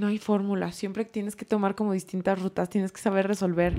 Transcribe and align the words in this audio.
no 0.00 0.08
hay 0.08 0.18
fórmula. 0.18 0.72
Siempre 0.72 1.04
tienes 1.04 1.36
que 1.36 1.44
tomar 1.44 1.74
como 1.74 1.92
distintas 1.92 2.40
rutas, 2.40 2.68
tienes 2.68 2.90
que 2.90 3.00
saber 3.00 3.28
resolver. 3.28 3.74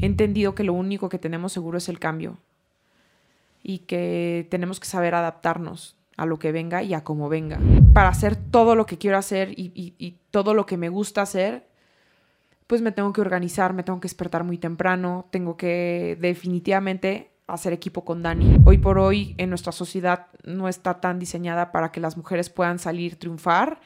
He 0.00 0.06
entendido 0.06 0.54
que 0.54 0.64
lo 0.64 0.72
único 0.72 1.08
que 1.08 1.18
tenemos 1.18 1.52
seguro 1.52 1.78
es 1.78 1.88
el 1.88 1.98
cambio 1.98 2.38
y 3.62 3.80
que 3.80 4.46
tenemos 4.50 4.80
que 4.80 4.86
saber 4.86 5.14
adaptarnos 5.14 5.96
a 6.16 6.26
lo 6.26 6.38
que 6.38 6.50
venga 6.50 6.82
y 6.82 6.94
a 6.94 7.04
cómo 7.04 7.28
venga. 7.28 7.60
Para 7.92 8.08
hacer 8.08 8.34
todo 8.34 8.74
lo 8.74 8.86
que 8.86 8.98
quiero 8.98 9.18
hacer 9.18 9.52
y, 9.52 9.72
y 9.74 10.16
todo 10.30 10.54
lo 10.54 10.66
que 10.66 10.76
me 10.76 10.88
gusta 10.88 11.22
hacer, 11.22 11.68
pues 12.66 12.82
me 12.82 12.92
tengo 12.92 13.12
que 13.12 13.20
organizar, 13.20 13.72
me 13.72 13.82
tengo 13.82 14.00
que 14.00 14.06
despertar 14.06 14.44
muy 14.44 14.58
temprano, 14.58 15.26
tengo 15.30 15.56
que 15.56 16.16
definitivamente 16.20 17.30
hacer 17.46 17.72
equipo 17.72 18.04
con 18.04 18.22
Dani. 18.22 18.58
Hoy 18.64 18.78
por 18.78 18.98
hoy 18.98 19.34
en 19.38 19.48
nuestra 19.48 19.72
sociedad 19.72 20.26
no 20.44 20.68
está 20.68 21.00
tan 21.00 21.18
diseñada 21.18 21.72
para 21.72 21.90
que 21.92 22.00
las 22.00 22.16
mujeres 22.16 22.50
puedan 22.50 22.78
salir 22.78 23.18
triunfar. 23.18 23.80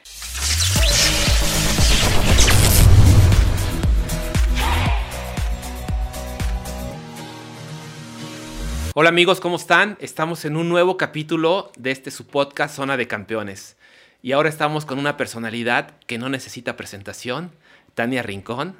Hola 8.95 9.09
amigos, 9.09 9.39
¿cómo 9.39 9.55
están? 9.55 9.97
Estamos 9.99 10.45
en 10.45 10.55
un 10.55 10.69
nuevo 10.69 10.97
capítulo 10.97 11.71
de 11.79 11.89
este 11.89 12.11
su 12.11 12.27
podcast 12.27 12.75
Zona 12.75 12.95
de 12.95 13.07
Campeones. 13.07 13.75
Y 14.21 14.33
ahora 14.33 14.49
estamos 14.49 14.85
con 14.85 14.99
una 14.99 15.17
personalidad 15.17 15.97
que 16.05 16.19
no 16.19 16.29
necesita 16.29 16.77
presentación, 16.77 17.49
Tania 17.95 18.21
Rincón, 18.21 18.75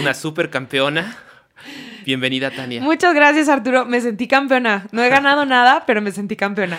una 0.00 0.12
super 0.12 0.50
campeona. 0.50 1.16
Bienvenida, 2.04 2.50
Tania. 2.50 2.82
Muchas 2.82 3.14
gracias, 3.14 3.48
Arturo. 3.48 3.86
Me 3.86 4.02
sentí 4.02 4.28
campeona. 4.28 4.86
No 4.92 5.02
he 5.02 5.08
ganado 5.08 5.44
nada, 5.46 5.84
pero 5.86 6.02
me 6.02 6.12
sentí 6.12 6.36
campeona. 6.36 6.78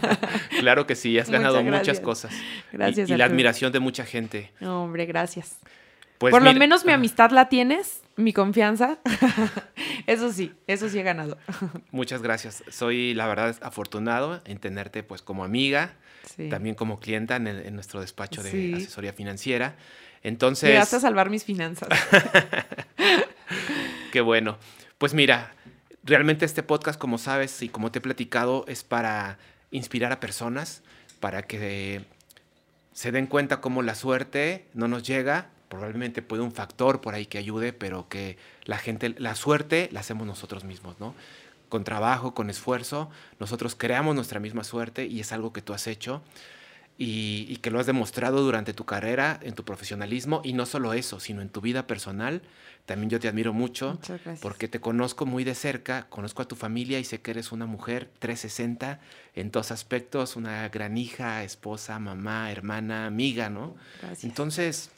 claro 0.60 0.86
que 0.86 0.96
sí, 0.96 1.18
has 1.18 1.28
ganado 1.28 1.62
muchas 1.62 2.00
cosas. 2.00 2.34
Gracias. 2.72 3.10
Y, 3.10 3.12
y 3.12 3.16
la 3.18 3.26
admiración 3.26 3.70
de 3.70 3.80
mucha 3.80 4.06
gente. 4.06 4.50
No, 4.60 4.84
hombre, 4.84 5.04
gracias. 5.04 5.58
Pues 6.16 6.32
Por 6.32 6.40
lo 6.40 6.54
menos 6.54 6.86
mi 6.86 6.92
amistad 6.92 7.32
la 7.32 7.50
tienes, 7.50 8.00
mi 8.18 8.32
confianza. 8.32 8.98
eso 10.06 10.32
sí, 10.32 10.52
eso 10.66 10.88
sí 10.88 10.98
he 10.98 11.02
ganado. 11.02 11.38
Muchas 11.90 12.20
gracias. 12.20 12.64
Soy, 12.68 13.14
la 13.14 13.26
verdad, 13.26 13.56
afortunado 13.62 14.42
en 14.44 14.58
tenerte 14.58 15.02
pues 15.02 15.22
como 15.22 15.44
amiga, 15.44 15.94
también 16.50 16.74
como 16.74 17.00
clienta 17.00 17.36
en, 17.36 17.74
nuestro 17.74 18.00
despacho 18.00 18.42
de 18.42 18.74
asesoría 18.74 19.12
financiera. 19.12 19.76
Entonces... 20.22 20.68
Llegaste 20.68 20.96
a 20.96 21.00
salvar 21.00 21.30
mis 21.30 21.44
finanzas. 21.44 21.88
Qué 24.12 24.20
bueno. 24.20 24.58
Pues 24.98 25.14
mira, 25.14 25.54
realmente 26.02 26.44
este 26.44 26.62
podcast, 26.62 26.98
como 26.98 27.18
sabes 27.18 27.62
y 27.62 27.68
como 27.68 27.92
te 27.92 28.00
he 28.00 28.02
platicado, 28.02 28.64
es 28.66 28.82
para 28.82 29.38
inspirar 29.70 30.10
a 30.10 30.18
personas, 30.18 30.82
para 31.20 31.42
que 31.42 32.04
se 32.92 33.12
den 33.12 33.26
cuenta 33.26 33.60
cómo 33.60 33.82
la 33.82 33.94
suerte 33.94 34.66
no 34.74 34.88
nos 34.88 35.04
llega, 35.04 35.50
probablemente 35.68 36.22
puede 36.22 36.42
un 36.42 36.52
factor 36.52 37.00
por 37.00 37.14
ahí 37.14 37.26
que 37.26 37.38
ayude, 37.38 37.72
pero 37.72 38.08
que 38.08 38.36
la 38.64 38.78
gente, 38.78 39.14
la 39.18 39.34
suerte 39.34 39.88
la 39.92 40.00
hacemos 40.00 40.26
nosotros 40.26 40.64
mismos, 40.64 40.98
¿no? 41.00 41.14
Con 41.68 41.84
trabajo, 41.84 42.34
con 42.34 42.50
esfuerzo, 42.50 43.10
nosotros 43.38 43.74
creamos 43.74 44.14
nuestra 44.14 44.40
misma 44.40 44.64
suerte 44.64 45.06
y 45.06 45.20
es 45.20 45.32
algo 45.32 45.52
que 45.52 45.62
tú 45.62 45.74
has 45.74 45.86
hecho 45.86 46.22
y, 47.00 47.56
que 47.58 47.70
lo 47.70 47.78
has 47.78 47.86
demostrado 47.86 48.42
durante 48.42 48.74
tu 48.74 48.84
carrera, 48.84 49.38
en 49.42 49.54
tu 49.54 49.64
profesionalismo 49.64 50.40
y 50.44 50.52
no 50.52 50.66
solo 50.66 50.92
eso, 50.92 51.20
sino 51.20 51.42
en 51.42 51.48
tu 51.48 51.60
vida 51.60 51.86
personal. 51.86 52.42
También 52.86 53.08
yo 53.10 53.20
te 53.20 53.28
admiro 53.28 53.52
mucho 53.52 54.00
porque 54.40 54.66
te 54.66 54.80
conozco 54.80 55.24
muy 55.24 55.44
de 55.44 55.54
cerca, 55.54 56.06
conozco 56.08 56.42
a 56.42 56.48
tu 56.48 56.56
familia 56.56 56.98
y 56.98 57.04
sé 57.04 57.20
que 57.20 57.30
eres 57.30 57.52
una 57.52 57.66
mujer 57.66 58.10
360 58.18 58.98
en 59.36 59.50
todos 59.50 59.70
aspectos, 59.70 60.34
una 60.34 60.68
gran 60.70 60.96
hija, 60.96 61.44
esposa, 61.44 61.98
mamá, 62.00 62.50
hermana, 62.50 63.06
amiga, 63.06 63.48
¿no? 63.48 63.76
Entonces, 64.22 64.90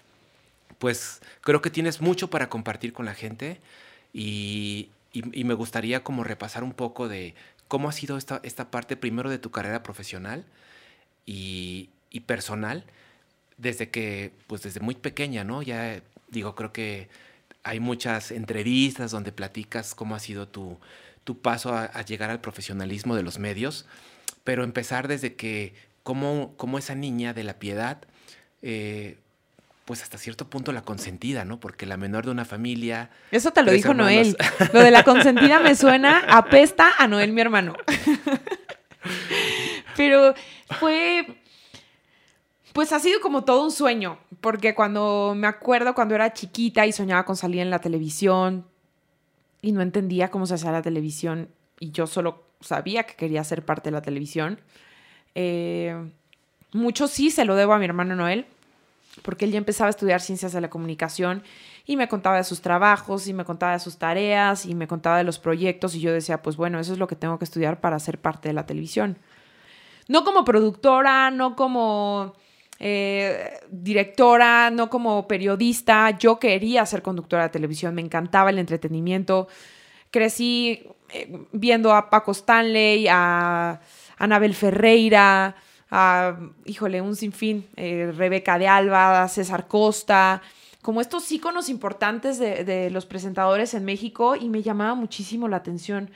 pues 0.81 1.20
creo 1.42 1.61
que 1.61 1.70
tienes 1.70 2.00
mucho 2.00 2.31
para 2.31 2.48
compartir 2.48 2.95
con 2.95 3.05
la 3.05 3.14
gente 3.14 3.61
y, 4.14 4.89
me 5.12 5.55
gustaría 5.55 6.03
como 6.03 6.25
repasar 6.25 6.64
un 6.64 6.72
poco 6.72 7.06
de 7.06 7.34
cómo 7.69 7.88
ha 7.88 7.93
sido 7.93 8.16
esta, 8.16 8.41
esta 8.44 8.71
parte 8.71 8.97
primero 8.97 9.28
de 9.28 9.38
tu 9.38 9.50
carrera 9.50 9.82
profesional 9.82 10.44
y, 11.27 11.91
personal 12.27 12.84
desde 13.59 13.91
que, 13.91 14.32
pues 14.47 14.62
desde 14.62 14.81
muy 14.81 14.94
pequeña, 14.94 15.44
¿no? 15.44 15.62
Ya 15.62 16.00
digo, 16.28 16.54
creo 16.54 16.72
que 16.72 17.09
hay 17.62 17.78
muchas 17.78 18.31
entrevistas 18.31 19.10
donde 19.10 19.33
platicas 19.33 19.94
cómo 19.94 20.15
ha 20.15 20.21
sido 20.21 20.49
tu, 20.49 20.78
tu 21.25 21.41
paso 21.41 21.75
a, 21.75 22.03
llegar 22.03 22.31
al 22.31 22.41
profesionalismo 22.41 23.16
de 23.16 23.22
los 23.22 23.38
medios, 23.38 23.84
pero 24.44 24.65
empezar 24.65 25.09
desde 25.09 25.34
que, 25.34 25.75
cómo, 26.04 26.54
cómo 26.56 26.78
esa 26.78 26.94
niña 26.94 27.34
de 27.34 27.44
la 27.44 27.59
piedad 27.59 27.99
eh, 28.62 29.19
pues 29.91 30.05
hasta 30.05 30.19
cierto 30.19 30.49
punto 30.49 30.71
la 30.71 30.83
consentida, 30.83 31.45
¿no? 31.45 31.59
Porque 31.59 31.84
la 31.84 31.97
menor 31.97 32.25
de 32.25 32.31
una 32.31 32.45
familia. 32.45 33.11
Eso 33.33 33.51
te 33.51 33.65
lo 33.65 33.73
dijo 33.73 33.93
Noel. 33.93 34.37
Lo 34.73 34.78
de 34.78 34.93
la 34.93 35.03
consentida 35.03 35.59
me 35.59 35.75
suena 35.75 36.21
apesta 36.28 36.93
a 36.97 37.09
Noel, 37.09 37.33
mi 37.33 37.41
hermano. 37.41 37.75
Pero 39.97 40.33
fue. 40.78 41.27
Pues 42.73 42.93
ha 42.93 43.01
sido 43.01 43.21
como 43.21 43.43
todo 43.43 43.65
un 43.65 43.73
sueño, 43.73 44.21
porque 44.41 44.77
cuando 44.77 45.34
me 45.37 45.49
acuerdo 45.49 45.93
cuando 45.93 46.15
era 46.15 46.33
chiquita 46.33 46.87
y 46.87 46.93
soñaba 46.93 47.25
con 47.25 47.34
salir 47.34 47.59
en 47.59 47.71
la 47.71 47.81
televisión 47.81 48.67
y 49.61 49.72
no 49.72 49.83
entendía 49.83 50.31
cómo 50.31 50.47
se 50.47 50.55
hacía 50.55 50.71
la 50.71 50.83
televisión 50.83 51.49
y 51.81 51.91
yo 51.91 52.07
solo 52.07 52.45
sabía 52.61 53.03
que 53.07 53.17
quería 53.17 53.43
ser 53.43 53.65
parte 53.65 53.91
de 53.91 53.95
la 53.95 54.03
televisión, 54.03 54.61
eh, 55.34 55.97
mucho 56.71 57.09
sí 57.09 57.33
se 57.33 57.45
lo 57.45 57.57
debo 57.57 57.72
a 57.72 57.81
mi 57.81 57.87
hermano 57.87 58.15
Noel, 58.15 58.47
porque 59.22 59.44
él 59.44 59.53
ya 59.53 59.58
empezaba 59.58 59.88
a 59.88 59.91
estudiar 59.91 60.20
ciencias 60.20 60.53
de 60.53 60.60
la 60.60 60.70
comunicación 60.70 61.42
y 61.86 61.97
me 61.97 62.08
contaba 62.08 62.36
de 62.36 62.44
sus 62.44 62.60
trabajos 62.60 63.26
y 63.26 63.32
me 63.32 63.44
contaba 63.44 63.72
de 63.72 63.81
sus 63.81 63.98
tareas 63.98 64.66
y 64.66 64.75
me 64.75 64.86
contaba 64.86 65.19
de 65.19 65.25
los 65.25 65.38
proyectos 65.38 65.94
y 65.94 66.00
yo 66.00 66.12
decía, 66.12 66.42
pues 66.42 66.56
bueno, 66.56 66.78
eso 66.78 66.92
es 66.92 66.98
lo 66.98 67.06
que 67.06 67.16
tengo 67.16 67.38
que 67.38 67.44
estudiar 67.44 67.80
para 67.80 67.98
ser 67.98 68.19
parte 68.19 68.48
de 68.48 68.54
la 68.54 68.66
televisión. 68.66 69.19
No 70.09 70.25
como 70.25 70.44
productora, 70.44 71.30
no 71.30 71.56
como 71.56 72.34
eh, 72.78 73.59
directora, 73.70 74.70
no 74.70 74.88
como 74.88 75.28
periodista, 75.28 76.16
yo 76.19 76.38
quería 76.38 76.86
ser 76.86 77.03
conductora 77.03 77.44
de 77.44 77.50
televisión, 77.50 77.94
me 77.94 78.00
encantaba 78.00 78.50
el 78.50 78.59
entretenimiento. 78.59 79.48
Crecí 80.10 80.86
eh, 81.10 81.47
viendo 81.53 81.94
a 81.94 82.09
Paco 82.09 82.32
Stanley, 82.32 83.06
a 83.09 83.80
Anabel 84.16 84.54
Ferreira, 84.54 85.56
híjole, 86.65 87.01
un 87.01 87.17
sinfín, 87.17 87.67
eh, 87.77 88.12
Rebeca 88.17 88.59
de 88.59 88.69
Alba, 88.69 89.27
César 89.28 89.67
Costa, 89.67 90.43
como 90.83 91.01
estos 91.01 91.31
íconos 91.31 91.69
importantes 91.69 92.39
de, 92.39 92.91
los 92.91 93.06
presentadores 93.06 93.75
en 93.75 93.84
México 93.84 94.37
y 94.37 94.49
me 94.49 94.62
llamaba 94.62 94.95
muchísimo 94.95 95.49
la 95.49 95.56
atención. 95.56 96.11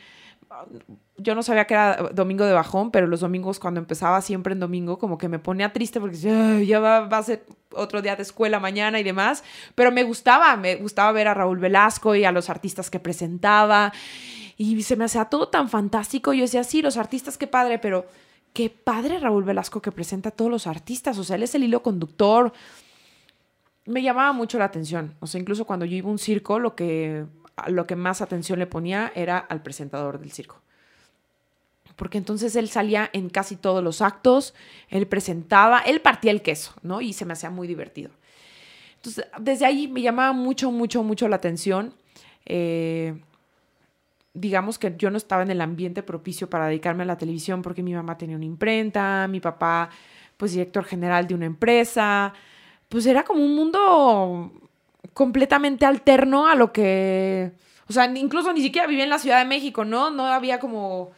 Yo 1.17 1.35
no 1.35 1.43
sabía 1.43 1.67
que 1.67 1.75
era 1.75 2.11
domingo 2.13 2.45
de 2.45 2.53
bajón, 2.53 2.91
pero 2.91 3.07
los 3.07 3.21
domingos 3.21 3.59
cuando 3.59 3.81
empezaba 3.81 4.21
siempre 4.23 4.53
en 4.53 4.61
domingo 4.61 4.99
como 4.99 5.19
que 5.19 5.29
me 5.29 5.39
ponía 5.39 5.73
triste 5.73 6.01
porque 6.01 6.17
ya 6.17 6.81
va, 6.81 7.01
va, 7.01 7.19
a 7.19 7.23
ser 7.23 7.45
otro 7.73 8.01
día 8.01 8.17
de 8.17 8.23
escuela 8.23 8.61
mañana 8.61 9.01
y 9.01 9.03
demás, 9.03 9.45
pero 9.75 9.91
me 9.91 10.05
gustaba, 10.05 10.57
me 10.57 10.77
gustaba 10.77 11.13
ver 11.13 11.29
a 11.29 11.35
Raúl 11.35 11.59
Velasco 11.59 12.15
y 12.15 12.25
a 12.25 12.33
los 12.33 12.49
artistas 12.49 12.91
que 12.91 13.01
presentaba 13.01 13.93
y 14.57 14.83
se 14.83 14.97
me 14.97 15.05
hacía 15.05 15.25
todo 15.27 15.49
tan 15.49 15.69
fantástico. 15.69 16.33
Yo 16.33 16.43
decía, 16.43 16.65
sí, 16.65 16.83
los 16.83 16.97
artistas, 16.97 17.37
qué 17.37 17.47
padre, 17.47 17.79
pero 17.79 18.07
qué 18.55 18.71
padre 18.71 19.19
Raúl 19.19 19.45
Velasco 19.45 19.83
que 19.83 19.93
presenta 19.93 20.31
a 20.31 20.33
todos 20.33 20.51
los 20.51 20.67
artistas, 20.67 21.19
o 21.19 21.25
sea, 21.25 21.37
él 21.37 21.43
es 21.43 21.55
el 21.55 21.65
hilo 21.65 21.83
conductor. 21.83 22.55
Me 23.85 24.01
llamaba 24.01 24.33
mucho 24.33 24.59
la 24.59 24.65
atención, 24.65 25.15
o 25.21 25.27
sea, 25.27 25.41
incluso 25.41 25.67
cuando 25.67 25.85
yo 25.85 25.97
iba 25.97 26.09
a 26.09 26.13
un 26.13 26.19
circo, 26.19 26.59
lo 26.59 26.75
que, 26.75 27.27
lo 27.67 27.87
que 27.87 27.97
más 27.97 28.23
atención 28.23 28.59
le 28.59 28.67
ponía 28.67 29.13
era 29.15 29.39
al 29.39 29.63
presentador 29.63 30.19
del 30.19 30.33
circo. 30.33 30.63
Porque 31.97 32.17
entonces 32.17 32.57
él 32.57 32.69
salía 32.69 33.11
en 33.13 33.29
casi 33.29 33.57
todos 33.57 33.83
los 33.83 34.01
actos, 34.01 34.55
él 34.89 35.07
presentaba, 35.07 35.81
él 35.81 36.01
partía 36.01 36.31
el 36.31 36.41
queso, 36.41 36.73
¿no? 36.83 37.01
Y 37.01 37.13
se 37.13 37.25
me 37.25 37.35
hacía 37.35 37.51
muy 37.51 37.69
divertido. 37.69 38.11
Entonces, 38.97 39.27
desde 39.39 39.67
ahí 39.67 39.87
me 39.87 40.01
llamaba 40.01 40.33
mucho, 40.33 40.71
mucho, 40.71 41.03
mucho 41.03 41.29
la 41.29 41.37
atención. 41.37 41.93
Eh, 42.47 43.21
digamos 44.35 44.79
que 44.79 44.95
yo 44.99 45.11
no 45.11 45.17
estaba 45.17 45.43
en 45.43 45.51
el 45.51 45.61
ambiente 45.61 46.03
propicio 46.03 46.51
para 46.51 46.67
dedicarme 46.67 47.05
a 47.05 47.07
la 47.07 47.17
televisión 47.17 47.63
porque 47.63 47.83
mi 47.83 47.95
mamá 47.95 48.19
tenía 48.19 48.37
una 48.37 48.45
imprenta, 48.45 49.27
mi 49.29 49.41
papá 49.41 49.89
pues 50.37 50.53
director 50.53 50.85
general 50.85 51.27
de 51.29 51.35
una 51.35 51.47
empresa, 51.47 52.35
pues 52.89 53.07
era 53.07 53.23
como 53.23 53.45
un 53.45 53.55
mundo 53.55 54.53
completamente 55.13 55.87
alterno 55.87 56.49
a 56.49 56.57
lo 56.57 56.73
que, 56.73 57.53
o 57.89 57.93
sea, 57.93 58.07
incluso 58.07 58.53
ni 58.53 58.61
siquiera 58.61 58.89
vivía 58.89 59.05
en 59.05 59.11
la 59.11 59.21
Ciudad 59.21 59.39
de 59.39 59.45
México, 59.45 59.85
¿no? 59.85 60.11
No 60.11 60.27
había 60.27 60.59
como 60.59 61.13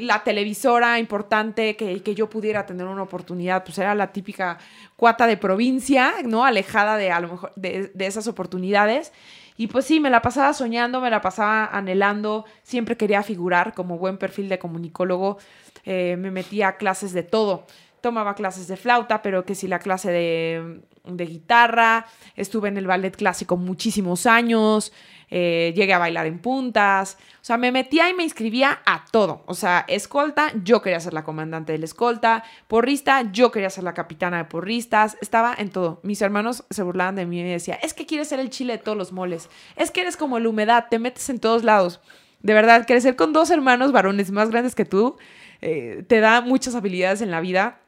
la 0.00 0.24
televisora 0.24 0.98
importante 0.98 1.76
que, 1.76 2.02
que 2.02 2.14
yo 2.14 2.28
pudiera 2.28 2.66
tener 2.66 2.86
una 2.86 3.02
oportunidad, 3.02 3.64
pues 3.64 3.78
era 3.78 3.94
la 3.94 4.12
típica 4.12 4.58
cuata 4.96 5.26
de 5.26 5.36
provincia, 5.36 6.14
¿no? 6.24 6.44
Alejada 6.44 6.96
de 6.96 7.10
a 7.10 7.20
lo 7.20 7.28
mejor 7.28 7.52
de, 7.56 7.90
de 7.94 8.06
esas 8.06 8.26
oportunidades. 8.26 9.12
Y 9.56 9.68
pues 9.68 9.84
sí, 9.84 10.00
me 10.00 10.10
la 10.10 10.20
pasaba 10.20 10.52
soñando, 10.52 11.00
me 11.00 11.10
la 11.10 11.20
pasaba 11.20 11.66
anhelando, 11.66 12.44
siempre 12.64 12.96
quería 12.96 13.22
figurar 13.22 13.72
como 13.72 13.98
buen 13.98 14.18
perfil 14.18 14.48
de 14.48 14.58
comunicólogo, 14.58 15.38
eh, 15.84 16.16
me 16.18 16.30
metía 16.32 16.68
a 16.68 16.76
clases 16.76 17.12
de 17.12 17.22
todo. 17.22 17.64
tomaba 18.04 18.34
clases 18.34 18.66
de 18.68 18.76
flauta, 18.76 19.22
pero 19.22 19.46
que 19.46 19.54
sí 19.54 19.66
la 19.66 19.78
clase 19.78 20.10
de, 20.10 20.80
de 21.04 21.24
guitarra, 21.26 22.04
estuve 22.36 22.68
en 22.68 22.76
el 22.76 22.86
ballet 22.86 23.16
clásico 23.16 23.56
muchísimos 23.56 24.26
años, 24.26 24.92
eh, 25.30 25.72
llegué 25.74 25.92
a 25.92 25.98
bailar 25.98 26.26
en 26.26 26.38
puntas, 26.38 27.16
o 27.40 27.44
sea, 27.44 27.56
me 27.56 27.72
metía 27.72 28.08
y 28.08 28.14
me 28.14 28.22
inscribía 28.22 28.80
a 28.86 29.04
todo, 29.10 29.42
o 29.46 29.54
sea, 29.54 29.84
escolta, 29.88 30.52
yo 30.62 30.82
quería 30.82 31.00
ser 31.00 31.12
la 31.12 31.24
comandante 31.24 31.72
de 31.72 31.78
la 31.78 31.84
escolta, 31.84 32.44
porrista, 32.68 33.30
yo 33.32 33.50
quería 33.50 33.70
ser 33.70 33.84
la 33.84 33.94
capitana 33.94 34.38
de 34.38 34.44
porristas, 34.44 35.16
estaba 35.20 35.54
en 35.56 35.70
todo. 35.70 36.00
Mis 36.02 36.22
hermanos 36.22 36.64
se 36.70 36.82
burlaban 36.82 37.16
de 37.16 37.26
mí 37.26 37.40
y 37.40 37.42
me 37.42 37.50
decían, 37.50 37.78
es 37.82 37.94
que 37.94 38.06
quieres 38.06 38.28
ser 38.28 38.40
el 38.40 38.50
chile 38.50 38.74
de 38.74 38.78
todos 38.78 38.98
los 38.98 39.12
moles, 39.12 39.48
es 39.76 39.90
que 39.90 40.00
eres 40.00 40.16
como 40.16 40.38
la 40.38 40.48
humedad, 40.48 40.86
te 40.90 40.98
metes 40.98 41.28
en 41.28 41.38
todos 41.38 41.64
lados. 41.64 42.00
De 42.40 42.52
verdad, 42.52 42.86
crecer 42.86 43.16
con 43.16 43.32
dos 43.32 43.50
hermanos 43.50 43.92
varones 43.92 44.30
más 44.30 44.50
grandes 44.50 44.74
que 44.74 44.84
tú 44.84 45.16
eh, 45.62 46.04
te 46.06 46.20
da 46.20 46.42
muchas 46.42 46.74
habilidades 46.74 47.22
en 47.22 47.30
la 47.30 47.40
vida 47.40 47.80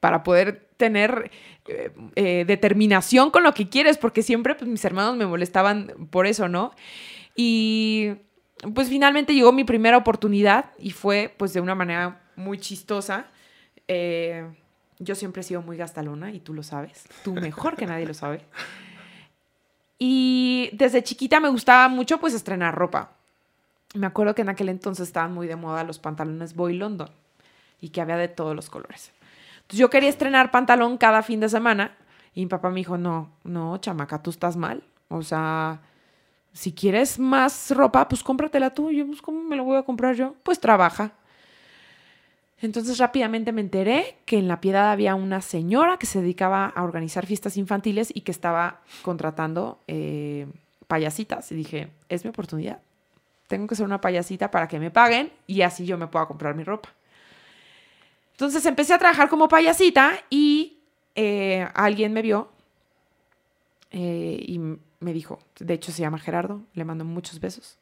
para 0.00 0.22
poder 0.22 0.68
tener 0.76 1.30
eh, 1.68 1.92
eh, 2.16 2.44
determinación 2.46 3.30
con 3.30 3.42
lo 3.42 3.54
que 3.54 3.68
quieres, 3.68 3.98
porque 3.98 4.22
siempre 4.22 4.54
pues, 4.54 4.68
mis 4.68 4.84
hermanos 4.84 5.16
me 5.16 5.26
molestaban 5.26 6.08
por 6.10 6.26
eso, 6.26 6.48
¿no? 6.48 6.72
Y 7.36 8.12
pues 8.74 8.88
finalmente 8.88 9.34
llegó 9.34 9.52
mi 9.52 9.64
primera 9.64 9.96
oportunidad 9.96 10.66
y 10.78 10.90
fue 10.90 11.34
pues 11.36 11.52
de 11.52 11.60
una 11.60 11.74
manera 11.74 12.20
muy 12.36 12.58
chistosa. 12.58 13.26
yo 14.98 15.14
siempre 15.14 15.40
he 15.40 15.44
sido 15.44 15.62
muy 15.62 15.76
gastalona 15.76 16.32
y 16.32 16.40
tú 16.40 16.54
lo 16.54 16.62
sabes, 16.62 17.04
tú 17.24 17.34
mejor 17.34 17.76
que 17.76 17.86
nadie 17.86 18.06
lo 18.06 18.14
sabe. 18.14 18.42
Y 19.98 20.70
desde 20.72 21.02
chiquita 21.02 21.40
me 21.40 21.48
gustaba 21.48 21.88
mucho 21.88 22.18
pues 22.18 22.34
estrenar 22.34 22.74
ropa 22.74 23.12
me 23.94 24.06
acuerdo 24.06 24.34
que 24.34 24.42
en 24.42 24.48
aquel 24.48 24.68
entonces 24.68 25.08
estaban 25.08 25.32
muy 25.32 25.46
de 25.46 25.56
moda 25.56 25.84
los 25.84 25.98
pantalones 25.98 26.54
Boy 26.54 26.74
London 26.74 27.10
y 27.80 27.90
que 27.90 28.00
había 28.00 28.16
de 28.16 28.28
todos 28.28 28.56
los 28.56 28.70
colores. 28.70 29.12
Entonces 29.62 29.78
yo 29.78 29.90
quería 29.90 30.08
estrenar 30.08 30.50
pantalón 30.50 30.98
cada 30.98 31.22
fin 31.22 31.40
de 31.40 31.48
semana 31.48 31.96
y 32.34 32.40
mi 32.40 32.46
papá 32.46 32.70
me 32.70 32.76
dijo, 32.76 32.96
no, 32.98 33.30
no, 33.44 33.78
chamaca, 33.78 34.22
tú 34.22 34.30
estás 34.30 34.56
mal. 34.56 34.82
O 35.08 35.22
sea, 35.22 35.80
si 36.52 36.72
quieres 36.72 37.18
más 37.18 37.70
ropa, 37.70 38.08
pues 38.08 38.22
cómpratela 38.22 38.70
tú. 38.70 38.90
Y 38.90 38.98
yo, 38.98 39.06
pues, 39.06 39.22
¿cómo 39.22 39.42
me 39.42 39.56
lo 39.56 39.64
voy 39.64 39.76
a 39.76 39.82
comprar 39.82 40.14
yo? 40.14 40.34
Pues 40.42 40.60
trabaja. 40.60 41.12
Entonces 42.60 42.98
rápidamente 42.98 43.50
me 43.50 43.60
enteré 43.60 44.18
que 44.24 44.38
en 44.38 44.46
La 44.46 44.60
Piedad 44.60 44.92
había 44.92 45.16
una 45.16 45.40
señora 45.40 45.96
que 45.96 46.06
se 46.06 46.20
dedicaba 46.20 46.66
a 46.66 46.84
organizar 46.84 47.26
fiestas 47.26 47.56
infantiles 47.56 48.12
y 48.14 48.20
que 48.20 48.30
estaba 48.30 48.80
contratando 49.02 49.80
eh, 49.88 50.46
payasitas. 50.86 51.50
Y 51.50 51.56
dije, 51.56 51.90
es 52.08 52.24
mi 52.24 52.30
oportunidad 52.30 52.80
tengo 53.52 53.66
que 53.66 53.74
ser 53.74 53.84
una 53.84 54.00
payasita 54.00 54.50
para 54.50 54.66
que 54.66 54.80
me 54.80 54.90
paguen 54.90 55.30
y 55.46 55.60
así 55.60 55.84
yo 55.84 55.98
me 55.98 56.06
pueda 56.06 56.24
comprar 56.24 56.54
mi 56.54 56.64
ropa. 56.64 56.88
Entonces 58.32 58.64
empecé 58.66 58.94
a 58.94 58.98
trabajar 58.98 59.28
como 59.28 59.48
payasita 59.48 60.12
y 60.30 60.78
eh, 61.14 61.68
alguien 61.74 62.12
me 62.12 62.22
vio 62.22 62.50
eh, 63.90 64.42
y 64.46 64.58
me 64.58 65.12
dijo, 65.12 65.38
de 65.58 65.74
hecho 65.74 65.92
se 65.92 66.00
llama 66.00 66.18
Gerardo, 66.18 66.62
le 66.74 66.84
mando 66.84 67.04
muchos 67.04 67.40
besos. 67.40 67.76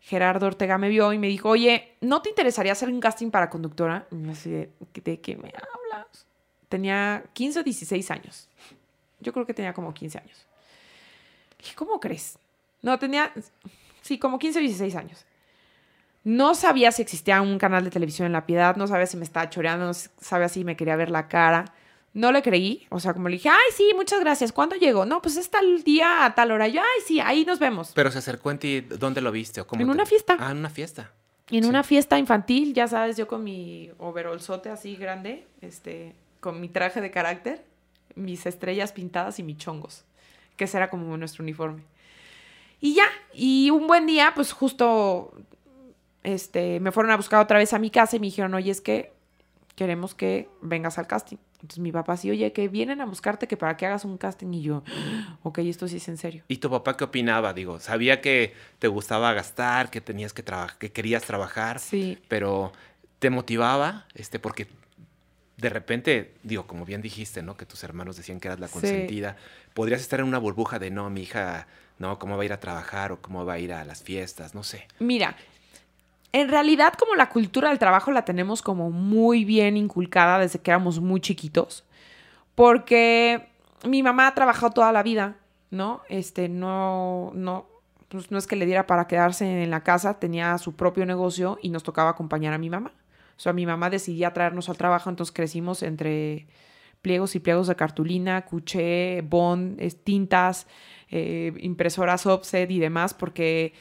Gerardo 0.00 0.46
Ortega 0.46 0.76
me 0.76 0.88
vio 0.88 1.12
y 1.12 1.18
me 1.18 1.28
dijo, 1.28 1.48
oye, 1.48 1.94
¿no 2.00 2.20
te 2.20 2.28
interesaría 2.28 2.72
hacer 2.72 2.88
un 2.88 3.00
casting 3.00 3.30
para 3.30 3.48
conductora? 3.48 4.06
Y 4.10 4.16
me 4.16 4.28
decía, 4.28 4.68
¿de 5.04 5.20
qué 5.20 5.36
me 5.36 5.48
hablas? 5.48 6.26
Tenía 6.68 7.24
15 7.32 7.60
o 7.60 7.62
16 7.62 8.10
años. 8.10 8.48
Yo 9.20 9.32
creo 9.32 9.46
que 9.46 9.54
tenía 9.54 9.72
como 9.72 9.94
15 9.94 10.18
años. 10.18 10.46
¿cómo 11.74 11.98
crees? 11.98 12.38
No, 12.82 12.98
tenía, 12.98 13.32
Sí, 14.02 14.18
como 14.18 14.38
15 14.38 14.58
o 14.58 14.60
16 14.60 14.96
años. 14.96 15.24
No 16.24 16.54
sabía 16.54 16.90
si 16.90 17.02
existía 17.02 17.42
un 17.42 17.58
canal 17.58 17.84
de 17.84 17.90
televisión 17.90 18.26
en 18.26 18.32
La 18.32 18.46
Piedad, 18.46 18.76
no 18.76 18.86
sabía 18.86 19.06
si 19.06 19.18
me 19.18 19.24
estaba 19.24 19.50
choreando, 19.50 19.84
no 19.84 19.92
sabía 19.92 20.48
si 20.48 20.64
me 20.64 20.74
quería 20.74 20.96
ver 20.96 21.10
la 21.10 21.28
cara. 21.28 21.66
No 22.14 22.32
le 22.32 22.42
creí, 22.42 22.86
o 22.90 23.00
sea, 23.00 23.12
como 23.12 23.28
le 23.28 23.36
dije, 23.36 23.48
ay, 23.48 23.72
sí, 23.76 23.90
muchas 23.94 24.20
gracias, 24.20 24.52
¿cuándo 24.52 24.76
llegó? 24.76 25.04
No, 25.04 25.20
pues 25.20 25.36
es 25.36 25.50
tal 25.50 25.82
día 25.82 26.24
a 26.24 26.34
tal 26.34 26.52
hora. 26.52 26.68
Yo, 26.68 26.80
ay, 26.80 27.02
sí, 27.04 27.20
ahí 27.20 27.44
nos 27.44 27.58
vemos. 27.58 27.90
Pero 27.94 28.10
se 28.10 28.18
acercó 28.18 28.52
en 28.52 28.58
ti, 28.58 28.80
¿dónde 28.80 29.20
lo 29.20 29.32
viste? 29.32 29.60
O 29.60 29.66
cómo 29.66 29.82
en 29.82 29.90
una 29.90 30.06
fiesta. 30.06 30.36
Ah, 30.38 30.52
en 30.52 30.58
una 30.58 30.70
fiesta. 30.70 31.12
En 31.50 31.66
una 31.66 31.82
fiesta 31.82 32.18
infantil, 32.18 32.72
ya 32.72 32.88
sabes, 32.88 33.16
yo 33.18 33.26
con 33.26 33.44
mi 33.44 33.90
overolzote 33.98 34.70
así 34.70 34.96
grande, 34.96 35.46
este, 35.60 36.14
con 36.40 36.60
mi 36.60 36.68
traje 36.68 37.02
de 37.02 37.10
carácter, 37.10 37.64
mis 38.14 38.46
estrellas 38.46 38.92
pintadas 38.92 39.38
y 39.40 39.42
mis 39.42 39.58
chongos, 39.58 40.04
que 40.56 40.64
ese 40.64 40.78
era 40.78 40.88
como 40.88 41.16
nuestro 41.18 41.42
uniforme. 41.42 41.82
Y 42.80 42.94
ya, 42.94 43.06
y 43.34 43.70
un 43.70 43.86
buen 43.86 44.06
día, 44.06 44.32
pues 44.34 44.52
justo 44.52 45.34
este, 46.24 46.80
me 46.80 46.90
fueron 46.90 47.12
a 47.12 47.16
buscar 47.16 47.40
otra 47.40 47.58
vez 47.58 47.72
a 47.72 47.78
mi 47.78 47.90
casa 47.90 48.16
y 48.16 48.18
me 48.18 48.26
dijeron, 48.26 48.54
oye, 48.54 48.70
es 48.70 48.80
que 48.80 49.12
queremos 49.76 50.14
que 50.14 50.48
vengas 50.62 50.98
al 50.98 51.06
casting. 51.06 51.36
Entonces 51.54 51.78
mi 51.78 51.92
papá 51.92 52.16
sí, 52.16 52.30
oye, 52.30 52.52
que 52.52 52.68
vienen 52.68 53.00
a 53.00 53.06
buscarte 53.06 53.46
que 53.46 53.56
para 53.56 53.76
que 53.76 53.86
hagas 53.86 54.04
un 54.04 54.18
casting. 54.18 54.52
Y 54.52 54.62
yo, 54.62 54.82
ok, 55.42 55.58
esto 55.60 55.86
sí 55.86 55.98
es 55.98 56.08
en 56.08 56.16
serio. 56.16 56.42
¿Y 56.48 56.56
tu 56.58 56.70
papá 56.70 56.96
qué 56.96 57.04
opinaba? 57.04 57.52
Digo, 57.52 57.78
sabía 57.78 58.20
que 58.20 58.54
te 58.78 58.88
gustaba 58.88 59.32
gastar, 59.32 59.90
que 59.90 60.00
tenías 60.00 60.32
que 60.32 60.42
trabajar, 60.42 60.78
que 60.78 60.92
querías 60.92 61.24
trabajar. 61.24 61.78
Sí. 61.78 62.18
Pero 62.28 62.72
te 63.18 63.30
motivaba, 63.30 64.06
este, 64.14 64.38
porque 64.38 64.66
de 65.56 65.68
repente, 65.68 66.34
digo, 66.42 66.66
como 66.66 66.84
bien 66.84 67.00
dijiste, 67.00 67.42
¿no? 67.42 67.56
Que 67.56 67.64
tus 67.64 67.84
hermanos 67.84 68.16
decían 68.16 68.40
que 68.40 68.48
eras 68.48 68.60
la 68.60 68.68
consentida. 68.68 69.36
Podrías 69.72 70.00
estar 70.00 70.20
en 70.20 70.26
una 70.26 70.38
burbuja 70.38 70.78
de, 70.78 70.90
no, 70.90 71.08
mi 71.10 71.22
hija 71.22 71.66
¿no? 71.98 72.18
¿Cómo 72.18 72.36
va 72.36 72.42
a 72.42 72.46
ir 72.46 72.52
a 72.52 72.60
trabajar 72.60 73.12
o 73.12 73.20
cómo 73.20 73.44
va 73.44 73.54
a 73.54 73.58
ir 73.58 73.72
a 73.72 73.84
las 73.84 74.02
fiestas? 74.02 74.54
No 74.54 74.62
sé. 74.62 74.86
Mira, 74.98 75.36
en 76.34 76.48
realidad 76.48 76.94
como 76.94 77.14
la 77.14 77.28
cultura 77.28 77.68
del 77.68 77.78
trabajo 77.78 78.10
la 78.10 78.24
tenemos 78.24 78.60
como 78.60 78.90
muy 78.90 79.44
bien 79.44 79.76
inculcada 79.76 80.40
desde 80.40 80.58
que 80.58 80.72
éramos 80.72 80.98
muy 80.98 81.20
chiquitos, 81.20 81.84
porque 82.56 83.50
mi 83.84 84.02
mamá 84.02 84.26
ha 84.26 84.34
trabajado 84.34 84.72
toda 84.72 84.90
la 84.90 85.04
vida, 85.04 85.36
¿no? 85.70 86.00
Este, 86.08 86.48
no, 86.48 87.30
no, 87.34 87.66
pues 88.08 88.32
no 88.32 88.38
es 88.38 88.48
que 88.48 88.56
le 88.56 88.66
diera 88.66 88.84
para 88.88 89.06
quedarse 89.06 89.62
en 89.62 89.70
la 89.70 89.84
casa, 89.84 90.18
tenía 90.18 90.58
su 90.58 90.74
propio 90.74 91.06
negocio 91.06 91.56
y 91.62 91.68
nos 91.68 91.84
tocaba 91.84 92.10
acompañar 92.10 92.52
a 92.52 92.58
mi 92.58 92.68
mamá. 92.68 92.90
O 93.36 93.40
sea, 93.40 93.52
mi 93.52 93.64
mamá 93.64 93.88
decidía 93.88 94.32
traernos 94.32 94.68
al 94.68 94.76
trabajo, 94.76 95.10
entonces 95.10 95.32
crecimos 95.32 95.84
entre 95.84 96.48
pliegos 97.00 97.36
y 97.36 97.38
pliegos 97.38 97.68
de 97.68 97.76
cartulina, 97.76 98.44
cuché, 98.44 99.22
bond, 99.22 99.80
tintas, 100.02 100.66
eh, 101.10 101.52
impresoras 101.60 102.26
offset 102.26 102.68
y 102.72 102.80
demás, 102.80 103.14
porque 103.14 103.72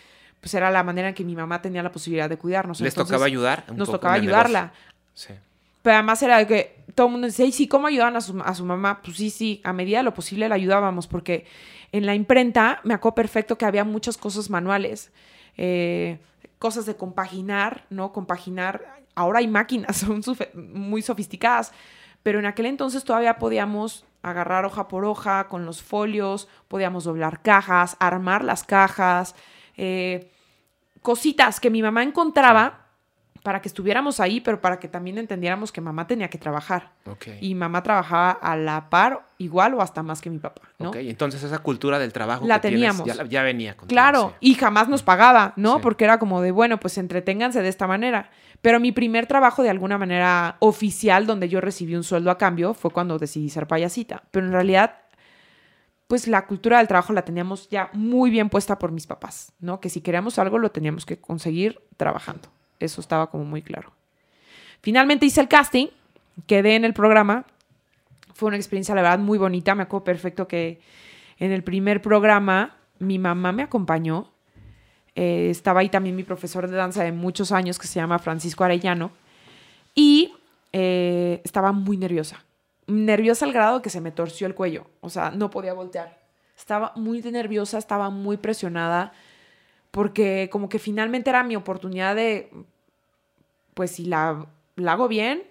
pues 0.44 0.54
era 0.56 0.70
la 0.70 0.84
manera 0.84 1.08
en 1.08 1.16
que 1.16 1.24
mi 1.24 1.38
mamá 1.38 1.62
tenía 1.62 1.82
la 1.82 1.90
posibilidad 1.94 2.30
de 2.30 2.38
cuidarnos. 2.38 2.82
¿Les 2.82 2.94
tocaba 2.94 3.26
ayudar? 3.26 3.64
nos 3.74 3.90
tocaba 3.90 4.16
ayudarla. 4.16 4.74
Sí. 5.14 5.34
Pero 5.82 5.96
además 5.96 6.22
era 6.22 6.38
de 6.38 6.48
que 6.48 6.84
todo 6.96 7.08
el 7.08 7.14
mundo 7.14 7.28
decía, 7.28 7.50
sí, 7.50 7.66
¿cómo 7.70 7.88
ayudaban 7.88 8.18
a 8.18 8.22
su, 8.22 8.38
a 8.44 8.54
su 8.54 8.66
mamá? 8.66 9.02
Pues 9.02 9.16
sí, 9.16 9.30
sí, 9.30 9.62
a 9.64 9.72
medida 9.72 10.00
de 10.00 10.04
lo 10.04 10.14
posible 10.14 10.50
la 10.50 10.56
ayudábamos, 10.56 11.08
porque 11.08 11.46
en 11.94 12.06
la 12.06 12.14
imprenta 12.14 12.82
me 12.84 12.94
acuerdo 12.94 13.16
perfecto 13.16 13.58
que 13.58 13.64
había 13.64 13.86
muchas 13.86 14.18
cosas 14.18 14.50
manuales, 14.50 15.14
eh, 15.56 16.20
cosas 16.60 16.86
de 16.86 16.98
compaginar, 16.98 17.86
¿no? 17.90 18.12
Compaginar. 18.12 19.00
Ahora 19.16 19.40
hay 19.40 19.48
máquinas, 19.48 19.96
son 20.22 20.22
muy 20.54 21.02
sofisticadas, 21.02 21.72
pero 22.22 22.40
en 22.40 22.48
aquel 22.48 22.66
entonces 22.66 23.06
todavía 23.06 23.38
podíamos 23.38 24.06
agarrar 24.24 24.66
hoja 24.66 24.90
por 24.90 25.06
hoja 25.06 25.48
con 25.48 25.66
los 25.66 25.82
folios, 25.82 26.50
podíamos 26.68 27.06
doblar 27.06 27.42
cajas, 27.42 27.96
armar 28.02 28.44
las 28.44 28.66
cajas, 28.66 29.36
eh, 29.78 30.33
cositas 31.04 31.60
que 31.60 31.70
mi 31.70 31.84
mamá 31.84 32.02
encontraba 32.02 32.84
para 33.44 33.62
que 33.62 33.68
estuviéramos 33.68 34.22
ahí, 34.22 34.40
pero 34.40 34.62
para 34.62 34.80
que 34.80 34.88
también 34.88 35.18
entendiéramos 35.18 35.72
que 35.72 35.82
mamá 35.82 36.08
tenía 36.08 36.30
que 36.30 36.38
trabajar. 36.38 36.94
Y 37.42 37.54
mamá 37.56 37.84
trabajaba 37.84 38.32
a 38.32 38.56
la 38.56 38.90
par, 38.90 39.28
igual 39.38 39.74
o 39.74 39.82
hasta 39.82 40.02
más 40.02 40.22
que 40.22 40.30
mi 40.30 40.40
papá. 40.40 40.62
¿no? 40.80 40.90
Ok, 40.90 40.96
entonces 41.00 41.44
esa 41.44 41.60
cultura 41.60 42.00
del 42.00 42.14
trabajo 42.14 42.48
la 42.48 42.62
teníamos. 42.62 43.06
ya, 43.30 43.44
venía. 43.44 43.76
claro, 43.76 44.34
y 44.40 44.56
jamás 44.56 44.88
nos 44.88 45.04
pagaba, 45.04 45.54
¿no? 45.58 45.82
Porque 45.82 46.06
era 46.06 46.20
como 46.20 46.42
de, 46.42 46.52
bueno, 46.52 46.80
pues 46.80 46.98
entreténganse 46.98 47.62
de 47.62 47.68
esta 47.68 47.86
manera. 47.86 48.30
Pero 48.62 48.80
mi 48.80 48.94
primer 48.94 49.28
trabajo 49.28 49.62
de 49.62 49.70
alguna 49.70 49.98
manera 49.98 50.56
oficial 50.60 51.28
donde 51.28 51.50
yo 51.50 51.60
recibí 51.60 51.96
un 51.96 52.04
sueldo 52.06 52.32
a 52.32 52.38
cambio 52.38 52.74
fue 52.74 52.92
cuando 52.92 53.20
decidí 53.20 53.50
ser 53.50 53.68
payasita. 53.68 54.24
Pero 54.32 54.46
en 54.46 54.54
realidad, 54.54 55.02
pues 56.14 56.28
la 56.28 56.46
cultura 56.46 56.78
del 56.78 56.88
trabajo 56.88 57.12
la 57.12 57.26
teníamos 57.26 57.68
ya 57.70 57.90
muy 57.94 58.30
bien 58.30 58.48
puesta 58.48 58.78
por 58.78 58.92
mis 58.92 59.08
papás, 59.08 59.52
¿no? 59.60 59.80
Que 59.80 59.90
si 59.90 60.00
queríamos 60.00 60.38
algo 60.38 60.60
lo 60.60 60.70
teníamos 60.70 61.08
que 61.08 61.20
conseguir 61.20 61.82
trabajando. 61.98 62.50
Eso 62.80 63.02
estaba 63.02 63.32
como 63.32 63.46
muy 63.46 63.64
claro. 63.64 63.94
Finalmente 64.84 65.26
hice 65.26 65.42
el 65.42 65.48
casting, 65.48 65.88
quedé 66.46 66.76
en 66.76 66.86
el 66.86 66.94
programa. 66.94 67.48
Fue 68.36 68.46
una 68.46 68.58
experiencia, 68.58 68.94
la 68.94 69.02
verdad, 69.02 69.18
muy 69.18 69.40
bonita. 69.40 69.74
Me 69.74 69.82
acuerdo 69.82 70.04
perfecto 70.04 70.48
que 70.48 70.82
en 71.40 71.52
el 71.52 71.64
primer 71.64 72.00
programa 72.00 72.76
mi 73.00 73.18
mamá 73.18 73.52
me 73.52 73.64
acompañó 73.64 74.30
eh, 75.16 75.48
estaba 75.50 75.80
ahí 75.80 75.90
también 75.90 76.16
mi 76.16 76.22
profesor 76.22 76.70
de 76.70 76.78
danza 76.78 77.04
de 77.04 77.12
muchos 77.12 77.52
años 77.52 77.80
que 77.80 77.88
se 77.88 77.96
llama 77.96 78.20
Francisco 78.20 78.64
Arellano. 78.64 79.10
Y 79.96 80.32
eh, 80.74 81.42
estaba 81.44 81.72
muy 81.72 81.98
nerviosa. 81.98 82.46
Nerviosa 82.88 83.46
al 83.46 83.54
grado 83.54 83.82
que 83.82 83.90
se 83.90 84.02
me 84.02 84.12
torció 84.12 84.48
el 84.48 84.56
cuello. 84.56 84.88
O 85.02 85.10
sea, 85.10 85.32
no 85.32 85.50
podía 85.50 85.74
voltear. 85.74 86.22
Estaba 86.58 86.94
muy 86.96 87.22
nerviosa, 87.22 87.78
estaba 87.78 88.10
muy 88.10 88.38
presionada. 88.38 89.14
Porque 89.92 90.50
como 90.52 90.70
que 90.70 90.80
finalmente 90.80 91.30
era 91.30 91.44
mi 91.44 91.56
oportunidad 91.56 92.16
de, 92.16 92.52
pues 93.74 93.92
si 93.92 94.06
la, 94.06 94.48
la 94.76 94.94
hago 94.94 95.08
bien, 95.08 95.44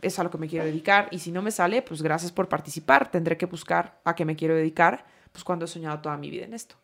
es 0.00 0.18
a 0.18 0.24
lo 0.24 0.30
que 0.30 0.38
me 0.38 0.48
quiero 0.48 0.64
dedicar 0.64 1.08
y 1.10 1.18
si 1.18 1.32
no 1.32 1.42
me 1.42 1.50
sale, 1.50 1.82
pues 1.82 2.02
gracias 2.02 2.32
por 2.32 2.48
participar, 2.48 3.10
tendré 3.10 3.36
que 3.36 3.46
buscar 3.46 4.00
a 4.04 4.14
qué 4.14 4.24
me 4.24 4.36
quiero 4.36 4.54
dedicar, 4.54 5.06
pues 5.32 5.44
cuando 5.44 5.64
he 5.64 5.68
soñado 5.68 5.98
toda 6.00 6.16
mi 6.16 6.30
vida 6.30 6.44
en 6.44 6.54
esto. 6.54 6.76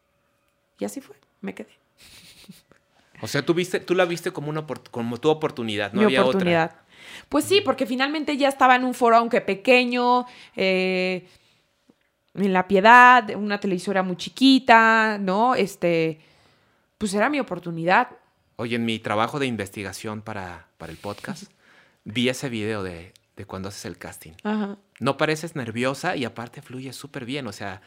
Y 0.78 0.84
así 0.84 1.00
fue, 1.00 1.16
me 1.40 1.54
quedé. 1.54 1.78
O 3.22 3.26
sea, 3.26 3.44
tú, 3.44 3.52
viste, 3.52 3.80
tú 3.80 3.94
la 3.94 4.06
viste 4.06 4.32
como, 4.32 4.48
una, 4.48 4.66
como 4.90 5.18
tu 5.18 5.28
oportunidad, 5.28 5.92
no 5.92 6.00
mi 6.00 6.04
había 6.06 6.22
oportunidad. 6.22 6.76
Pues 7.28 7.44
sí, 7.44 7.60
porque 7.60 7.86
finalmente 7.86 8.36
ya 8.36 8.48
estaba 8.48 8.76
en 8.76 8.84
un 8.84 8.94
foro, 8.94 9.16
aunque 9.16 9.40
pequeño, 9.40 10.26
eh, 10.56 11.26
en 12.34 12.52
La 12.52 12.68
Piedad, 12.68 13.28
una 13.34 13.58
televisora 13.60 14.02
muy 14.02 14.16
chiquita, 14.16 15.18
¿no? 15.18 15.54
Este, 15.54 16.20
pues 16.98 17.12
era 17.14 17.28
mi 17.28 17.40
oportunidad. 17.40 18.08
Oye, 18.56 18.76
en 18.76 18.84
mi 18.84 18.98
trabajo 18.98 19.38
de 19.38 19.46
investigación 19.46 20.22
para, 20.22 20.68
para 20.78 20.92
el 20.92 20.98
podcast, 20.98 21.44
vi 22.04 22.28
ese 22.28 22.48
video 22.48 22.82
de, 22.82 23.12
de 23.36 23.44
cuando 23.46 23.68
haces 23.68 23.84
el 23.84 23.98
casting. 23.98 24.32
Ajá. 24.44 24.76
No 25.00 25.16
pareces 25.16 25.56
nerviosa 25.56 26.14
y 26.16 26.24
aparte 26.24 26.62
fluye 26.62 26.92
súper 26.92 27.24
bien. 27.24 27.46
O 27.46 27.52
sea, 27.52 27.80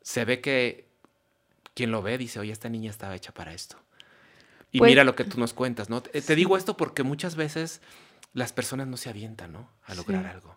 se 0.00 0.24
ve 0.24 0.40
que 0.40 0.86
quien 1.74 1.90
lo 1.90 2.02
ve 2.02 2.18
dice, 2.18 2.38
oye, 2.38 2.52
esta 2.52 2.68
niña 2.68 2.90
estaba 2.90 3.14
hecha 3.16 3.32
para 3.32 3.52
esto. 3.52 3.76
Y 4.70 4.78
Pues- 4.78 4.90
mira 4.90 5.04
lo 5.04 5.14
que 5.14 5.24
tú 5.24 5.38
nos 5.38 5.52
cuentas, 5.52 5.90
¿no? 5.90 6.02
Te, 6.02 6.22
te 6.22 6.34
digo 6.34 6.56
esto 6.56 6.76
porque 6.76 7.02
muchas 7.02 7.34
veces 7.36 7.82
las 8.32 8.52
personas 8.52 8.86
no 8.86 8.96
se 8.96 9.10
avientan, 9.10 9.52
¿no? 9.52 9.68
A 9.84 9.94
lograr 9.94 10.22
Sí. 10.24 10.28
algo. 10.30 10.56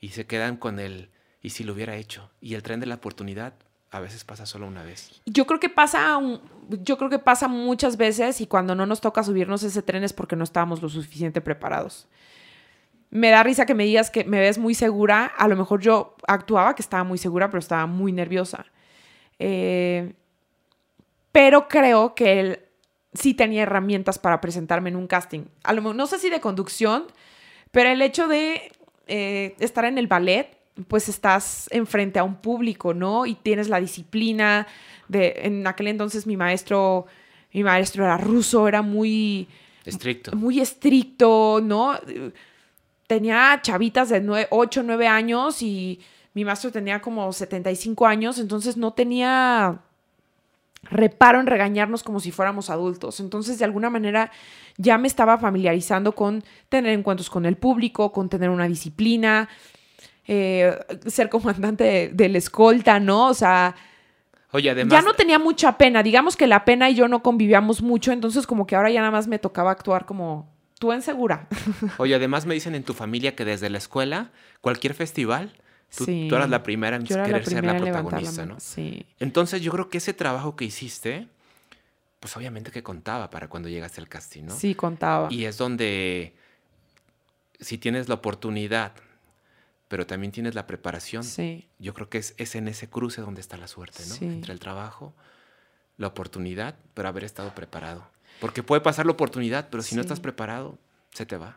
Y 0.00 0.08
se 0.10 0.26
quedan 0.26 0.56
con 0.56 0.80
el, 0.80 1.10
y 1.42 1.50
si 1.50 1.64
lo 1.64 1.72
hubiera 1.72 1.96
hecho. 1.96 2.30
Y 2.40 2.54
el 2.54 2.62
tren 2.62 2.80
de 2.80 2.86
la 2.86 2.96
oportunidad 2.96 3.54
a 3.90 4.00
veces 4.00 4.24
pasa 4.24 4.44
solo 4.44 4.66
una 4.66 4.82
vez. 4.82 5.22
Yo 5.24 5.46
creo 5.46 5.60
que 5.60 5.68
pasa, 5.68 6.18
yo 6.68 6.98
creo 6.98 7.10
que 7.10 7.20
pasa 7.20 7.46
muchas 7.46 7.96
veces 7.96 8.40
y 8.40 8.46
cuando 8.48 8.74
no 8.74 8.86
nos 8.86 9.00
toca 9.00 9.22
subirnos 9.22 9.62
ese 9.62 9.82
tren 9.82 10.02
es 10.02 10.12
porque 10.12 10.34
no 10.34 10.42
estábamos 10.42 10.82
lo 10.82 10.88
suficiente 10.88 11.40
preparados. 11.40 12.08
Me 13.10 13.30
da 13.30 13.44
risa 13.44 13.64
que 13.66 13.74
me 13.74 13.84
digas 13.84 14.10
que 14.10 14.24
me 14.24 14.40
ves 14.40 14.58
muy 14.58 14.74
segura. 14.74 15.26
A 15.26 15.46
lo 15.46 15.54
mejor 15.54 15.80
yo 15.80 16.16
actuaba 16.26 16.74
que 16.74 16.82
estaba 16.82 17.04
muy 17.04 17.18
segura, 17.18 17.48
pero 17.48 17.60
estaba 17.60 17.86
muy 17.86 18.10
nerviosa. 18.10 18.66
Eh, 19.38 20.14
pero 21.30 21.68
creo 21.68 22.14
que 22.16 22.40
él 22.40 22.60
sí 23.14 23.32
tenía 23.32 23.62
herramientas 23.62 24.18
para 24.18 24.40
presentarme 24.40 24.90
en 24.90 24.96
un 24.96 25.06
casting. 25.06 25.44
A 25.62 25.72
lo 25.72 25.94
no 25.94 26.06
sé 26.06 26.18
si 26.18 26.28
de 26.28 26.40
conducción, 26.40 27.04
pero 27.70 27.88
el 27.88 28.02
hecho 28.02 28.28
de 28.28 28.72
eh, 29.06 29.54
estar 29.60 29.84
en 29.84 29.98
el 29.98 30.06
ballet, 30.06 30.56
pues 30.88 31.08
estás 31.08 31.68
enfrente 31.70 32.18
a 32.18 32.24
un 32.24 32.36
público, 32.36 32.92
¿no? 32.92 33.26
Y 33.26 33.36
tienes 33.36 33.68
la 33.68 33.80
disciplina 33.80 34.66
de, 35.08 35.34
en 35.42 35.66
aquel 35.66 35.88
entonces 35.88 36.26
mi 36.26 36.36
maestro, 36.36 37.06
mi 37.52 37.62
maestro 37.62 38.04
era 38.04 38.16
ruso, 38.16 38.66
era 38.66 38.82
muy, 38.82 39.48
Estricto. 39.84 40.34
muy 40.36 40.60
estricto, 40.60 41.60
¿no? 41.62 41.98
Tenía 43.06 43.60
chavitas 43.62 44.08
de 44.08 44.46
8, 44.50 44.82
9 44.82 45.06
años 45.06 45.62
y 45.62 46.00
mi 46.32 46.44
maestro 46.44 46.72
tenía 46.72 47.00
como 47.00 47.32
75 47.32 48.06
años, 48.06 48.40
entonces 48.40 48.76
no 48.76 48.92
tenía 48.92 49.80
reparo 50.90 51.40
en 51.40 51.46
regañarnos 51.46 52.02
como 52.02 52.20
si 52.20 52.30
fuéramos 52.30 52.70
adultos. 52.70 53.20
Entonces, 53.20 53.58
de 53.58 53.64
alguna 53.64 53.90
manera, 53.90 54.30
ya 54.76 54.98
me 54.98 55.08
estaba 55.08 55.38
familiarizando 55.38 56.14
con 56.14 56.44
tener 56.68 56.92
encuentros 56.92 57.30
con 57.30 57.46
el 57.46 57.56
público, 57.56 58.12
con 58.12 58.28
tener 58.28 58.50
una 58.50 58.68
disciplina, 58.68 59.48
eh, 60.26 60.76
ser 61.06 61.28
comandante 61.28 61.84
de, 61.84 62.08
de 62.08 62.28
la 62.28 62.38
escolta, 62.38 63.00
¿no? 63.00 63.28
O 63.28 63.34
sea, 63.34 63.74
Oye, 64.54 64.70
además... 64.70 64.92
ya 64.92 65.02
no 65.02 65.14
tenía 65.14 65.40
mucha 65.40 65.76
pena. 65.76 66.02
Digamos 66.04 66.36
que 66.36 66.46
la 66.46 66.64
pena 66.64 66.88
y 66.88 66.94
yo 66.94 67.08
no 67.08 67.22
convivíamos 67.22 67.82
mucho, 67.82 68.12
entonces 68.12 68.46
como 68.46 68.66
que 68.66 68.76
ahora 68.76 68.90
ya 68.90 69.00
nada 69.00 69.10
más 69.10 69.26
me 69.26 69.40
tocaba 69.40 69.72
actuar 69.72 70.06
como 70.06 70.48
tú 70.78 70.92
en 70.92 71.02
segura. 71.02 71.48
Oye, 71.98 72.14
además 72.14 72.46
me 72.46 72.54
dicen 72.54 72.76
en 72.76 72.84
tu 72.84 72.94
familia 72.94 73.34
que 73.34 73.44
desde 73.44 73.68
la 73.68 73.78
escuela, 73.78 74.30
cualquier 74.60 74.94
festival, 74.94 75.52
tú, 75.96 76.04
Sí. 76.04 76.26
tú 76.28 76.36
eras 76.36 76.50
la 76.50 76.62
primera 76.62 76.96
en 76.96 77.04
Yo 77.04 77.14
era 77.14 77.24
la 77.24 77.28
querer 77.40 77.46
ser 77.48 77.64
la 77.64 77.76
protagonista. 77.76 78.46
¿no? 78.46 78.60
Sí. 78.60 79.06
Entonces 79.20 79.62
yo 79.62 79.70
creo 79.72 79.88
que 79.88 79.98
ese 79.98 80.14
trabajo 80.14 80.56
que 80.56 80.64
hiciste, 80.64 81.28
pues 82.20 82.36
obviamente 82.36 82.70
que 82.70 82.82
contaba 82.82 83.30
para 83.30 83.48
cuando 83.48 83.68
llegaste 83.68 84.00
al 84.00 84.08
casting, 84.08 84.44
¿no? 84.44 84.56
Sí, 84.56 84.74
contaba. 84.74 85.28
Y 85.32 85.44
es 85.44 85.58
donde, 85.58 86.34
si 87.60 87.78
tienes 87.78 88.08
la 88.08 88.14
oportunidad, 88.16 88.92
pero 89.88 90.06
también 90.06 90.32
tienes 90.32 90.54
la 90.54 90.66
preparación, 90.66 91.22
Sí, 91.24 91.68
yo 91.78 91.94
creo 91.94 92.08
que 92.08 92.18
es, 92.18 92.34
es 92.38 92.54
en 92.54 92.68
ese 92.68 92.88
cruce 92.88 93.20
donde 93.20 93.40
está 93.40 93.56
la 93.56 93.68
suerte, 93.68 94.04
¿no? 94.08 94.14
Sí. 94.14 94.24
Entre 94.24 94.52
el 94.52 94.58
trabajo, 94.58 95.14
la 95.98 96.08
oportunidad, 96.08 96.74
pero 96.94 97.08
haber 97.08 97.24
estado 97.24 97.54
preparado. 97.54 98.06
Porque 98.40 98.62
puede 98.62 98.80
pasar 98.80 99.06
la 99.06 99.12
oportunidad, 99.12 99.68
pero 99.70 99.82
si 99.82 99.94
no 99.94 100.00
estás 100.00 100.18
preparado, 100.20 100.78
se 101.12 101.24
te 101.26 101.36
va. 101.36 101.56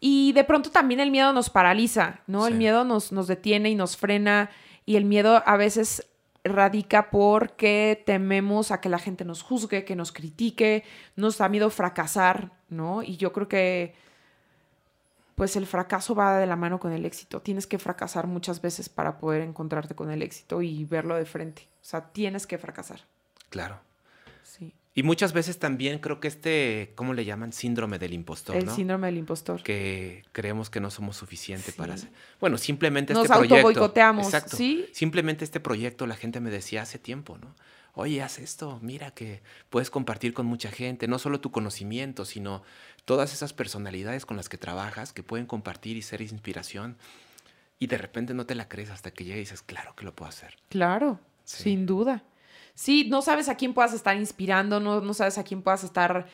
Y 0.00 0.32
de 0.32 0.44
pronto 0.44 0.70
también 0.70 0.98
el 0.98 1.10
miedo 1.10 1.32
nos 1.32 1.50
paraliza, 1.50 2.20
¿no? 2.26 2.46
El 2.46 2.54
miedo 2.54 2.84
nos, 2.84 3.12
nos 3.12 3.26
detiene 3.26 3.68
y 3.70 3.74
nos 3.74 3.98
frena 3.98 4.50
y 4.86 4.96
el 4.96 5.04
miedo 5.04 5.42
a 5.44 5.56
veces 5.56 6.08
radica 6.42 7.10
porque 7.10 8.02
tememos 8.06 8.70
a 8.70 8.80
que 8.80 8.88
la 8.88 8.98
gente 8.98 9.24
nos 9.24 9.42
juzgue, 9.42 9.84
que 9.84 9.96
nos 9.96 10.10
critique, 10.10 10.84
nos 11.16 11.38
da 11.38 11.48
miedo 11.48 11.68
fracasar, 11.68 12.50
¿no? 12.70 13.02
Y 13.02 13.18
yo 13.18 13.32
creo 13.32 13.46
que 13.46 13.94
pues 15.34 15.56
el 15.56 15.66
fracaso 15.66 16.14
va 16.14 16.38
de 16.38 16.46
la 16.46 16.56
mano 16.56 16.78
con 16.78 16.92
el 16.92 17.06
éxito. 17.06 17.40
Tienes 17.40 17.66
que 17.66 17.78
fracasar 17.78 18.26
muchas 18.26 18.60
veces 18.60 18.88
para 18.88 19.18
poder 19.18 19.42
encontrarte 19.42 19.94
con 19.94 20.10
el 20.10 20.22
éxito 20.22 20.60
y 20.60 20.84
verlo 20.84 21.14
de 21.16 21.24
frente. 21.24 21.68
O 21.80 21.84
sea, 21.84 22.12
tienes 22.12 22.46
que 22.46 22.58
fracasar. 22.58 23.00
Claro. 23.48 23.80
Sí. 24.42 24.74
Y 24.92 25.04
muchas 25.04 25.32
veces 25.32 25.58
también 25.60 26.00
creo 26.00 26.18
que 26.18 26.26
este, 26.26 26.92
¿cómo 26.96 27.14
le 27.14 27.24
llaman? 27.24 27.52
Síndrome 27.52 27.98
del 28.00 28.12
impostor, 28.12 28.56
el 28.56 28.66
¿no? 28.66 28.74
síndrome 28.74 29.06
del 29.06 29.18
impostor. 29.18 29.62
que 29.62 30.24
creemos 30.32 30.68
que 30.68 30.80
no 30.80 30.90
somos 30.90 31.16
suficientes 31.16 31.74
Sí. 31.74 31.78
para 31.78 31.94
hacer. 31.94 32.10
Bueno, 32.40 32.58
simplemente 32.58 33.12
Nos 33.14 33.24
este 33.24 33.34
proyecto. 33.36 33.54
autoboicoteamos, 33.56 34.26
Exacto. 34.26 34.56
¿sí? 34.56 34.86
Simplemente 34.92 35.44
este 35.44 35.60
proyecto 35.60 36.06
la 36.08 36.16
gente 36.16 36.40
me 36.40 36.50
decía 36.50 36.82
hace 36.82 36.98
tiempo, 36.98 37.38
¿no? 37.38 37.54
Oye, 37.94 38.20
haz 38.22 38.38
esto, 38.38 38.78
mira 38.82 39.12
que 39.12 39.42
puedes 39.68 39.90
compartir 39.90 40.32
con 40.32 40.46
mucha 40.46 40.70
gente, 40.72 41.06
no 41.08 41.18
solo 41.20 41.40
tu 41.40 41.50
conocimiento, 41.52 42.24
sino 42.24 42.62
todas 43.04 43.32
esas 43.32 43.52
personalidades 43.52 44.26
con 44.26 44.36
las 44.36 44.48
que 44.48 44.58
trabajas 44.58 45.12
que 45.12 45.22
pueden 45.22 45.46
compartir 45.46 45.96
y 45.96 46.02
ser 46.02 46.20
inspiración. 46.20 46.96
Y 47.78 47.86
de 47.86 47.96
repente 47.98 48.34
no 48.34 48.44
te 48.44 48.54
la 48.56 48.68
crees 48.68 48.90
hasta 48.90 49.10
que 49.12 49.24
llega 49.24 49.36
y 49.36 49.40
dices, 49.40 49.62
claro 49.62 49.94
que 49.96 50.04
lo 50.04 50.14
puedo 50.14 50.28
hacer. 50.28 50.56
Claro, 50.68 51.20
Sí. 51.44 51.62
sin 51.64 51.86
duda. 51.86 52.22
Sí, 52.74 53.08
no 53.10 53.22
sabes 53.22 53.48
a 53.48 53.56
quién 53.56 53.74
puedas 53.74 53.92
estar 53.92 54.16
inspirando, 54.16 54.80
no, 54.80 55.00
no 55.00 55.14
sabes 55.14 55.38
a 55.38 55.44
quién 55.44 55.62
puedas 55.62 55.84
estar 55.84 56.26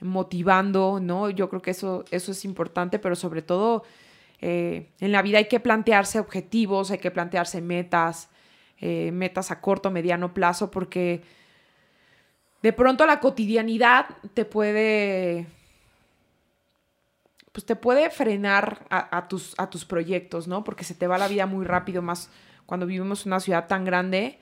motivando, 0.00 0.98
¿no? 1.00 1.30
Yo 1.30 1.48
creo 1.48 1.62
que 1.62 1.70
eso, 1.70 2.04
eso 2.10 2.32
es 2.32 2.44
importante, 2.44 2.98
pero 2.98 3.16
sobre 3.16 3.42
todo 3.42 3.84
eh, 4.40 4.90
en 5.00 5.12
la 5.12 5.22
vida 5.22 5.38
hay 5.38 5.48
que 5.48 5.60
plantearse 5.60 6.18
objetivos, 6.18 6.90
hay 6.90 6.98
que 6.98 7.10
plantearse 7.10 7.60
metas, 7.60 8.28
eh, 8.78 9.10
metas 9.12 9.50
a 9.50 9.60
corto, 9.60 9.90
mediano 9.90 10.34
plazo, 10.34 10.70
porque 10.70 11.22
de 12.62 12.72
pronto 12.72 13.06
la 13.06 13.20
cotidianidad 13.20 14.06
te 14.34 14.44
puede 14.44 15.46
pues 17.54 17.64
te 17.64 17.76
puede 17.76 18.10
frenar 18.10 18.84
a, 18.90 19.28
tus, 19.28 19.54
a 19.58 19.70
tus 19.70 19.84
proyectos, 19.84 20.48
¿no? 20.48 20.64
Porque 20.64 20.82
se 20.82 20.92
te 20.92 21.06
va 21.06 21.18
la 21.18 21.28
vida 21.28 21.46
muy 21.46 21.64
rápido, 21.64 22.02
más 22.02 22.28
cuando 22.66 22.84
vivimos 22.84 23.24
en 23.24 23.30
una 23.30 23.38
ciudad 23.38 23.68
tan 23.68 23.84
grande, 23.84 24.40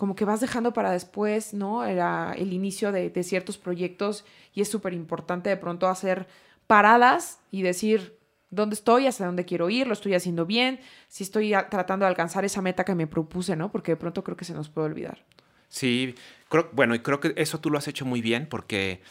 como 0.00 0.14
que 0.14 0.24
vas 0.24 0.40
dejando 0.40 0.72
para 0.72 0.92
después, 0.92 1.52
¿no? 1.52 1.84
Era 1.84 2.32
el 2.32 2.54
inicio 2.54 2.90
de, 2.90 3.10
de 3.10 3.22
ciertos 3.22 3.58
proyectos 3.58 4.24
y 4.54 4.62
es 4.62 4.68
súper 4.70 4.94
importante 4.94 5.50
de 5.50 5.58
pronto 5.58 5.88
hacer 5.88 6.26
paradas 6.66 7.38
y 7.50 7.60
decir 7.60 8.16
dónde 8.48 8.74
estoy, 8.76 9.06
hacia 9.06 9.26
dónde 9.26 9.44
quiero 9.44 9.68
ir, 9.68 9.86
lo 9.86 9.92
estoy 9.92 10.14
haciendo 10.14 10.46
bien, 10.46 10.80
si 11.08 11.22
estoy 11.22 11.52
tratando 11.68 12.06
de 12.06 12.08
alcanzar 12.08 12.46
esa 12.46 12.62
meta 12.62 12.82
que 12.86 12.94
me 12.94 13.06
propuse, 13.06 13.56
¿no? 13.56 13.70
Porque 13.70 13.92
de 13.92 13.96
pronto 13.96 14.24
creo 14.24 14.38
que 14.38 14.46
se 14.46 14.54
nos 14.54 14.70
puede 14.70 14.86
olvidar. 14.86 15.22
Sí, 15.68 16.14
creo, 16.48 16.70
bueno, 16.72 16.94
y 16.94 17.00
creo 17.00 17.20
que 17.20 17.34
eso 17.36 17.60
tú 17.60 17.68
lo 17.68 17.76
has 17.76 17.86
hecho 17.86 18.06
muy 18.06 18.22
bien 18.22 18.46
porque 18.48 19.02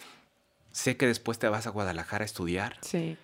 sé 0.72 0.98
que 0.98 1.06
después 1.06 1.38
te 1.38 1.48
vas 1.50 1.68
a 1.68 1.70
Guadalajara 1.70 2.24
a 2.24 2.26
estudiar, 2.26 2.78
Sí. 2.82 3.16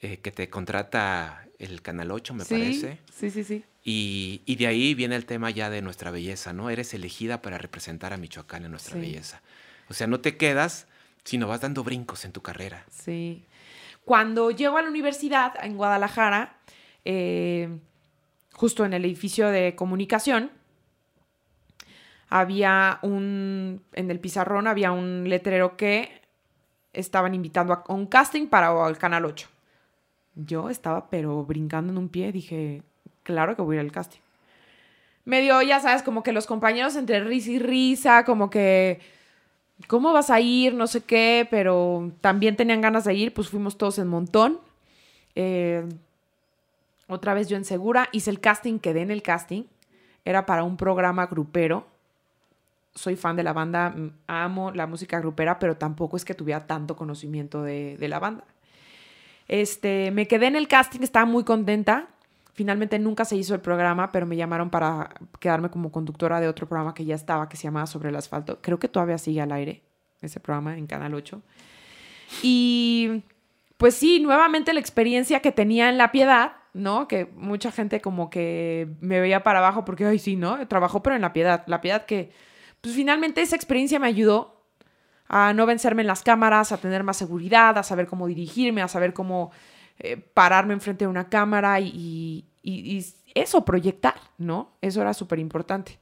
eh, 0.00 0.16
que 0.20 0.30
te 0.32 0.48
contrata 0.48 1.46
el 1.60 1.82
Canal 1.82 2.10
8, 2.10 2.34
me 2.34 2.44
sí, 2.44 2.54
parece. 2.54 2.98
Sí, 3.14 3.30
sí, 3.30 3.44
sí. 3.44 3.64
Y, 3.84 4.42
y 4.46 4.56
de 4.56 4.66
ahí 4.66 4.94
viene 4.94 5.14
el 5.16 5.24
tema 5.26 5.50
ya 5.50 5.70
de 5.70 5.80
nuestra 5.82 6.10
belleza, 6.10 6.52
¿no? 6.52 6.68
Eres 6.70 6.92
elegida 6.94 7.40
para 7.42 7.56
representar 7.58 8.12
a 8.12 8.16
Michoacán 8.16 8.64
en 8.64 8.70
nuestra 8.72 8.94
Sí. 8.94 9.00
belleza. 9.00 9.40
O 9.88 9.94
sea, 9.94 10.06
no 10.06 10.20
te 10.20 10.36
quedas, 10.36 10.86
sino 11.24 11.46
vas 11.48 11.60
dando 11.60 11.84
brincos 11.84 12.24
en 12.24 12.32
tu 12.32 12.42
carrera. 12.42 12.84
Sí. 12.90 13.44
Cuando 14.04 14.50
llego 14.50 14.76
a 14.78 14.82
la 14.82 14.88
universidad 14.88 15.54
en 15.64 15.76
Guadalajara, 15.76 16.56
eh, 17.04 17.68
justo 18.52 18.84
en 18.84 18.92
el 18.92 19.04
edificio 19.04 19.48
de 19.48 19.74
comunicación, 19.74 20.50
había 22.28 22.98
un, 23.02 23.82
en 23.92 24.10
el 24.10 24.20
pizarrón 24.20 24.66
había 24.66 24.92
un 24.92 25.28
letrero 25.28 25.76
que 25.76 26.20
estaban 26.92 27.34
invitando 27.34 27.72
a 27.72 27.84
un 27.92 28.06
casting 28.06 28.46
para 28.46 28.88
el 28.88 28.98
Canal 28.98 29.24
8. 29.24 29.48
Yo 30.46 30.70
estaba 30.70 31.08
pero 31.10 31.44
brincando 31.44 31.92
en 31.92 31.98
un 31.98 32.08
pie, 32.08 32.32
dije, 32.32 32.82
claro 33.22 33.56
que 33.56 33.62
voy 33.62 33.76
a 33.76 33.80
ir 33.80 33.86
al 33.86 33.92
casting. 33.92 34.20
Me 35.24 35.40
dio, 35.42 35.60
ya 35.62 35.80
sabes, 35.80 36.02
como 36.02 36.22
que 36.22 36.32
los 36.32 36.46
compañeros 36.46 36.96
entre 36.96 37.20
risa 37.22 37.50
y 37.50 37.58
risa, 37.58 38.24
como 38.24 38.48
que, 38.50 39.00
¿cómo 39.86 40.12
vas 40.12 40.30
a 40.30 40.40
ir? 40.40 40.74
No 40.74 40.86
sé 40.86 41.02
qué, 41.02 41.46
pero 41.50 42.12
también 42.20 42.56
tenían 42.56 42.80
ganas 42.80 43.04
de 43.04 43.14
ir, 43.14 43.34
pues 43.34 43.48
fuimos 43.48 43.76
todos 43.78 43.98
en 43.98 44.08
montón. 44.08 44.60
Eh, 45.34 45.84
Otra 47.08 47.34
vez 47.34 47.48
yo 47.48 47.56
en 47.56 47.64
Segura, 47.64 48.08
hice 48.12 48.30
el 48.30 48.40
casting, 48.40 48.78
quedé 48.78 49.02
en 49.02 49.10
el 49.10 49.22
casting. 49.22 49.64
Era 50.24 50.46
para 50.46 50.62
un 50.64 50.76
programa 50.76 51.26
grupero. 51.26 51.86
Soy 52.94 53.16
fan 53.16 53.36
de 53.36 53.42
la 53.42 53.52
banda, 53.52 53.94
amo 54.26 54.70
la 54.72 54.86
música 54.86 55.18
grupera, 55.20 55.58
pero 55.58 55.76
tampoco 55.76 56.16
es 56.16 56.24
que 56.24 56.34
tuviera 56.34 56.66
tanto 56.66 56.96
conocimiento 56.96 57.62
de, 57.62 57.96
de 57.98 58.08
la 58.08 58.18
banda. 58.20 58.44
Este, 59.50 60.12
me 60.12 60.28
quedé 60.28 60.46
en 60.46 60.54
el 60.54 60.68
casting, 60.68 61.00
estaba 61.00 61.26
muy 61.26 61.42
contenta. 61.42 62.06
Finalmente 62.52 63.00
nunca 63.00 63.24
se 63.24 63.34
hizo 63.34 63.52
el 63.52 63.60
programa, 63.60 64.12
pero 64.12 64.24
me 64.24 64.36
llamaron 64.36 64.70
para 64.70 65.12
quedarme 65.40 65.70
como 65.70 65.90
conductora 65.90 66.38
de 66.38 66.46
otro 66.46 66.68
programa 66.68 66.94
que 66.94 67.04
ya 67.04 67.16
estaba, 67.16 67.48
que 67.48 67.56
se 67.56 67.64
llamaba 67.64 67.88
Sobre 67.88 68.10
el 68.10 68.16
Asfalto. 68.16 68.60
Creo 68.62 68.78
que 68.78 68.86
todavía 68.86 69.18
sigue 69.18 69.40
al 69.40 69.50
aire 69.50 69.82
ese 70.22 70.38
programa 70.38 70.78
en 70.78 70.86
Canal 70.86 71.14
8. 71.14 71.42
Y 72.44 73.24
pues 73.76 73.96
sí, 73.96 74.20
nuevamente 74.20 74.72
la 74.72 74.78
experiencia 74.78 75.40
que 75.40 75.50
tenía 75.50 75.88
en 75.88 75.98
La 75.98 76.12
Piedad, 76.12 76.52
¿no? 76.72 77.08
Que 77.08 77.24
mucha 77.34 77.72
gente 77.72 78.00
como 78.00 78.30
que 78.30 78.86
me 79.00 79.18
veía 79.18 79.42
para 79.42 79.58
abajo 79.58 79.84
porque, 79.84 80.04
ay, 80.04 80.20
sí, 80.20 80.36
¿no? 80.36 80.64
Trabajó 80.68 81.02
pero 81.02 81.16
en 81.16 81.22
La 81.22 81.32
Piedad. 81.32 81.64
La 81.66 81.80
Piedad 81.80 82.06
que, 82.06 82.30
pues 82.80 82.94
finalmente 82.94 83.42
esa 83.42 83.56
experiencia 83.56 83.98
me 83.98 84.06
ayudó 84.06 84.59
a 85.30 85.54
no 85.54 85.64
vencerme 85.64 86.02
en 86.02 86.08
las 86.08 86.22
cámaras, 86.22 86.72
a 86.72 86.78
tener 86.78 87.04
más 87.04 87.16
seguridad, 87.16 87.78
a 87.78 87.82
saber 87.82 88.06
cómo 88.06 88.26
dirigirme, 88.26 88.82
a 88.82 88.88
saber 88.88 89.14
cómo 89.14 89.52
eh, 89.98 90.16
pararme 90.16 90.74
enfrente 90.74 91.04
de 91.04 91.08
una 91.08 91.28
cámara 91.28 91.80
y, 91.80 92.44
y 92.62 93.06
eso, 93.34 93.64
proyectar, 93.64 94.16
¿no? 94.38 94.72
Eso 94.80 95.00
era 95.00 95.14
súper 95.14 95.38
importante. 95.38 95.98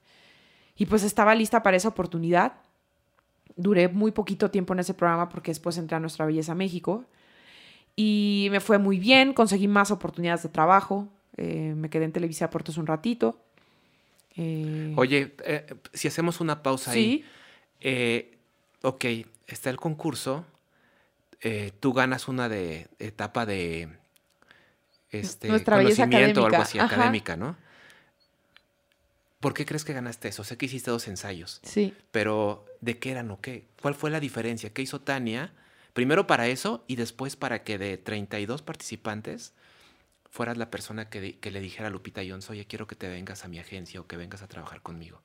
Y 0.77 0.87
pues 0.87 1.03
estaba 1.03 1.35
lista 1.35 1.63
para 1.63 1.77
esa 1.77 1.89
oportunidad 1.89 2.55
duré 3.59 3.89
muy 3.89 4.13
poquito 4.13 4.51
tiempo 4.51 4.73
en 4.73 4.79
ese 4.79 4.95
programa 4.95 5.29
porque 5.29 5.51
después 5.51 5.77
entré 5.77 5.97
a 5.97 6.01
Nuestra 6.01 6.25
Belleza 6.25 6.55
México 6.55 7.05
y 7.97 8.49
me 8.51 8.61
fue 8.61 8.79
muy 8.79 8.99
bien, 8.99 9.35
conseguí 9.35 9.69
más 9.69 9.91
oportunidades 9.91 10.45
de 10.45 10.49
trabajo, 10.49 11.09
eh, 11.37 11.75
me 11.77 11.91
quedé 11.91 12.05
en 12.05 12.13
Televisa 12.13 12.49
Puertos 12.49 12.79
un 12.79 12.87
ratito. 12.87 13.39
Eh, 14.37 14.95
Oye, 14.97 15.35
eh, 15.45 15.67
si 15.93 16.07
hacemos 16.07 16.41
una 16.41 16.63
pausa 16.63 16.93
¿sí? 16.93 17.25
ahí, 17.81 18.38
ok, 18.83 19.05
está 19.47 19.71
el 19.71 19.77
concurso, 19.77 20.45
tú 21.81 21.93
ganas 21.93 22.29
una 22.29 22.49
de 22.49 22.89
etapa 22.99 23.47
de 23.47 23.89
este, 25.11 25.49
Nuestra 25.49 25.77
conocimiento 25.77 26.43
o 26.43 26.47
algo 26.47 26.63
así, 26.63 26.79
académica, 26.79 27.37
¿no? 27.37 27.57
¿Por 29.41 29.55
qué 29.55 29.65
crees 29.65 29.85
que 29.85 29.93
ganaste 29.93 30.29
eso? 30.29 30.43
Sé 30.43 30.57
que 30.57 30.67
hiciste 30.67 30.91
dos 30.91 31.07
ensayos. 31.07 31.61
Sí. 31.63 31.95
Pero, 32.11 32.67
¿de 32.81 32.99
qué 32.99 33.13
eran 33.13 33.31
o 33.31 33.41
qué? 33.41 33.67
¿Cuál 33.81 33.95
fue 33.95 34.11
la 34.11 34.21
diferencia? 34.21 34.73
¿Qué 34.73 34.83
hizo 34.83 35.01
Tania? 35.01 35.53
Primero 35.93 36.27
para 36.27 36.49
eso 36.49 36.85
y 36.89 36.97
después 36.97 37.37
para 37.37 37.63
que 37.63 37.79
de 37.79 37.97
32 37.97 38.63
participantes 38.63 39.55
fueras 40.31 40.59
la 40.59 40.71
persona 40.71 41.09
que, 41.09 41.39
le 41.41 41.61
dijera 41.61 41.89
a 41.89 41.91
Lupita 41.91 42.21
Jones, 42.29 42.51
oye, 42.51 42.67
quiero 42.67 42.87
que 42.87 42.97
te 42.97 43.09
vengas 43.09 43.45
a 43.45 43.49
mi 43.49 43.59
agencia 43.59 44.01
o 44.01 44.07
que 44.07 44.17
vengas 44.17 44.43
a 44.43 44.49
trabajar 44.49 44.83
conmigo. 44.83 45.23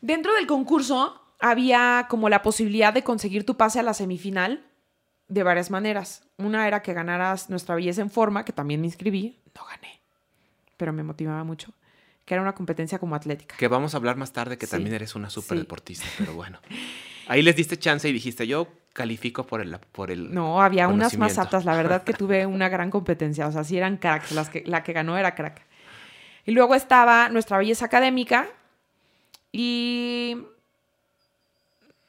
Dentro 0.00 0.34
del 0.34 0.46
concurso 0.46 1.22
había 1.38 2.06
como 2.08 2.28
la 2.28 2.42
posibilidad 2.42 2.92
de 2.92 3.04
conseguir 3.04 3.44
tu 3.44 3.56
pase 3.56 3.80
a 3.80 3.82
la 3.82 3.94
semifinal 3.94 4.64
de 5.28 5.42
varias 5.42 5.70
maneras. 5.70 6.26
Una 6.38 6.66
era 6.66 6.82
que 6.82 6.94
ganaras 6.94 7.50
Nuestra 7.50 7.74
Belleza 7.74 8.02
en 8.02 8.10
Forma, 8.10 8.44
que 8.44 8.52
también 8.52 8.80
me 8.80 8.86
inscribí. 8.86 9.40
No 9.54 9.64
gané, 9.64 10.00
pero 10.76 10.92
me 10.92 11.02
motivaba 11.02 11.44
mucho 11.44 11.72
que 12.26 12.34
era 12.34 12.42
una 12.42 12.54
competencia 12.54 12.98
como 12.98 13.14
atlética. 13.14 13.56
Que 13.56 13.68
vamos 13.68 13.94
a 13.94 13.98
hablar 13.98 14.16
más 14.16 14.32
tarde, 14.32 14.58
que 14.58 14.66
también 14.66 14.94
eres 14.94 15.14
una 15.14 15.30
súper 15.30 15.58
deportista, 15.58 16.04
pero 16.18 16.34
bueno. 16.34 16.58
Ahí 17.28 17.40
les 17.42 17.56
diste 17.56 17.78
chance 17.78 18.08
y 18.08 18.12
dijiste, 18.12 18.46
yo 18.46 18.68
califico 18.92 19.46
por 19.46 19.60
el 19.60 19.78
por 19.92 20.10
el 20.10 20.34
No, 20.34 20.60
había 20.60 20.88
unas 20.88 21.16
más 21.18 21.38
aptas, 21.38 21.64
la 21.64 21.76
verdad 21.76 22.02
que 22.02 22.12
tuve 22.12 22.46
una 22.46 22.68
gran 22.68 22.90
competencia, 22.90 23.46
o 23.46 23.52
sea, 23.52 23.64
sí 23.64 23.76
eran 23.76 23.96
cracks, 23.96 24.32
las 24.32 24.48
que, 24.48 24.64
la 24.66 24.82
que 24.82 24.92
ganó 24.92 25.16
era 25.16 25.34
crack. 25.34 25.64
Y 26.44 26.52
luego 26.52 26.74
estaba 26.74 27.28
nuestra 27.28 27.58
belleza 27.58 27.84
académica 27.84 28.48
y 29.52 30.36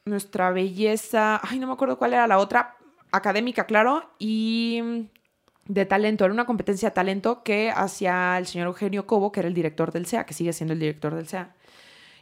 nuestra 0.07 0.51
belleza, 0.51 1.39
ay, 1.43 1.59
no 1.59 1.67
me 1.67 1.73
acuerdo 1.73 1.97
cuál 1.97 2.13
era 2.13 2.27
la 2.27 2.37
otra, 2.37 2.77
académica, 3.11 3.65
claro, 3.65 4.09
y 4.19 5.07
de 5.65 5.85
talento, 5.85 6.25
era 6.25 6.33
una 6.33 6.45
competencia 6.45 6.89
de 6.89 6.95
talento 6.95 7.43
que 7.43 7.71
hacía 7.71 8.37
el 8.37 8.47
señor 8.47 8.67
Eugenio 8.67 9.05
Cobo, 9.05 9.31
que 9.31 9.41
era 9.41 9.47
el 9.47 9.53
director 9.53 9.91
del 9.91 10.05
SEA, 10.05 10.25
que 10.25 10.33
sigue 10.33 10.53
siendo 10.53 10.73
el 10.73 10.79
director 10.79 11.13
del 11.15 11.27
SEA. 11.27 11.53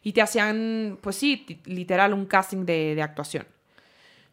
Y 0.01 0.13
te 0.13 0.21
hacían, 0.21 0.97
pues 1.01 1.15
sí, 1.15 1.61
literal, 1.65 2.13
un 2.13 2.25
casting 2.25 2.65
de, 2.65 2.99
actuación. 3.01 3.47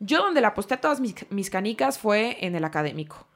Yo 0.01 0.23
donde 0.23 0.41
la 0.41 0.49
aposté 0.49 0.75
a 0.75 0.81
todas 0.81 1.01
mis, 1.01 1.51
canicas 1.51 1.99
fue 1.99 2.45
en 2.45 2.55
el 2.55 2.65
académico. 2.65 3.27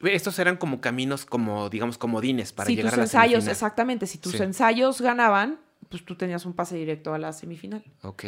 Estos 0.00 0.38
eran 0.38 0.56
como 0.56 0.80
caminos, 0.80 1.26
como, 1.26 1.68
digamos, 1.68 1.98
comodines 1.98 2.52
para 2.52 2.70
llegar 2.70 2.94
a 2.94 2.96
la 2.96 3.02
ensayos, 3.02 3.46
exactamente. 3.46 4.06
Si 4.06 4.18
tus 4.18 4.40
ensayos 4.40 5.00
ganaban, 5.00 5.60
pues 5.88 6.04
tú 6.04 6.16
tenías 6.16 6.46
un 6.46 6.54
pase 6.54 6.76
directo 6.76 7.12
a 7.12 7.18
la 7.18 7.32
semifinal. 7.32 7.84
Ok. 8.02 8.24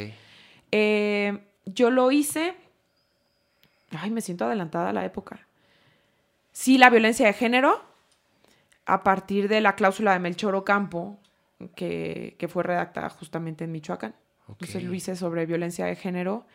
Eh, 0.73 1.47
yo 1.67 1.91
lo 1.91 2.11
hice... 2.11 2.57
Ay, 3.91 4.11
me 4.11 4.23
siento 4.23 4.47
adelantada 4.47 4.91
a 4.91 4.93
la 4.93 5.05
época. 5.05 5.47
Sí, 6.51 6.79
la 6.79 6.91
violencia 6.91 7.27
de 7.27 7.35
género, 7.35 7.85
a 8.87 9.03
partir 9.03 9.49
de 9.49 9.61
la 9.61 9.77
cláusula 9.77 10.15
de 10.15 10.19
Melchor 10.19 10.55
Ocampo, 10.55 11.19
que, 11.77 12.37
que 12.39 12.49
fue 12.49 12.63
redactada 12.63 13.11
justamente 13.11 13.65
en 13.65 13.73
Michoacán. 13.73 14.15
Entonces 14.49 14.83
lo 14.83 14.93
hice 14.95 15.15
sobre 15.15 15.47
violencia 15.47 15.87
de 15.87 15.97
género. 15.97 16.47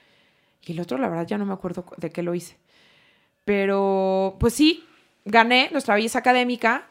Y 0.64 0.74
el 0.74 0.80
otro, 0.80 0.98
la 0.98 1.10
verdad, 1.10 1.28
ya 1.28 1.38
no 1.38 1.46
me 1.46 1.54
acuerdo 1.54 1.86
de 1.98 2.12
qué 2.12 2.24
lo 2.24 2.36
hice. 2.36 2.58
Pero, 3.46 4.36
pues 4.40 4.54
sí, 4.54 4.86
gané 5.26 5.70
nuestra 5.72 5.96
belleza 5.96 6.20
académica. 6.20 6.88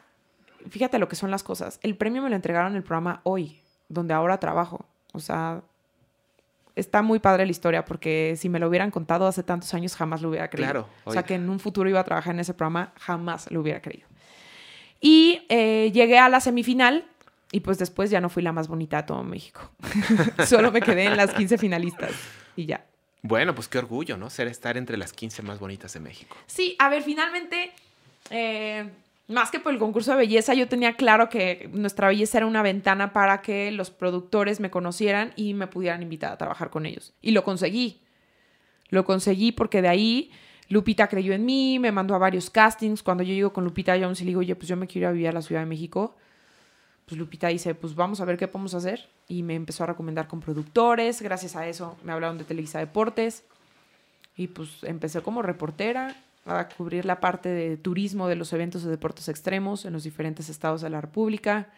Fíjate 0.69 0.97
lo 0.97 1.07
que 1.07 1.15
son 1.15 1.29
las 1.29 1.43
cosas. 1.43 1.79
El 1.83 1.95
premio 1.95 2.21
me 2.21 2.29
lo 2.29 2.35
entregaron 2.35 2.71
en 2.71 2.77
el 2.77 2.83
programa 2.83 3.21
Hoy, 3.23 3.61
donde 3.89 4.13
ahora 4.13 4.39
trabajo. 4.39 4.85
O 5.13 5.19
sea, 5.19 5.61
está 6.77 7.01
muy 7.01 7.19
padre 7.19 7.45
la 7.45 7.51
historia 7.51 7.83
porque 7.83 8.35
si 8.37 8.49
me 8.49 8.59
lo 8.59 8.67
hubieran 8.69 8.91
contado 8.91 9.27
hace 9.27 9.43
tantos 9.43 9.73
años 9.73 9.95
jamás 9.95 10.21
lo 10.21 10.29
hubiera 10.29 10.49
creído. 10.49 10.71
Claro. 10.71 10.89
O 11.03 11.11
sea, 11.11 11.23
que 11.23 11.35
en 11.35 11.49
un 11.49 11.59
futuro 11.59 11.89
iba 11.89 11.99
a 11.99 12.03
trabajar 12.03 12.33
en 12.33 12.39
ese 12.39 12.53
programa, 12.53 12.93
jamás 12.99 13.51
lo 13.51 13.61
hubiera 13.61 13.81
creído. 13.81 14.07
Y 15.01 15.45
eh, 15.49 15.91
llegué 15.93 16.17
a 16.19 16.29
la 16.29 16.39
semifinal 16.39 17.05
y 17.51 17.61
pues 17.61 17.77
después 17.77 18.09
ya 18.09 18.21
no 18.21 18.29
fui 18.29 18.43
la 18.43 18.51
más 18.51 18.67
bonita 18.67 18.97
de 18.97 19.03
todo 19.03 19.23
México. 19.23 19.71
Solo 20.45 20.71
me 20.71 20.81
quedé 20.81 21.05
en 21.05 21.17
las 21.17 21.33
15 21.33 21.57
finalistas 21.57 22.11
y 22.55 22.65
ya. 22.65 22.85
Bueno, 23.23 23.55
pues 23.55 23.67
qué 23.67 23.79
orgullo, 23.79 24.15
¿no? 24.15 24.29
Ser 24.29 24.47
estar 24.47 24.77
entre 24.77 24.97
las 24.97 25.11
15 25.13 25.41
más 25.41 25.59
bonitas 25.59 25.93
de 25.93 25.99
México. 25.99 26.37
Sí, 26.45 26.75
a 26.79 26.89
ver, 26.89 27.03
finalmente 27.03 27.71
eh, 28.29 28.89
más 29.27 29.51
que 29.51 29.59
por 29.59 29.73
el 29.73 29.79
concurso 29.79 30.11
de 30.11 30.17
belleza, 30.17 30.53
yo 30.53 30.69
tenía 30.69 30.95
claro 30.95 31.27
que 31.27 31.69
nuestra 31.73 32.07
belleza 32.07 32.37
era 32.37 32.47
una 32.47 32.61
ventana 32.61 33.11
para 33.11 33.41
que 33.41 33.71
los 33.71 33.91
productores 33.91 34.59
me 34.59 34.69
conocieran 34.69 35.33
y 35.35 35.53
me 35.53 35.67
pudieran 35.67 36.01
invitar 36.01 36.31
a 36.31 36.37
trabajar 36.37 36.69
con 36.69 36.85
ellos. 36.85 37.13
Y 37.21 37.31
lo 37.31 37.43
conseguí. 37.43 38.01
Lo 38.89 39.03
conseguí 39.03 39.51
porque 39.51 39.81
de 39.81 39.89
ahí 39.89 40.31
Lupita 40.69 41.07
creyó 41.07 41.33
en 41.33 41.45
mí, 41.45 41.77
me 41.77 41.91
mandó 41.91 42.15
a 42.15 42.17
varios 42.17 42.49
castings. 42.49 43.03
Cuando 43.03 43.23
yo 43.23 43.33
llego 43.33 43.51
con 43.51 43.65
Lupita 43.65 43.97
Jones 43.99 44.21
y 44.21 44.23
le 44.23 44.29
digo, 44.29 44.39
oye, 44.39 44.55
pues 44.55 44.69
yo 44.69 44.77
me 44.77 44.87
quiero 44.87 45.07
ir 45.07 45.09
a 45.09 45.11
vivir 45.11 45.27
a 45.27 45.33
la 45.33 45.41
Ciudad 45.41 45.61
de 45.61 45.67
México, 45.67 46.15
pues 47.05 47.17
Lupita 47.17 47.47
dice, 47.47 47.75
pues 47.75 47.95
vamos 47.95 48.21
a 48.21 48.25
ver 48.25 48.37
qué 48.37 48.47
podemos 48.47 48.73
hacer. 48.73 49.09
Y 49.27 49.43
me 49.43 49.55
empezó 49.55 49.83
a 49.83 49.87
recomendar 49.87 50.27
con 50.27 50.39
productores. 50.39 51.21
Gracias 51.21 51.55
a 51.57 51.67
eso 51.67 51.97
me 52.03 52.13
hablaron 52.13 52.37
de 52.37 52.45
Televisa 52.45 52.79
Deportes. 52.79 53.43
Y 54.37 54.47
pues 54.47 54.83
empecé 54.83 55.21
como 55.21 55.41
reportera 55.41 56.15
a 56.47 56.67
cubrir 56.69 57.05
la 57.05 57.19
parte 57.19 57.49
de 57.49 57.77
turismo 57.77 58.27
de 58.27 58.35
los 58.35 58.53
eventos 58.53 58.83
de 58.83 58.89
deportes 58.89 59.27
extremos 59.29 59.85
en 59.85 59.93
los 59.93 60.03
diferentes 60.03 60.49
estados 60.49 60.81
de 60.81 60.89
la 60.89 61.01
República. 61.01 61.69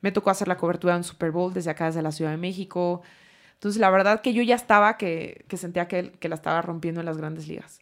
Me 0.00 0.12
tocó 0.12 0.30
hacer 0.30 0.48
la 0.48 0.56
cobertura 0.56 0.94
de 0.94 0.98
un 0.98 1.04
Super 1.04 1.30
Bowl 1.30 1.52
desde 1.52 1.70
acá, 1.70 1.86
desde 1.86 2.02
la 2.02 2.12
Ciudad 2.12 2.30
de 2.30 2.36
México. 2.36 3.02
Entonces, 3.54 3.80
la 3.80 3.90
verdad 3.90 4.20
que 4.20 4.34
yo 4.34 4.42
ya 4.42 4.54
estaba, 4.54 4.96
que, 4.98 5.44
sentía 5.56 5.88
que, 5.88 6.12
que, 6.12 6.28
la 6.28 6.34
estaba 6.34 6.60
rompiendo 6.62 7.00
en 7.00 7.06
las 7.06 7.16
grandes 7.16 7.48
ligas. 7.48 7.80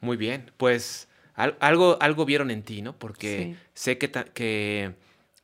Muy 0.00 0.16
bien, 0.16 0.50
pues 0.56 1.08
algo, 1.34 1.96
algo 2.00 2.24
vieron 2.24 2.50
en 2.50 2.62
ti, 2.62 2.82
¿no? 2.82 2.96
Porque 2.96 3.56
sé 3.74 3.98
que, 3.98 4.10
que 4.10 4.94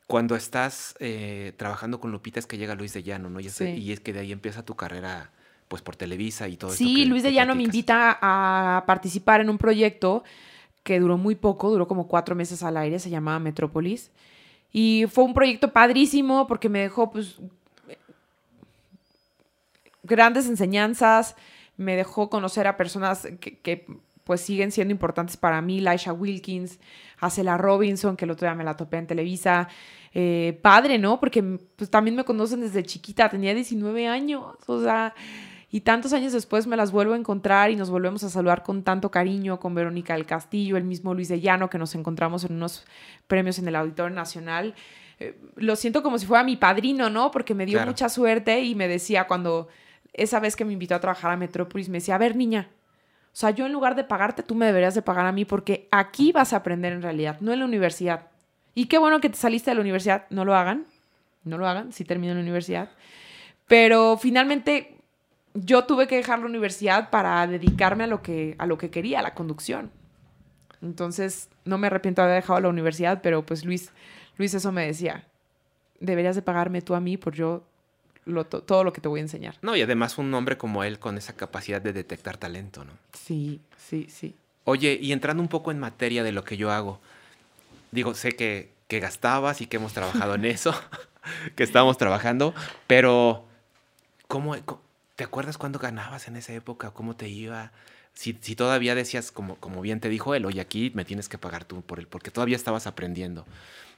cuando 0.07 0.35
estás 0.35 0.95
eh, 0.99 1.53
trabajando 1.57 1.99
con 1.99 2.11
Lupita 2.11 2.39
es 2.39 2.47
que 2.47 2.57
llega 2.57 2.75
Luis 2.75 2.93
de 2.93 3.03
Llano, 3.03 3.29
¿no? 3.29 3.39
Y 3.39 3.49
y 3.61 3.91
es 3.91 3.99
que 3.99 4.13
de 4.13 4.19
ahí 4.19 4.31
empieza 4.31 4.63
tu 4.63 4.75
carrera 4.75 5.31
pues 5.69 5.81
por 5.83 5.95
Televisa 5.95 6.49
y 6.49 6.57
todo 6.57 6.71
eso. 6.71 6.79
Sí, 6.79 7.05
Luis 7.05 7.23
de 7.23 7.31
Llano 7.31 7.55
me 7.55 7.63
invita 7.63 8.17
a 8.21 8.83
participar 8.85 9.39
en 9.39 9.49
un 9.49 9.57
proyecto 9.57 10.23
que 10.83 10.99
duró 10.99 11.17
muy 11.17 11.35
poco, 11.35 11.69
duró 11.69 11.87
como 11.87 12.07
cuatro 12.07 12.35
meses 12.35 12.63
al 12.63 12.75
aire, 12.75 12.99
se 12.99 13.11
llamaba 13.11 13.39
Metrópolis. 13.39 14.09
Y 14.73 15.05
fue 15.11 15.23
un 15.23 15.33
proyecto 15.33 15.71
padrísimo 15.71 16.47
porque 16.47 16.69
me 16.69 16.79
dejó 16.79 17.11
pues 17.11 17.37
grandes 20.01 20.47
enseñanzas, 20.47 21.35
me 21.77 21.95
dejó 21.95 22.31
conocer 22.31 22.65
a 22.65 22.75
personas 22.75 23.27
que, 23.39 23.85
pues 24.23 24.41
siguen 24.41 24.71
siendo 24.71 24.91
importantes 24.91 25.37
para 25.37 25.61
mí, 25.61 25.81
Laisha 25.81 26.13
Wilkins, 26.13 26.79
Acela 27.19 27.57
Robinson, 27.57 28.17
que 28.17 28.25
el 28.25 28.31
otro 28.31 28.47
día 28.47 28.55
me 28.55 28.63
la 28.63 28.75
topé 28.75 28.97
en 28.97 29.07
Televisa. 29.07 29.69
Eh, 30.15 30.57
padre, 30.63 30.97
¿no? 30.97 31.19
Porque 31.19 31.43
pues, 31.75 31.91
también 31.91 32.15
me 32.15 32.23
conocen 32.23 32.61
desde 32.61 32.81
chiquita, 32.81 33.29
tenía 33.29 33.53
19 33.53 34.07
años, 34.07 34.43
o 34.65 34.81
sea, 34.81 35.13
Y 35.71 35.81
tantos 35.81 36.13
años 36.13 36.33
después 36.33 36.65
me 36.65 36.75
las 36.75 36.91
vuelvo 36.91 37.13
a 37.13 37.17
encontrar 37.17 37.69
y 37.69 37.75
nos 37.75 37.89
volvemos 37.91 38.23
a 38.23 38.29
saludar 38.29 38.63
con 38.63 38.83
tanto 38.83 39.11
cariño, 39.11 39.59
con 39.59 39.75
Verónica 39.75 40.13
del 40.13 40.25
Castillo, 40.25 40.77
el 40.77 40.83
mismo 40.83 41.13
Luis 41.13 41.27
de 41.29 41.39
Llano, 41.41 41.69
que 41.69 41.77
nos 41.77 41.93
encontramos 41.93 42.43
en 42.43 42.53
unos 42.53 42.85
premios 43.27 43.59
en 43.59 43.67
el 43.67 43.75
Auditorio 43.75 44.15
Nacional. 44.15 44.73
Eh, 45.19 45.37
lo 45.57 45.75
siento 45.75 46.01
como 46.01 46.17
si 46.17 46.25
fuera 46.25 46.43
mi 46.43 46.55
padrino, 46.55 47.09
¿no? 47.11 47.29
Porque 47.29 47.53
me 47.53 47.65
dio 47.67 47.77
Claro. 47.77 47.91
mucha 47.91 48.09
suerte 48.09 48.61
y 48.61 48.73
me 48.73 48.87
decía 48.87 49.27
cuando 49.27 49.67
esa 50.13 50.39
vez 50.39 50.55
que 50.55 50.65
me 50.65 50.73
invitó 50.73 50.95
a 50.95 50.99
trabajar 50.99 51.31
a 51.31 51.37
Metrópolis, 51.37 51.87
me 51.87 51.99
decía, 51.99 52.15
a 52.15 52.17
ver, 52.17 52.35
niña, 52.35 52.69
o 53.27 53.35
sea, 53.39 53.51
yo 53.51 53.67
en 53.67 53.71
lugar 53.71 53.95
de 53.95 54.03
pagarte, 54.03 54.41
tú 54.41 54.55
me 54.55 54.65
deberías 54.65 54.95
de 54.95 55.03
pagar 55.03 55.27
a 55.27 55.31
mí 55.31 55.45
porque 55.45 55.87
aquí 55.91 56.31
vas 56.31 56.51
a 56.53 56.57
aprender 56.57 56.93
en 56.93 57.03
realidad, 57.03 57.37
no 57.41 57.53
en 57.53 57.59
la 57.59 57.65
universidad. 57.65 58.27
Y 58.73 58.85
qué 58.85 58.97
bueno 58.97 59.21
que 59.21 59.29
te 59.29 59.35
saliste 59.37 59.69
de 59.69 59.75
la 59.75 59.81
universidad, 59.81 60.25
no 60.31 60.45
lo 60.45 60.55
hagan, 60.55 60.85
no 61.43 61.59
lo 61.59 61.67
hagan, 61.67 61.93
si 61.93 62.05
termino 62.05 62.31
en 62.31 62.39
la 62.39 62.43
universidad. 62.43 62.89
Pero 63.67 64.17
finalmente 64.17 64.95
yo 65.53 65.85
tuve 65.85 66.07
que 66.07 66.15
dejar 66.17 66.39
la 66.39 66.45
universidad 66.45 67.09
para 67.09 67.45
dedicarme 67.47 68.03
a 68.05 68.07
lo 68.07 68.21
que, 68.21 68.55
a 68.59 68.65
lo 68.65 68.77
que 68.77 68.89
quería, 68.89 69.19
a 69.19 69.23
la 69.23 69.33
conducción. 69.33 69.91
Entonces, 70.81 71.49
no 71.65 71.77
me 71.77 71.87
arrepiento 71.87 72.21
de 72.21 72.27
haber 72.29 72.41
dejado 72.43 72.59
la 72.61 72.69
universidad, 72.69 73.21
pero 73.21 73.45
pues 73.45 73.65
Luis, 73.65 73.91
Luis 74.37 74.53
eso 74.53 74.71
me 74.71 74.85
decía, 74.85 75.25
deberías 75.99 76.35
de 76.35 76.41
pagarme 76.41 76.81
tú 76.81 76.95
a 76.95 76.99
mí 77.01 77.17
por 77.17 77.33
yo 77.33 77.63
lo- 78.25 78.45
to- 78.45 78.61
todo 78.63 78.83
lo 78.83 78.93
que 78.93 79.01
te 79.01 79.07
voy 79.09 79.19
a 79.19 79.23
enseñar. 79.23 79.55
No, 79.61 79.75
y 79.75 79.81
además 79.81 80.17
un 80.17 80.33
hombre 80.33 80.57
como 80.57 80.83
él 80.83 80.99
con 80.99 81.17
esa 81.17 81.33
capacidad 81.33 81.81
de 81.81 81.91
detectar 81.93 82.37
talento, 82.37 82.85
¿no? 82.85 82.91
Sí, 83.13 83.59
sí, 83.77 84.07
sí. 84.09 84.35
Oye, 84.65 84.97
y 85.01 85.11
entrando 85.11 85.41
un 85.41 85.49
poco 85.49 85.71
en 85.71 85.79
materia 85.79 86.23
de 86.23 86.31
lo 86.31 86.43
que 86.43 86.55
yo 86.55 86.71
hago, 86.71 87.01
digo, 87.91 88.13
sé 88.13 88.33
que, 88.33 88.71
que 88.87 88.99
gastabas 88.99 89.61
y 89.61 89.65
que 89.65 89.77
hemos 89.77 89.93
trabajado 89.93 90.35
en 90.35 90.45
eso, 90.45 90.73
que 91.55 91.63
estábamos 91.63 91.97
trabajando, 91.97 92.53
pero 92.87 93.45
¿cómo, 94.27 94.55
¿te 95.19 95.25
acuerdas 95.25 95.57
cuándo 95.57 95.79
ganabas 95.79 96.29
en 96.29 96.37
esa 96.37 96.53
época? 96.53 96.91
¿Cómo 96.91 97.13
te 97.17 97.27
iba? 97.27 97.73
Si, 98.13 98.37
si 98.39 98.55
todavía 98.55 98.95
decías, 98.95 99.33
como, 99.33 99.55
como 99.57 99.81
bien 99.81 99.99
te 99.99 100.07
dijo 100.07 100.33
él, 100.33 100.45
oye, 100.45 100.61
aquí 100.61 100.93
me 100.95 101.03
tienes 101.03 101.27
que 101.27 101.37
pagar 101.37 101.65
tú 101.65 101.81
por 101.81 101.99
él, 101.99 102.07
porque 102.07 102.31
todavía 102.31 102.55
estabas 102.55 102.87
aprendiendo. 102.87 103.45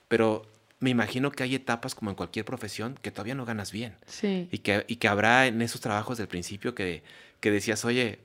Pero 0.07 0.47
me 0.79 0.89
imagino 0.89 1.31
que 1.31 1.43
hay 1.43 1.53
etapas, 1.53 1.93
como 1.93 2.10
en 2.10 2.15
cualquier 2.15 2.43
profesión, 2.43 2.97
que 3.03 3.12
todavía 3.12 3.36
no 3.36 3.45
ganas 3.45 3.71
bien. 3.71 3.93
Sí. 4.07 4.49
Y 4.51 4.57
que, 4.57 4.84
y 4.88 4.95
que 4.95 5.07
habrá 5.07 5.45
en 5.45 5.62
esos 5.62 5.79
trabajos 5.79 6.17
del 6.17 6.27
principio 6.27 6.73
que, 6.73 7.03
que 7.39 7.51
decías, 7.51 7.86
oye, 7.86 8.17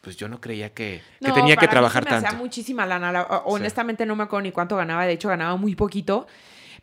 pues 0.00 0.16
yo 0.16 0.28
no 0.28 0.40
creía 0.40 0.70
que, 0.72 1.02
que 1.20 1.26
No, 1.28 1.34
tenía 1.34 1.54
que 1.56 1.66
para 1.66 1.66
mí 1.66 1.72
trabajar 1.72 2.04
se 2.04 2.10
me 2.10 2.16
hacía 2.16 2.28
tanto. 2.28 2.44
muchísima 2.44 2.86
lana. 2.86 3.10
La- 3.10 3.22
honestamente 3.46 4.06
no 4.06 4.14
me 4.14 4.22
acuerdo 4.22 4.42
ni 4.44 4.52
cuánto 4.52 4.76
ganaba. 4.76 5.06
De 5.06 5.12
hecho, 5.14 5.28
ganaba 5.28 5.56
muy 5.56 5.74
poquito. 5.74 6.28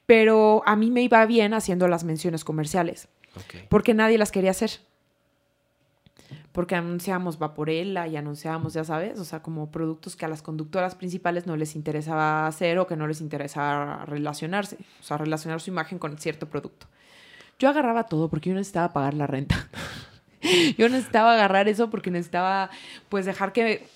Pero 0.06 0.64
a 0.66 0.76
mí 0.76 0.92
me 0.92 1.02
iba 1.02 1.26
bien 1.26 1.54
haciendo 1.54 1.88
las 1.88 2.04
menciones 2.04 2.44
comerciales. 2.44 3.08
Ok. 3.36 3.68
Porque 3.70 3.94
nadie 3.94 4.18
las 4.18 4.34
quería 4.34 4.52
hacer. 4.52 4.72
Porque 6.52 6.76
anunciábamos 6.76 7.40
Vaporella 7.40 8.08
y 8.08 8.18
anunciábamos, 8.18 8.74
ya 8.74 8.84
sabes, 8.84 9.20
o 9.20 9.26
sea, 9.26 9.42
como 9.42 9.72
productos 9.72 10.16
que 10.16 10.26
a 10.26 10.28
las 10.28 10.42
conductoras 10.42 10.96
principales 10.96 11.48
no 11.48 11.56
les 11.56 11.76
interesaba 11.76 12.48
hacer 12.48 12.78
o 12.80 12.88
que 12.88 12.96
no 12.96 13.08
les 13.08 13.22
interesaba 13.22 14.06
relacionarse. 14.06 14.78
O 15.00 15.04
sea, 15.04 15.18
relacionar 15.18 15.62
su 15.62 15.70
imagen 15.70 16.00
con 16.00 16.18
cierto 16.18 16.50
producto. 16.50 16.88
Yo 17.60 17.70
agarraba 17.70 18.06
todo 18.06 18.30
porque 18.30 18.50
yo 18.50 18.56
necesitaba 18.56 18.94
pagar 18.94 19.14
la 19.14 19.28
renta. 19.28 19.68
yo 20.78 20.90
necesitaba 20.90 21.34
agarrar 21.34 21.68
eso 21.68 21.90
porque 21.90 22.12
necesitaba, 22.12 22.70
pues, 23.10 23.26
dejar 23.26 23.54
que 23.54 23.88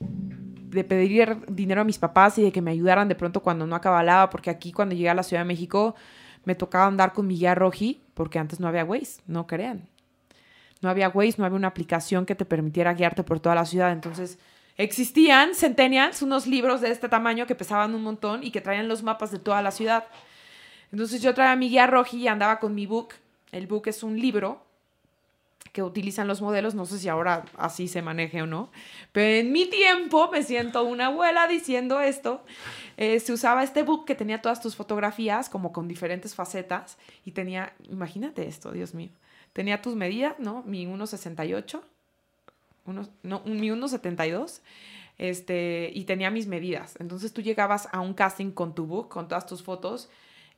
de 0.00 0.84
pedir 0.84 1.38
dinero 1.48 1.80
a 1.80 1.84
mis 1.84 1.98
papás 1.98 2.36
y 2.38 2.42
de 2.42 2.52
que 2.52 2.60
me 2.60 2.72
ayudaran 2.72 3.08
de 3.08 3.14
pronto 3.14 3.40
cuando 3.40 3.66
no 3.66 3.76
acabalaba, 3.76 4.28
porque 4.28 4.50
aquí 4.50 4.72
cuando 4.72 4.94
llegué 4.94 5.08
a 5.08 5.14
la 5.14 5.22
Ciudad 5.22 5.42
de 5.42 5.46
México 5.46 5.94
me 6.44 6.54
tocaba 6.54 6.86
andar 6.86 7.12
con 7.12 7.26
mi 7.26 7.36
guía 7.36 7.54
Roji, 7.54 8.00
porque 8.14 8.38
antes 8.38 8.60
no 8.60 8.68
había 8.68 8.84
Waze, 8.84 9.22
no 9.26 9.46
crean. 9.46 9.88
No 10.84 10.90
había 10.90 11.08
Waze, 11.08 11.36
no 11.38 11.46
había 11.46 11.56
una 11.56 11.68
aplicación 11.68 12.26
que 12.26 12.34
te 12.34 12.44
permitiera 12.44 12.92
guiarte 12.92 13.24
por 13.24 13.40
toda 13.40 13.54
la 13.54 13.64
ciudad. 13.64 13.90
Entonces, 13.90 14.38
existían 14.76 15.54
Centennials, 15.54 16.20
unos 16.20 16.46
libros 16.46 16.82
de 16.82 16.90
este 16.90 17.08
tamaño 17.08 17.46
que 17.46 17.54
pesaban 17.54 17.94
un 17.94 18.02
montón 18.02 18.44
y 18.44 18.50
que 18.50 18.60
traían 18.60 18.86
los 18.86 19.02
mapas 19.02 19.30
de 19.32 19.38
toda 19.38 19.62
la 19.62 19.70
ciudad. 19.70 20.04
Entonces, 20.92 21.22
yo 21.22 21.32
traía 21.32 21.56
mi 21.56 21.70
guía 21.70 21.86
Roji 21.86 22.18
y 22.18 22.28
andaba 22.28 22.60
con 22.60 22.74
mi 22.74 22.84
book. 22.84 23.14
El 23.50 23.66
book 23.66 23.88
es 23.88 24.02
un 24.02 24.20
libro 24.20 24.62
que 25.72 25.82
utilizan 25.82 26.28
los 26.28 26.42
modelos, 26.42 26.74
no 26.74 26.84
sé 26.84 26.98
si 26.98 27.08
ahora 27.08 27.46
así 27.56 27.88
se 27.88 28.02
maneje 28.02 28.42
o 28.42 28.46
no, 28.46 28.70
pero 29.10 29.40
en 29.40 29.50
mi 29.50 29.66
tiempo, 29.66 30.30
me 30.30 30.44
siento 30.44 30.84
una 30.84 31.06
abuela 31.06 31.48
diciendo 31.48 32.00
esto, 32.00 32.44
eh, 32.96 33.20
se 33.20 33.32
usaba 33.32 33.62
este 33.62 33.82
book 33.82 34.04
que 34.04 34.14
tenía 34.14 34.40
todas 34.42 34.60
tus 34.60 34.76
fotografías 34.76 35.48
como 35.48 35.72
con 35.72 35.88
diferentes 35.88 36.34
facetas 36.34 36.98
y 37.24 37.32
tenía, 37.32 37.72
imagínate 37.88 38.46
esto, 38.46 38.72
Dios 38.72 38.94
mío, 38.94 39.10
tenía 39.52 39.82
tus 39.82 39.96
medidas, 39.96 40.38
¿no? 40.38 40.62
Mi 40.64 40.86
1,68, 40.86 41.80
unos, 42.86 43.10
no, 43.22 43.42
mi 43.44 43.68
1,72, 43.68 44.60
este, 45.18 45.90
y 45.94 46.04
tenía 46.04 46.30
mis 46.30 46.46
medidas. 46.46 46.96
Entonces 47.00 47.32
tú 47.32 47.40
llegabas 47.40 47.88
a 47.92 48.00
un 48.00 48.14
casting 48.14 48.50
con 48.50 48.74
tu 48.74 48.86
book, 48.86 49.08
con 49.08 49.28
todas 49.28 49.46
tus 49.46 49.62
fotos, 49.62 50.08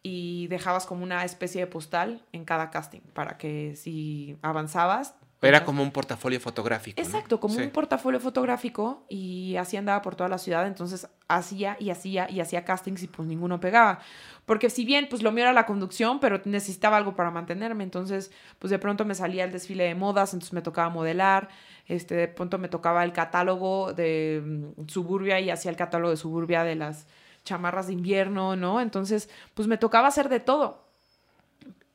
y 0.02 0.46
dejabas 0.48 0.86
como 0.86 1.02
una 1.02 1.24
especie 1.24 1.60
de 1.60 1.66
postal 1.66 2.22
en 2.32 2.44
cada 2.44 2.70
casting 2.70 3.00
para 3.12 3.36
que 3.38 3.74
si 3.76 4.36
avanzabas... 4.42 5.14
Era 5.42 5.64
como 5.64 5.82
un 5.82 5.90
portafolio 5.92 6.40
fotográfico. 6.40 7.00
¿no? 7.00 7.06
Exacto, 7.06 7.38
como 7.38 7.54
Sí. 7.54 7.62
un 7.62 7.70
portafolio 7.70 8.18
fotográfico 8.18 9.04
y 9.08 9.56
así 9.56 9.76
andaba 9.76 10.00
por 10.02 10.16
toda 10.16 10.28
la 10.30 10.38
ciudad, 10.38 10.66
entonces 10.66 11.08
hacía 11.28 11.76
y 11.78 11.90
hacía 11.90 12.28
y 12.30 12.40
hacía 12.40 12.64
castings 12.64 13.02
y 13.02 13.06
pues 13.06 13.28
ninguno 13.28 13.60
pegaba. 13.60 13.98
Porque 14.46 14.70
si 14.70 14.84
bien 14.86 15.08
pues 15.10 15.22
lo 15.22 15.32
mío 15.32 15.44
era 15.44 15.52
la 15.52 15.66
conducción, 15.66 16.20
pero 16.20 16.40
necesitaba 16.46 16.96
algo 16.96 17.14
para 17.14 17.30
mantenerme, 17.30 17.84
entonces 17.84 18.30
pues 18.58 18.70
de 18.70 18.78
pronto 18.78 19.04
me 19.04 19.14
salía 19.14 19.44
el 19.44 19.52
desfile 19.52 19.84
de 19.84 19.94
modas, 19.94 20.32
entonces 20.32 20.54
me 20.54 20.62
tocaba 20.62 20.88
modelar, 20.88 21.48
este 21.86 22.14
de 22.14 22.28
pronto 22.28 22.56
me 22.58 22.68
tocaba 22.68 23.04
el 23.04 23.12
catálogo 23.12 23.92
de 23.92 24.42
mm, 24.44 24.88
Suburbia 24.88 25.38
y 25.38 25.50
hacía 25.50 25.70
el 25.70 25.76
catálogo 25.76 26.10
de 26.10 26.16
Suburbia 26.16 26.64
de 26.64 26.76
las 26.76 27.06
chamarras 27.44 27.88
de 27.88 27.92
invierno, 27.92 28.56
¿no? 28.56 28.80
Entonces 28.80 29.28
pues 29.54 29.68
me 29.68 29.76
tocaba 29.76 30.08
hacer 30.08 30.28
de 30.30 30.40
todo. 30.40 30.86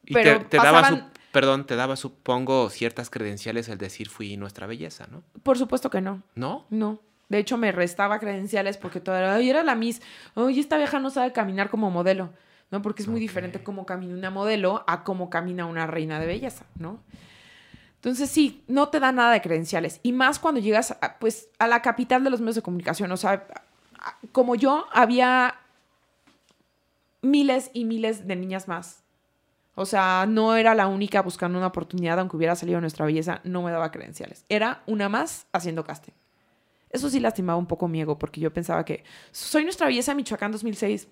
Y 0.06 0.14
pero 0.14 0.40
te, 0.40 0.46
te 0.46 0.58
daba, 0.58 0.80
su- 0.88 0.96
pasaban- 0.96 1.12
perdón, 1.32 1.66
te 1.66 1.76
daba, 1.76 1.96
supongo, 1.96 2.70
ciertas 2.70 3.10
credenciales 3.10 3.70
el 3.70 3.78
decir 3.78 4.10
fui 4.10 4.38
nuestra 4.38 4.68
belleza, 4.68 5.08
¿no? 5.10 5.24
Por 5.44 5.58
supuesto 5.58 5.90
que 5.90 6.02
no. 6.02 6.22
¿No? 6.36 6.66
No. 6.70 7.00
De 7.30 7.40
hecho, 7.40 7.58
me 7.58 7.72
restaba 7.72 8.20
credenciales 8.20 8.78
porque 8.78 9.00
todavía 9.00 9.34
ay, 9.34 9.50
era 9.50 9.64
la 9.64 9.76
Miss. 9.76 10.02
Oye, 10.34 10.60
esta 10.60 10.78
vieja 10.78 11.00
no 11.00 11.10
sabe 11.10 11.32
caminar 11.32 11.70
como 11.70 11.90
modelo, 11.90 12.32
¿no? 12.72 12.82
Porque 12.82 13.04
es 13.04 13.08
muy 13.08 13.22
diferente 13.22 13.64
cómo 13.64 13.86
camina 13.86 14.14
una 14.14 14.30
modelo 14.30 14.84
a 14.86 15.04
cómo 15.04 15.30
camina 15.30 15.66
una 15.66 15.88
reina 15.88 16.20
de 16.20 16.28
belleza, 16.28 16.66
¿no? 16.78 17.00
Entonces, 17.96 18.30
sí, 18.30 18.64
no 18.68 18.90
te 18.90 19.00
da 19.00 19.12
nada 19.12 19.32
de 19.32 19.42
credenciales. 19.42 20.00
Y 20.04 20.12
más 20.12 20.40
cuando 20.40 20.60
llegas, 20.60 20.98
a, 21.02 21.20
pues, 21.20 21.50
a 21.60 21.68
la 21.68 21.82
capital 21.82 22.24
de 22.24 22.32
los 22.32 22.42
medios 22.42 22.56
de 22.56 22.64
comunicación. 22.64 23.12
O 23.12 23.18
sea, 23.18 23.46
como 24.32 24.56
yo, 24.56 24.88
había 24.92 25.56
miles 27.22 27.70
y 27.74 27.86
miles 27.86 28.28
de 28.28 28.36
niñas 28.36 28.68
más. 28.68 29.01
O 29.76 29.86
sea, 29.86 30.26
no 30.28 30.56
era 30.56 30.76
la 30.76 30.88
única 30.88 31.22
buscando 31.22 31.58
una 31.58 31.68
oportunidad, 31.68 32.20
aunque 32.20 32.36
hubiera 32.36 32.56
salido 32.56 32.82
nuestra 32.82 33.06
belleza, 33.06 33.42
no 33.44 33.62
me 33.62 33.72
daba 33.72 33.92
credenciales. 33.92 34.46
Era 34.50 34.84
una 34.86 35.10
más 35.10 35.48
haciendo 35.54 35.84
casting. 35.84 36.14
Eso 36.90 37.10
sí 37.10 37.20
lastimaba 37.20 37.58
un 37.58 37.68
poco 37.68 37.88
mi 37.88 38.02
ego, 38.02 38.20
porque 38.20 38.42
yo 38.42 38.52
pensaba 38.52 38.84
que 38.84 39.04
soy 39.32 39.64
nuestra 39.64 39.88
belleza 39.88 40.14
Michoacán 40.14 40.52
2006. 40.52 41.08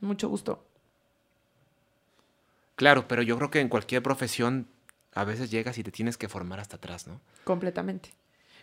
Mucho 0.00 0.28
gusto. 0.28 0.62
Claro, 2.76 3.08
pero 3.08 3.22
yo 3.22 3.36
creo 3.38 3.50
que 3.50 3.60
en 3.60 3.68
cualquier 3.68 4.02
profesión 4.02 4.68
a 5.14 5.24
veces 5.24 5.50
llegas 5.50 5.78
y 5.78 5.84
te 5.84 5.92
tienes 5.92 6.18
que 6.18 6.28
formar 6.28 6.60
hasta 6.60 6.76
atrás, 6.76 7.06
¿no? 7.06 7.20
Completamente. 7.44 8.12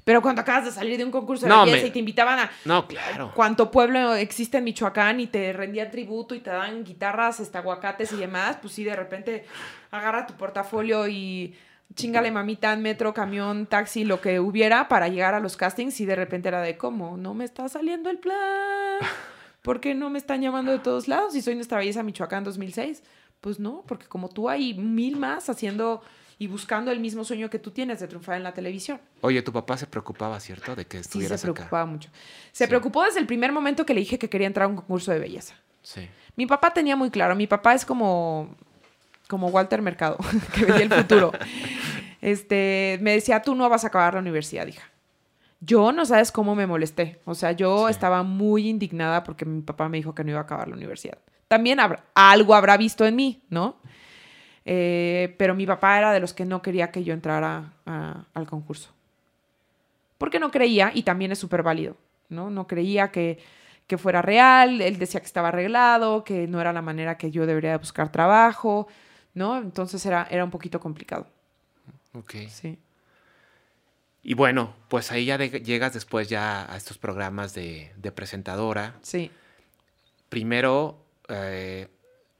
Pero 0.03 0.21
cuando 0.21 0.41
acabas 0.41 0.65
de 0.65 0.71
salir 0.71 0.97
de 0.97 1.05
un 1.05 1.11
concurso 1.11 1.45
de 1.45 1.49
No, 1.49 1.65
belleza 1.65 1.83
me- 1.83 1.87
y 1.87 1.91
te 1.91 1.99
invitaban 1.99 2.39
a 2.39 2.51
No, 2.65 2.87
claro. 2.87 3.31
cuánto 3.35 3.69
pueblo 3.69 4.15
existe 4.15 4.57
en 4.57 4.63
Michoacán 4.63 5.19
y 5.19 5.27
te 5.27 5.53
rendían 5.53 5.91
tributo 5.91 6.33
y 6.35 6.39
te 6.39 6.49
dan 6.49 6.83
guitarras, 6.83 7.39
este, 7.39 7.57
aguacates 7.57 8.11
y 8.13 8.17
demás, 8.17 8.57
pues 8.61 8.73
sí, 8.73 8.83
de 8.83 8.95
repente 8.95 9.45
agarra 9.91 10.25
tu 10.25 10.33
portafolio 10.33 11.07
y 11.07 11.55
chingale 11.93 12.31
mamita 12.31 12.71
en 12.73 12.81
metro, 12.81 13.13
camión, 13.13 13.65
taxi, 13.67 14.05
lo 14.05 14.21
que 14.21 14.39
hubiera 14.39 14.87
para 14.87 15.07
llegar 15.09 15.33
a 15.35 15.39
los 15.39 15.57
castings 15.57 15.99
y 15.99 16.05
de 16.05 16.15
repente 16.15 16.47
era 16.47 16.61
de 16.61 16.77
cómo, 16.77 17.17
no 17.17 17.33
me 17.33 17.43
está 17.45 17.67
saliendo 17.69 18.09
el 18.09 18.17
plan. 18.17 18.99
¿Por 19.61 19.79
qué 19.81 19.93
no 19.93 20.09
me 20.09 20.17
están 20.17 20.41
llamando 20.41 20.71
de 20.71 20.79
todos 20.79 21.07
lados? 21.07 21.33
Si 21.33 21.41
soy 21.41 21.53
nuestra 21.55 21.77
belleza 21.77 22.01
Michoacán 22.01 22.43
2006. 22.43 23.03
Pues 23.41 23.59
no, 23.59 23.83
porque 23.87 24.05
como 24.07 24.29
tú 24.29 24.49
hay 24.49 24.73
mil 24.75 25.17
más 25.17 25.49
haciendo 25.49 26.01
y 26.41 26.47
buscando 26.47 26.91
el 26.91 26.99
mismo 26.99 27.23
sueño 27.23 27.51
que 27.51 27.59
tú 27.59 27.69
tienes 27.69 27.99
de 27.99 28.07
triunfar 28.07 28.35
en 28.35 28.41
la 28.41 28.51
televisión. 28.51 28.99
Oye, 29.21 29.43
tu 29.43 29.53
papá 29.53 29.77
se 29.77 29.85
preocupaba, 29.85 30.39
¿cierto? 30.39 30.75
De 30.75 30.85
que 30.85 30.97
Sí, 30.97 31.03
se 31.03 31.07
estuvieras 31.09 31.43
acá. 31.43 31.53
preocupaba 31.53 31.85
mucho. 31.85 32.09
Se 32.51 32.63
Sí. 32.65 32.67
preocupó 32.67 33.03
desde 33.03 33.19
el 33.19 33.27
primer 33.27 33.51
momento 33.51 33.85
que 33.85 33.93
le 33.93 33.99
dije 33.99 34.17
que 34.17 34.27
quería 34.27 34.47
entrar 34.47 34.65
a 34.65 34.67
un 34.67 34.75
concurso 34.77 35.11
de 35.11 35.19
belleza. 35.19 35.53
Sí. 35.83 36.07
Mi 36.35 36.47
papá 36.47 36.73
tenía 36.73 36.95
muy 36.95 37.11
claro, 37.11 37.35
mi 37.35 37.45
papá 37.45 37.75
es 37.75 37.85
como, 37.85 38.55
como 39.27 39.49
Walter 39.49 39.83
Mercado, 39.83 40.17
que 40.55 40.65
veía 40.65 40.81
el 40.83 40.89
futuro. 40.91 41.31
Este, 42.21 42.97
me 43.01 43.11
decía, 43.11 43.41
tú 43.41 43.53
no 43.55 43.69
vas 43.69 43.83
a 43.83 43.87
acabar 43.87 44.15
la 44.15 44.19
universidad, 44.19 44.65
hija. 44.67 44.89
Yo 45.59 45.91
no 45.91 46.05
sabes 46.05 46.31
cómo 46.31 46.55
me 46.55 46.65
molesté. 46.65 47.19
O 47.25 47.35
sea, 47.35 47.51
yo 47.51 47.85
Sí. 47.87 47.91
estaba 47.91 48.23
muy 48.23 48.67
indignada 48.67 49.23
porque 49.23 49.45
mi 49.45 49.61
papá 49.61 49.89
me 49.89 49.97
dijo 49.97 50.15
que 50.15 50.23
no 50.23 50.31
iba 50.31 50.39
a 50.39 50.43
acabar 50.43 50.67
la 50.67 50.75
universidad. 50.75 51.19
También 51.47 51.79
habrá- 51.79 52.03
algo 52.15 52.55
habrá 52.55 52.77
visto 52.77 53.05
en 53.05 53.15
mí, 53.15 53.43
¿no? 53.49 53.75
Eh, 54.65 55.35
pero 55.37 55.55
mi 55.55 55.65
papá 55.65 55.97
era 55.97 56.11
de 56.13 56.19
los 56.19 56.33
que 56.33 56.45
no 56.45 56.61
quería 56.61 56.91
que 56.91 57.03
yo 57.03 57.13
entrara 57.13 57.73
al 57.85 58.47
concurso. 58.47 58.91
Porque 60.17 60.39
no 60.39 60.51
creía, 60.51 60.91
y 60.93 61.03
también 61.03 61.31
es 61.31 61.39
súper 61.39 61.63
válido, 61.63 61.97
¿no? 62.29 62.49
No 62.51 62.67
creía 62.67 63.11
que, 63.11 63.39
que, 63.87 63.97
fuera 63.97 64.21
real, 64.21 64.81
él 64.81 64.99
decía 64.99 65.19
que 65.19 65.25
estaba 65.25 65.47
arreglado, 65.47 66.23
que 66.23 66.47
no 66.47 66.61
era 66.61 66.73
la 66.73 66.83
manera 66.83 67.17
que 67.17 67.31
yo 67.31 67.47
debería 67.47 67.77
buscar 67.77 68.11
trabajo, 68.11 68.87
¿no? 69.33 69.57
Entonces 69.57 70.05
era, 70.05 70.27
era 70.29 70.43
un 70.43 70.51
poquito 70.51 70.79
complicado. 70.79 71.27
Ok. 72.13 72.35
Sí. 72.49 72.77
Y 74.23 74.35
bueno, 74.35 74.75
pues 74.87 75.11
ahí 75.11 75.25
ya 75.25 75.37
llegas 75.37 75.93
después 75.93 76.29
ya 76.29 76.71
a 76.71 76.77
estos 76.77 76.99
programas 76.99 77.55
de, 77.55 77.91
de 77.97 78.11
presentadora. 78.11 78.95
Sí. 79.01 79.31
Primero, 80.29 81.03
eh, 81.27 81.87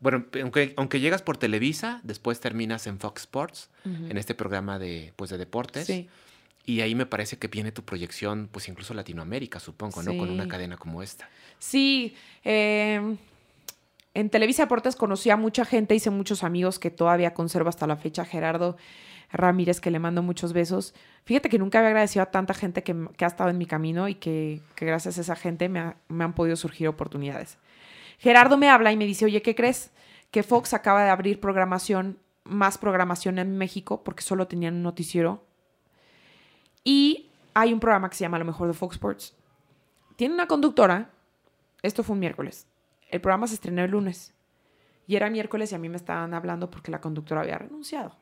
bueno, 0.02 0.26
aunque, 0.42 0.74
aunque 0.78 1.00
llegas 1.00 1.22
por 1.22 1.38
Televisa, 1.38 2.02
después 2.04 2.40
terminas 2.40 2.88
en 2.88 3.00
Fox 3.00 3.22
Sports, 3.22 3.70
en 3.86 4.18
este 4.18 4.36
programa 4.36 4.80
de, 4.80 5.14
pues, 5.16 5.30
de 5.30 5.38
deportes. 5.38 5.88
Sí. 5.88 6.10
Y 6.66 6.82
ahí 6.82 6.94
me 6.94 7.06
parece 7.06 7.38
que 7.38 7.48
viene 7.48 7.72
tu 7.72 7.84
proyección, 7.84 8.50
pues 8.52 8.68
incluso 8.68 8.94
Latinoamérica, 8.94 9.60
supongo, 9.60 10.04
¿no? 10.04 10.16
Con 10.18 10.30
una 10.30 10.48
cadena 10.48 10.78
como 10.78 11.02
esta. 11.02 11.30
Sí. 11.58 12.16
Em, 12.44 13.18
en 14.14 14.30
Televisa 14.30 14.64
Deportes 14.64 14.96
conocí 14.96 15.30
a 15.30 15.38
mucha 15.38 15.66
gente, 15.66 15.96
hice 15.96 16.10
muchos 16.10 16.44
amigos 16.44 16.80
que 16.80 16.92
todavía 16.92 17.34
conservo 17.34 17.70
hasta 17.70 17.88
la 17.88 17.96
fecha. 17.96 18.26
Gerardo 18.26 18.78
Ramírez, 19.32 19.80
que 19.80 19.92
le 19.92 20.00
mando 20.00 20.22
muchos 20.22 20.54
besos. 20.54 20.94
Fíjate 21.26 21.50
que 21.50 21.58
nunca 21.58 21.80
había 21.80 21.90
agradecido 21.90 22.24
a 22.24 22.32
tanta 22.32 22.54
gente 22.54 22.84
que, 22.84 22.96
ha 23.20 23.28
estado 23.28 23.50
en 23.50 23.58
mi 23.58 23.66
camino 23.66 24.08
y 24.08 24.16
que, 24.16 24.62
gracias 24.76 25.18
a 25.18 25.22
esa 25.22 25.36
gente 25.36 25.70
me, 25.70 25.94
han 26.24 26.34
podido 26.34 26.56
surgir 26.56 26.88
oportunidades. 26.88 27.58
Gerardo 28.22 28.56
me 28.56 28.70
habla 28.70 28.92
y 28.92 28.98
me 28.98 29.08
dice, 29.08 29.26
oye, 29.26 29.42
¿qué 29.42 29.56
crees? 29.56 29.90
Que 30.30 30.44
Fox 30.44 30.76
acaba 30.76 31.04
de 31.04 31.10
abrir 31.10 31.40
programación, 31.40 32.20
más 32.44 32.78
programación 32.78 33.40
en 33.40 33.58
México, 33.58 34.04
porque 34.04 34.22
solo 34.22 34.48
tenían 34.48 34.76
un 34.76 34.84
noticiero. 34.84 35.44
Y 36.84 37.32
hay 37.56 37.74
un 37.74 37.80
programa 37.80 38.12
que 38.12 38.16
se 38.16 38.24
llama 38.24 38.38
Lo 38.38 38.46
mejor 38.46 38.68
de 38.68 38.76
Fox 38.76 38.98
Sports. 38.98 39.36
Tiene 40.18 40.36
una 40.36 40.46
conductora. 40.46 41.10
Esto 41.82 42.04
fue 42.04 42.14
un 42.14 42.20
miércoles. 42.20 42.68
El 43.10 43.22
programa 43.22 43.48
se 43.48 43.56
estrenó 43.56 43.84
el 43.84 43.90
lunes. 43.90 44.36
Y 45.08 45.16
era 45.16 45.32
miércoles 45.32 45.72
y 45.72 45.76
a 45.76 45.80
mí 45.80 45.90
me 45.90 45.98
estaban 45.98 46.36
hablando 46.36 46.70
porque 46.70 46.92
la 46.92 47.02
conductora 47.02 47.42
había 47.42 47.58
renunciado. 47.58 48.16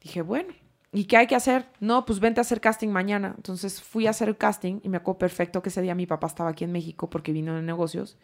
Dije, 0.00 0.22
bueno, 0.22 0.54
¿y 0.92 1.06
qué 1.06 1.16
hay 1.16 1.26
que 1.26 1.34
hacer? 1.34 1.66
No, 1.80 2.04
pues 2.04 2.20
vente 2.20 2.38
a 2.38 2.42
hacer 2.42 2.60
casting 2.60 2.90
mañana. 2.90 3.34
Entonces 3.36 3.82
fui 3.82 4.06
a 4.06 4.10
hacer 4.10 4.28
el 4.28 4.36
casting 4.36 4.78
y 4.84 4.88
me 4.88 4.98
acuerdo 4.98 5.18
perfecto 5.18 5.62
que 5.62 5.70
ese 5.70 5.82
día 5.82 5.96
mi 5.96 6.06
papá 6.06 6.28
estaba 6.28 6.50
aquí 6.50 6.62
en 6.62 6.70
México 6.70 7.10
porque 7.10 7.32
vino 7.32 7.56
de 7.56 7.62
negocios. 7.62 8.16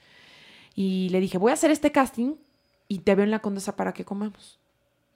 Y 0.74 1.08
le 1.10 1.20
dije, 1.20 1.38
voy 1.38 1.50
a 1.50 1.54
hacer 1.54 1.70
este 1.70 1.92
casting 1.92 2.34
y 2.88 2.98
te 3.00 3.14
veo 3.14 3.24
en 3.24 3.30
la 3.30 3.40
condesa 3.40 3.76
para 3.76 3.92
que 3.92 4.04
comamos. 4.04 4.58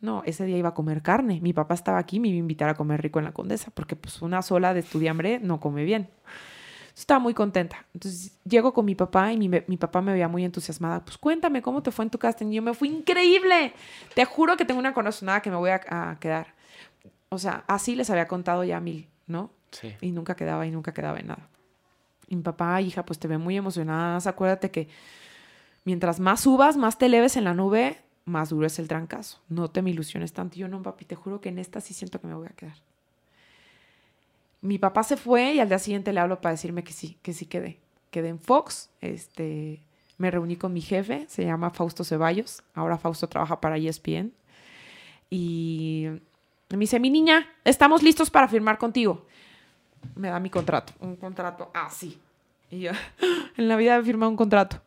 No, 0.00 0.22
ese 0.24 0.44
día 0.44 0.56
iba 0.56 0.70
a 0.70 0.74
comer 0.74 1.02
carne. 1.02 1.40
Mi 1.40 1.52
papá 1.52 1.74
estaba 1.74 1.98
aquí, 1.98 2.20
me 2.20 2.28
iba 2.28 2.36
a 2.36 2.38
invitar 2.38 2.68
a 2.68 2.74
comer 2.74 3.02
rico 3.02 3.18
en 3.18 3.24
la 3.24 3.32
condesa, 3.32 3.70
porque 3.74 3.96
pues 3.96 4.22
una 4.22 4.42
sola 4.42 4.72
de 4.72 4.80
estudiambre 4.80 5.40
no 5.40 5.58
come 5.58 5.84
bien. 5.84 6.08
Estaba 6.94 7.20
muy 7.20 7.34
contenta. 7.34 7.86
Entonces 7.94 8.36
llego 8.44 8.72
con 8.72 8.84
mi 8.84 8.94
papá 8.94 9.32
y 9.32 9.38
mi, 9.38 9.48
mi, 9.48 9.76
papá 9.76 10.00
me 10.00 10.12
veía 10.12 10.28
muy 10.28 10.44
entusiasmada. 10.44 11.04
Pues 11.04 11.18
cuéntame 11.18 11.62
cómo 11.62 11.82
te 11.82 11.90
fue 11.90 12.04
en 12.04 12.10
tu 12.10 12.18
casting. 12.18 12.46
Y 12.48 12.56
yo 12.56 12.62
me 12.62 12.74
fui 12.74 12.88
increíble. 12.88 13.72
Te 14.14 14.24
juro 14.24 14.56
que 14.56 14.64
tengo 14.64 14.80
una 14.80 14.94
conocida 14.94 15.40
que 15.40 15.50
me 15.50 15.56
voy 15.56 15.70
a, 15.70 15.80
a, 15.88 16.18
quedar. 16.18 16.54
O 17.28 17.38
sea, 17.38 17.64
así 17.66 17.94
les 17.94 18.10
había 18.10 18.26
contado 18.26 18.64
ya 18.64 18.80
mil, 18.80 19.08
¿no? 19.26 19.50
Sí. 19.70 19.94
Y 20.00 20.12
nunca 20.12 20.34
quedaba 20.34 20.66
y 20.66 20.70
nunca 20.70 20.92
quedaba 20.92 21.20
en 21.20 21.28
nada. 21.28 21.48
Y 22.26 22.36
mi 22.36 22.42
papá, 22.42 22.80
hija, 22.80 23.04
pues 23.04 23.18
te 23.18 23.28
ve 23.28 23.38
muy 23.38 23.56
emocionada. 23.56 24.18
Acuérdate 24.28 24.70
que 24.70 24.88
mientras 25.84 26.20
más 26.20 26.40
subas, 26.40 26.76
más 26.76 26.98
te 26.98 27.08
leves 27.08 27.36
en 27.36 27.44
la 27.44 27.54
nube, 27.54 27.98
más 28.24 28.50
duro 28.50 28.66
es 28.66 28.78
el 28.78 28.88
trancazo. 28.88 29.40
No 29.48 29.68
te 29.68 29.82
me 29.82 29.90
ilusiones 29.90 30.32
tanto. 30.32 30.56
yo 30.56 30.68
no, 30.68 30.82
papi, 30.82 31.04
te 31.04 31.14
juro 31.14 31.40
que 31.40 31.48
en 31.48 31.58
esta 31.58 31.80
sí 31.80 31.94
siento 31.94 32.20
que 32.20 32.26
me 32.26 32.34
voy 32.34 32.46
a 32.46 32.50
quedar 32.50 32.76
mi 34.60 34.78
papá 34.78 35.02
se 35.02 35.16
fue 35.16 35.54
y 35.54 35.60
al 35.60 35.68
día 35.68 35.78
siguiente 35.78 36.12
le 36.12 36.20
hablo 36.20 36.40
para 36.40 36.52
decirme 36.52 36.82
que 36.82 36.92
sí, 36.92 37.18
que 37.22 37.32
sí 37.32 37.46
quedé. 37.46 37.78
Quedé 38.10 38.28
en 38.28 38.40
Fox, 38.40 38.90
este, 39.00 39.82
me 40.16 40.30
reuní 40.30 40.56
con 40.56 40.72
mi 40.72 40.80
jefe, 40.80 41.26
se 41.28 41.44
llama 41.44 41.70
Fausto 41.70 42.04
Ceballos, 42.04 42.62
ahora 42.74 42.98
Fausto 42.98 43.28
trabaja 43.28 43.60
para 43.60 43.76
ESPN, 43.76 44.32
y 45.30 46.06
me 46.70 46.78
dice, 46.78 46.98
mi 46.98 47.10
niña, 47.10 47.46
estamos 47.64 48.02
listos 48.02 48.30
para 48.30 48.48
firmar 48.48 48.78
contigo. 48.78 49.26
Me 50.14 50.28
da 50.28 50.40
mi 50.40 50.48
contrato, 50.48 50.94
un 51.00 51.16
contrato 51.16 51.70
así. 51.74 52.18
y 52.70 52.80
yo, 52.80 52.92
en 53.56 53.68
la 53.68 53.76
vida 53.76 53.96
he 53.96 54.02
firmado 54.02 54.30
un 54.30 54.36
contrato. 54.36 54.80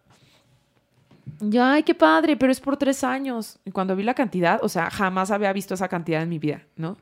Yo, 1.41 1.63
ay, 1.63 1.83
qué 1.83 1.95
padre, 1.95 2.37
pero 2.37 2.51
es 2.51 2.59
por 2.59 2.77
tres 2.77 3.03
años. 3.03 3.59
Y 3.65 3.71
cuando 3.71 3.95
vi 3.95 4.03
la 4.03 4.13
cantidad, 4.13 4.63
o 4.63 4.69
sea, 4.69 4.89
jamás 4.89 5.31
había 5.31 5.51
visto 5.51 5.73
esa 5.73 5.87
cantidad 5.87 6.21
en 6.21 6.29
mi 6.29 6.39
vida, 6.39 6.63
¿no? 6.75 6.97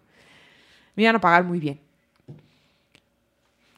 Me 0.95 1.03
iban 1.03 1.15
a 1.15 1.21
pagar 1.21 1.43
muy 1.43 1.59
bien 1.59 1.79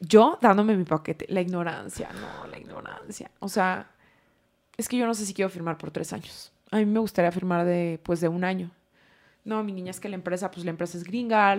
yo 0.02 0.38
dándome 0.40 0.76
mi 0.76 0.84
paquete. 0.84 1.26
La 1.28 1.40
ignorancia, 1.40 2.10
no, 2.12 2.46
la 2.48 2.58
ignorancia. 2.58 3.30
O 3.38 3.48
sea, 3.48 3.90
es 4.76 4.88
que 4.88 4.96
yo 4.96 5.06
no 5.06 5.14
sé 5.14 5.24
si 5.24 5.32
quiero 5.32 5.48
firmar 5.48 5.78
por 5.78 5.90
tres 5.90 6.12
años. 6.12 6.52
A 6.70 6.78
mí 6.78 6.86
me 6.86 6.98
gustaría 6.98 7.30
firmar 7.30 7.64
de, 7.64 8.00
pues, 8.02 8.20
de 8.20 8.28
un 8.28 8.44
año. 8.44 8.70
No, 9.44 9.62
mi 9.62 9.72
niña, 9.72 9.90
es 9.90 10.00
que 10.00 10.08
la 10.08 10.16
empresa, 10.16 10.50
pues, 10.50 10.64
la 10.64 10.70
empresa 10.70 10.98
es 10.98 11.04
gringa. 11.04 11.54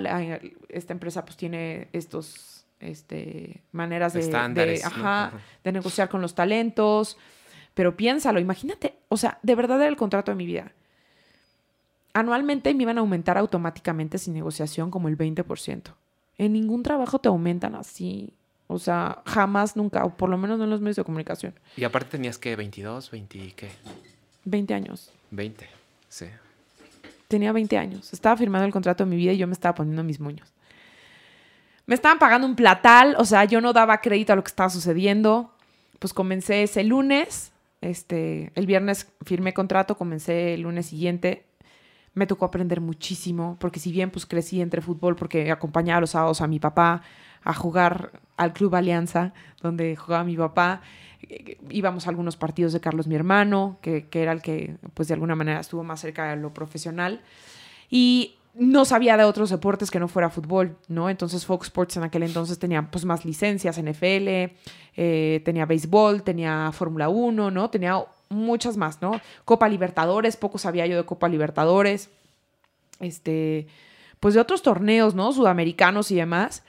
esta 0.70 0.94
empresa, 0.94 1.24
pues, 1.24 1.38
tiene 1.38 1.88
estos, 1.94 2.66
este, 2.80 3.64
maneras 3.72 4.14
de, 4.14 4.22
de 5.64 5.72
negociar 5.72 6.10
con 6.10 6.22
los 6.22 6.36
talentos. 6.36 7.18
Pero 7.74 7.98
piénsalo, 7.98 8.40
imagínate, 8.40 8.96
o 9.10 9.18
sea, 9.18 9.40
de 9.42 9.56
verdad 9.56 9.78
era 9.78 9.90
el 9.90 9.96
contrato 9.96 10.32
de 10.32 10.36
mi 10.36 10.46
vida. 10.46 10.72
Anualmente 12.14 12.74
me 12.74 12.84
iban 12.84 12.98
a 12.98 13.02
aumentar 13.02 13.38
automáticamente 13.38 14.20
sin 14.20 14.34
negociación 14.34 14.92
como 14.92 15.08
el 15.08 15.18
20%. 15.18 15.94
En 16.38 16.54
ningún 16.54 16.84
trabajo 16.84 17.20
te 17.20 17.30
aumentan 17.30 17.76
así. 17.76 18.34
O 18.68 18.80
sea, 18.80 19.22
jamás, 19.26 19.76
nunca, 19.76 20.04
o 20.06 20.16
por 20.16 20.30
lo 20.30 20.38
menos 20.38 20.58
no 20.58 20.64
en 20.66 20.70
los 20.70 20.82
medios 20.82 20.96
de 20.96 21.04
comunicación. 21.04 21.54
Y 21.76 21.84
aparte 21.84 22.12
tenías 22.12 22.38
que 22.38 22.56
22, 22.56 23.12
20, 23.12 23.54
¿qué? 23.56 23.70
20 24.46 24.74
años. 24.74 25.12
20, 25.32 25.68
sí. 26.10 26.26
Tenía 27.28 27.52
20 27.52 27.78
años. 27.78 28.14
Estaba 28.14 28.38
firmando 28.38 28.66
el 28.66 28.72
contrato 28.72 29.04
de 29.04 29.10
mi 29.10 29.16
vida 29.16 29.32
y 29.32 29.38
yo 29.38 29.48
me 29.48 29.54
estaba 29.54 29.76
poniendo 29.76 30.04
mis 30.04 30.20
moños. 30.20 30.54
Me 31.86 31.96
estaban 31.96 32.20
pagando 32.20 32.48
un 32.48 32.56
platal, 32.56 33.16
o 33.18 33.26
sea, 33.26 33.46
yo 33.46 33.60
no 33.60 33.74
daba 33.74 34.02
crédito 34.02 34.34
a 34.34 34.36
lo 34.36 34.44
que 34.44 34.50
estaba 34.50 34.70
sucediendo. 34.70 35.52
Pues 36.00 36.14
comencé 36.14 36.64
ese 36.64 36.84
lunes, 36.84 37.53
este, 37.84 38.52
el 38.56 38.66
viernes 38.66 39.12
firmé 39.26 39.54
contrato, 39.54 39.98
comencé 39.98 40.54
el 40.54 40.62
lunes 40.62 40.86
siguiente. 40.88 41.46
Me 42.14 42.28
tocó 42.28 42.46
aprender 42.46 42.80
muchísimo, 42.80 43.58
porque 43.60 43.80
si 43.80 43.92
bien 43.92 44.12
pues 44.12 44.26
crecí 44.26 44.62
entre 44.62 44.82
fútbol, 44.82 45.16
porque 45.16 45.52
acompañaba 45.52 46.02
los 46.02 46.12
sábados 46.12 46.42
a 46.42 46.48
mi 46.48 46.60
papá 46.60 47.02
a 47.44 47.54
jugar 47.54 48.22
al 48.38 48.54
Club 48.54 48.76
Alianza, 48.76 49.34
donde 49.62 49.96
jugaba 49.96 50.24
mi 50.24 50.38
papá, 50.38 50.82
eh, 51.24 51.58
íbamos 51.70 52.08
a 52.08 52.10
algunos 52.10 52.38
partidos 52.38 52.72
de 52.74 52.80
Carlos, 52.80 53.08
mi 53.08 53.16
hermano, 53.16 53.80
que, 53.82 54.08
que, 54.08 54.22
era 54.22 54.32
el 54.32 54.42
que 54.42 54.78
pues 54.94 55.08
de 55.08 55.16
alguna 55.16 55.36
manera 55.36 55.60
estuvo 55.60 55.84
más 55.84 56.00
cerca 56.00 56.30
de 56.30 56.38
lo 56.38 56.54
profesional, 56.54 57.22
y 57.90 58.36
no 58.56 58.86
sabía 58.86 59.18
de 59.18 59.24
otros 59.24 59.50
deportes 59.50 59.90
que 59.90 60.00
no 60.00 60.08
fuera 60.08 60.30
fútbol, 60.30 60.78
¿no? 60.88 61.10
Entonces 61.10 61.46
Fox 61.46 61.68
Sports 61.68 61.98
en 61.98 62.04
aquel 62.04 62.24
entonces 62.24 62.60
tenía 62.60 62.90
pues 62.90 63.04
más 63.04 63.26
licencias, 63.26 63.82
NFL, 63.82 64.52
eh, 64.96 65.42
tenía 65.44 65.66
béisbol, 65.66 66.24
tenía 66.24 66.72
Fórmula 66.72 67.10
1, 67.10 67.50
¿no? 67.50 67.70
Tenía 67.70 68.04
muchas 68.30 68.78
más, 68.78 69.02
¿no? 69.02 69.20
Copa 69.46 69.68
Libertadores, 69.70 70.38
poco 70.38 70.58
sabía 70.58 70.86
yo 70.86 70.98
de 70.98 71.06
Copa 71.06 71.30
Libertadores, 71.30 72.10
este, 73.00 73.68
pues 74.20 74.36
de 74.36 74.42
otros 74.42 74.62
torneos, 74.62 75.16
¿no? 75.16 75.34
Sudamericanos 75.34 76.12
y 76.12 76.16
demás. 76.16 76.64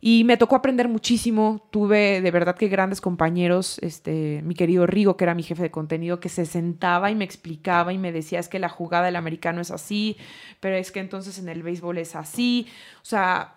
Y 0.00 0.24
me 0.24 0.36
tocó 0.36 0.56
aprender 0.56 0.88
muchísimo. 0.88 1.68
Tuve 1.70 2.20
de 2.20 2.30
verdad 2.30 2.56
que 2.56 2.68
grandes 2.68 3.00
compañeros. 3.00 3.78
Este, 3.82 4.42
mi 4.44 4.54
querido 4.54 4.86
Rigo, 4.86 5.16
que 5.16 5.24
era 5.24 5.34
mi 5.34 5.42
jefe 5.42 5.62
de 5.62 5.70
contenido, 5.70 6.20
que 6.20 6.28
se 6.28 6.46
sentaba 6.46 7.10
y 7.10 7.14
me 7.14 7.24
explicaba 7.24 7.92
y 7.92 7.98
me 7.98 8.12
decía: 8.12 8.38
es 8.38 8.48
que 8.48 8.58
la 8.58 8.68
jugada 8.68 9.06
del 9.06 9.16
americano 9.16 9.60
es 9.60 9.70
así, 9.70 10.16
pero 10.60 10.76
es 10.76 10.92
que 10.92 11.00
entonces 11.00 11.38
en 11.38 11.48
el 11.48 11.62
béisbol 11.62 11.98
es 11.98 12.14
así. 12.14 12.66
O 13.02 13.04
sea, 13.04 13.56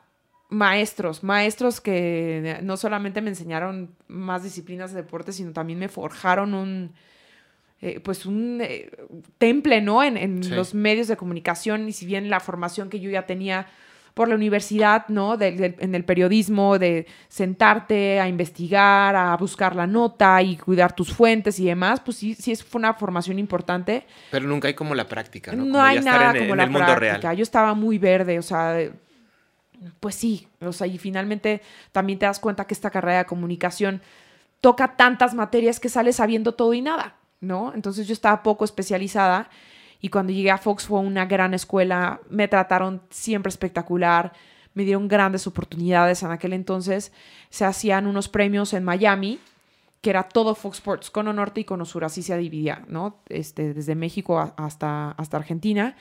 maestros, 0.49 1.23
maestros 1.23 1.79
que 1.79 2.59
no 2.63 2.75
solamente 2.75 3.21
me 3.21 3.29
enseñaron 3.29 3.95
más 4.07 4.43
disciplinas 4.43 4.91
de 4.91 5.03
deporte, 5.03 5.31
sino 5.31 5.53
también 5.53 5.77
me 5.77 5.89
forjaron 5.89 6.55
un, 6.55 6.93
eh, 7.81 7.99
pues 7.99 8.25
un 8.25 8.59
eh, 8.61 8.91
temple, 9.37 9.81
¿no? 9.81 10.03
En, 10.03 10.49
los 10.55 10.73
medios 10.73 11.07
de 11.07 11.17
comunicación 11.17 11.87
y 11.87 11.93
si 11.93 12.05
bien 12.05 12.29
la 12.29 12.39
formación 12.39 12.89
que 12.89 12.99
yo 12.99 13.11
ya 13.11 13.25
tenía 13.25 13.67
por 14.19 14.27
la 14.27 14.35
universidad, 14.35 15.07
¿no? 15.07 15.37
en 15.39 15.95
el 15.95 16.03
periodismo, 16.03 16.77
de 16.77 17.07
sentarte 17.29 18.19
a 18.19 18.27
investigar, 18.27 19.15
a 19.15 19.37
buscar 19.37 19.77
la 19.77 19.87
nota 19.87 20.41
y 20.41 20.57
cuidar 20.57 20.93
tus 20.93 21.13
fuentes 21.13 21.57
y 21.57 21.67
demás, 21.67 22.01
pues 22.01 22.17
sí, 22.17 22.35
sí 22.35 22.53
fue 22.57 22.79
una 22.79 22.93
formación 22.95 23.39
importante. 23.39 24.05
Pero 24.29 24.45
nunca 24.45 24.67
hay 24.67 24.73
como 24.73 24.93
la 24.93 25.07
práctica, 25.07 25.53
¿no? 25.53 25.63
no 25.63 25.81
hay 25.81 26.01
nada 26.01 26.37
como 26.37 26.53
la 26.53 26.69
práctica. 26.69 27.33
Yo 27.33 27.43
estaba 27.43 27.73
muy 27.75 27.97
verde, 27.97 28.37
o 28.37 28.41
sea, 28.41 28.77
pues 30.01 30.15
sí, 30.15 30.49
o 30.59 30.73
sea, 30.73 30.85
y 30.85 30.97
finalmente 30.97 31.61
también 31.93 32.19
te 32.19 32.25
das 32.25 32.41
cuenta 32.41 32.67
que 32.67 32.73
esta 32.73 32.89
carrera 32.89 33.19
de 33.19 33.25
comunicación 33.25 34.01
toca 34.59 34.97
tantas 34.97 35.33
materias 35.33 35.79
que 35.79 35.87
sales 35.87 36.17
sabiendo 36.17 36.55
todo 36.55 36.73
y 36.73 36.81
nada. 36.81 37.15
¿no? 37.39 37.71
Entonces 37.73 38.05
yo 38.05 38.11
estaba 38.11 38.43
poco 38.43 38.65
especializada 38.65 39.49
Y 40.01 40.09
cuando 40.09 40.31
llegué 40.31 40.51
a 40.51 40.57
Fox 40.57 40.85
fue 40.85 40.99
una 40.99 41.25
gran 41.25 41.53
escuela, 41.53 42.21
me 42.29 42.47
trataron 42.47 43.01
siempre 43.09 43.49
espectacular, 43.49 44.33
me 44.73 44.83
dieron 44.83 45.07
grandes 45.07 45.45
oportunidades. 45.47 46.23
En 46.23 46.31
aquel 46.31 46.53
entonces 46.53 47.11
se 47.49 47.65
hacían 47.65 48.07
unos 48.07 48.29
premios 48.29 48.73
en 48.73 48.83
Miami, 48.83 49.39
que 50.01 50.09
era 50.09 50.23
todo 50.23 50.55
Fox 50.55 50.77
Sports, 50.77 51.11
cono 51.11 51.33
norte 51.33 51.61
y 51.61 51.65
cono 51.65 51.83
sur, 51.83 52.05
así 52.05 52.23
se 52.23 52.37
dividía, 52.37 52.85
¿no? 52.87 53.17
Este, 53.27 53.73
desde 53.73 53.95
México 53.95 54.39
hasta, 54.55 55.11
hasta 55.11 55.37
Argentina. 55.37 55.95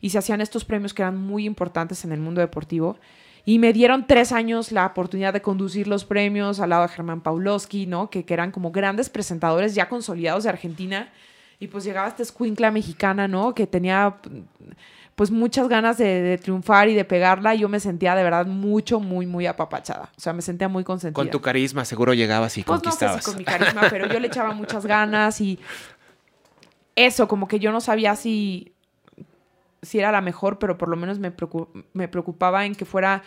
Y 0.00 0.10
se 0.10 0.18
hacían 0.18 0.40
estos 0.40 0.64
premios 0.64 0.92
que 0.92 1.02
eran 1.02 1.16
muy 1.16 1.46
importantes 1.46 2.04
en 2.04 2.10
el 2.10 2.18
mundo 2.18 2.40
deportivo. 2.40 2.98
Y 3.46 3.58
me 3.58 3.72
dieron 3.72 4.06
tres 4.06 4.32
años 4.32 4.72
la 4.72 4.86
oportunidad 4.86 5.32
de 5.32 5.42
conducir 5.42 5.86
los 5.86 6.04
premios 6.04 6.58
al 6.58 6.70
lado 6.70 6.82
de 6.82 6.88
Germán 6.88 7.20
Paulowski, 7.20 7.86
¿no? 7.86 8.10
Que, 8.10 8.24
que 8.24 8.34
eran 8.34 8.50
como 8.50 8.72
grandes 8.72 9.10
presentadores 9.10 9.74
ya 9.74 9.88
consolidados 9.88 10.44
de 10.44 10.50
Argentina. 10.50 11.12
Y 11.64 11.66
pues 11.66 11.82
llegaba 11.84 12.06
esta 12.06 12.22
escuincla 12.22 12.70
mexicana, 12.70 13.26
¿no? 13.26 13.54
Que 13.54 13.66
tenía 13.66 14.16
pues 15.14 15.30
muchas 15.30 15.66
ganas 15.66 15.96
de, 15.96 16.38
triunfar 16.42 16.90
y 16.90 16.94
de 16.94 17.06
pegarla. 17.06 17.54
Y 17.54 17.60
yo 17.60 17.70
me 17.70 17.80
sentía 17.80 18.14
de 18.14 18.22
verdad 18.22 18.44
mucho, 18.44 19.00
muy, 19.00 19.24
muy 19.24 19.46
apapachada. 19.46 20.10
O 20.14 20.20
sea, 20.20 20.34
me 20.34 20.42
sentía 20.42 20.68
muy 20.68 20.84
consentida. 20.84 21.14
Con 21.14 21.30
tu 21.30 21.40
carisma 21.40 21.86
seguro 21.86 22.12
llegabas 22.12 22.58
y 22.58 22.64
pues 22.64 22.82
conquistabas. 22.82 23.16
No 23.16 23.22
sé 23.22 23.24
si 23.24 23.30
con 23.30 23.38
mi 23.38 23.44
carisma, 23.46 23.86
pero 23.88 24.06
yo 24.12 24.20
le 24.20 24.26
echaba 24.26 24.52
muchas 24.52 24.84
ganas 24.84 25.40
y 25.40 25.58
eso, 26.96 27.28
como 27.28 27.48
que 27.48 27.58
yo 27.58 27.72
no 27.72 27.80
sabía 27.80 28.14
si, 28.14 28.74
si 29.80 29.98
era 29.98 30.12
la 30.12 30.20
mejor, 30.20 30.58
pero 30.58 30.76
por 30.76 30.90
lo 30.90 30.96
menos 30.96 31.18
me, 31.18 31.32
me 31.94 32.08
preocupaba 32.08 32.66
en 32.66 32.74
que 32.74 32.84
fuera 32.84 33.22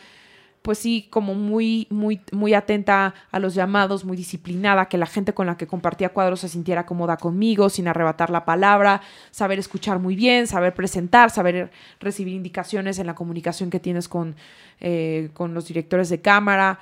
pues 0.67 0.80
sí, 0.80 1.08
como 1.10 1.34
muy, 1.34 1.88
muy, 1.89 2.19
muy 2.34 2.53
atenta 2.53 3.13
a 3.32 3.39
los 3.39 3.56
llamados, 3.56 4.03
muy 4.03 4.17
disciplinada, 4.17 4.89
que 4.89 4.97
la 4.97 5.06
gente 5.06 5.34
con 5.34 5.47
la 5.47 5.56
que 5.56 5.65
compartía 5.65 6.10
cuadros 6.10 6.41
se 6.41 6.49
sintiera 6.49 6.86
cómoda 6.86 7.15
conmigo, 7.15 7.69
sin 7.69 7.88
arrebatar 7.88 8.30
la 8.30 8.43
palabra, 8.43 8.99
saber 9.32 9.60
escuchar 9.60 9.99
muy 9.99 10.17
bien, 10.17 10.45
saber 10.45 10.73
presentar, 10.73 11.30
saber 11.30 11.71
recibir 12.01 12.34
indicaciones 12.34 12.99
en 12.99 13.08
la 13.08 13.15
comunicación 13.15 13.69
que 13.69 13.80
tienes 13.80 14.10
con, 14.10 14.36
eh, 14.82 15.30
con 15.34 15.53
los 15.53 15.69
directores 15.69 16.10
de 16.10 16.19
cámara. 16.19 16.80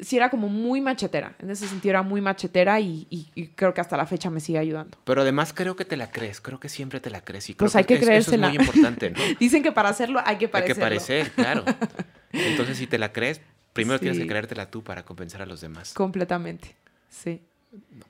Sí, 0.00 0.16
era 0.16 0.30
como 0.30 0.48
muy 0.48 0.80
machetera. 0.80 1.34
En 1.38 1.50
ese 1.50 1.68
sentido 1.68 1.90
era 1.90 2.02
muy 2.02 2.20
machetera 2.20 2.80
y, 2.80 3.06
creo 3.54 3.74
que 3.74 3.80
hasta 3.80 3.96
la 3.96 4.06
fecha 4.06 4.30
me 4.30 4.40
sigue 4.40 4.58
ayudando. 4.58 4.98
Pero 5.04 5.22
además 5.22 5.52
creo 5.52 5.76
que 5.76 5.84
te 5.84 5.96
la 5.96 6.10
crees, 6.10 6.40
creo 6.40 6.58
que 6.58 6.68
siempre 6.68 7.00
te 7.00 7.10
la 7.10 7.22
crees. 7.22 7.50
Y 7.50 7.54
pues 7.54 7.76
hay 7.76 7.84
que, 7.84 8.00
creérsela. 8.00 8.48
Eso 8.48 8.54
es 8.54 8.58
muy 8.58 8.66
importante, 8.66 9.10
¿no? 9.10 9.18
Dicen 9.38 9.62
que 9.62 9.72
para 9.72 9.90
hacerlo 9.90 10.20
hay 10.24 10.38
que 10.38 10.48
parecerlo. 10.48 10.84
Hay 10.84 10.90
que 10.90 10.96
parecer, 10.96 11.30
claro. 11.32 11.64
Entonces, 12.32 12.78
si 12.78 12.86
te 12.86 12.98
la 12.98 13.12
crees, 13.12 13.40
primero 13.72 14.00
tienes 14.00 14.18
que 14.18 14.26
creértela 14.26 14.70
tú 14.70 14.82
para 14.82 15.04
compensar 15.04 15.42
a 15.42 15.46
los 15.46 15.60
demás. 15.60 15.92
Completamente, 15.92 16.74
sí. 17.10 17.42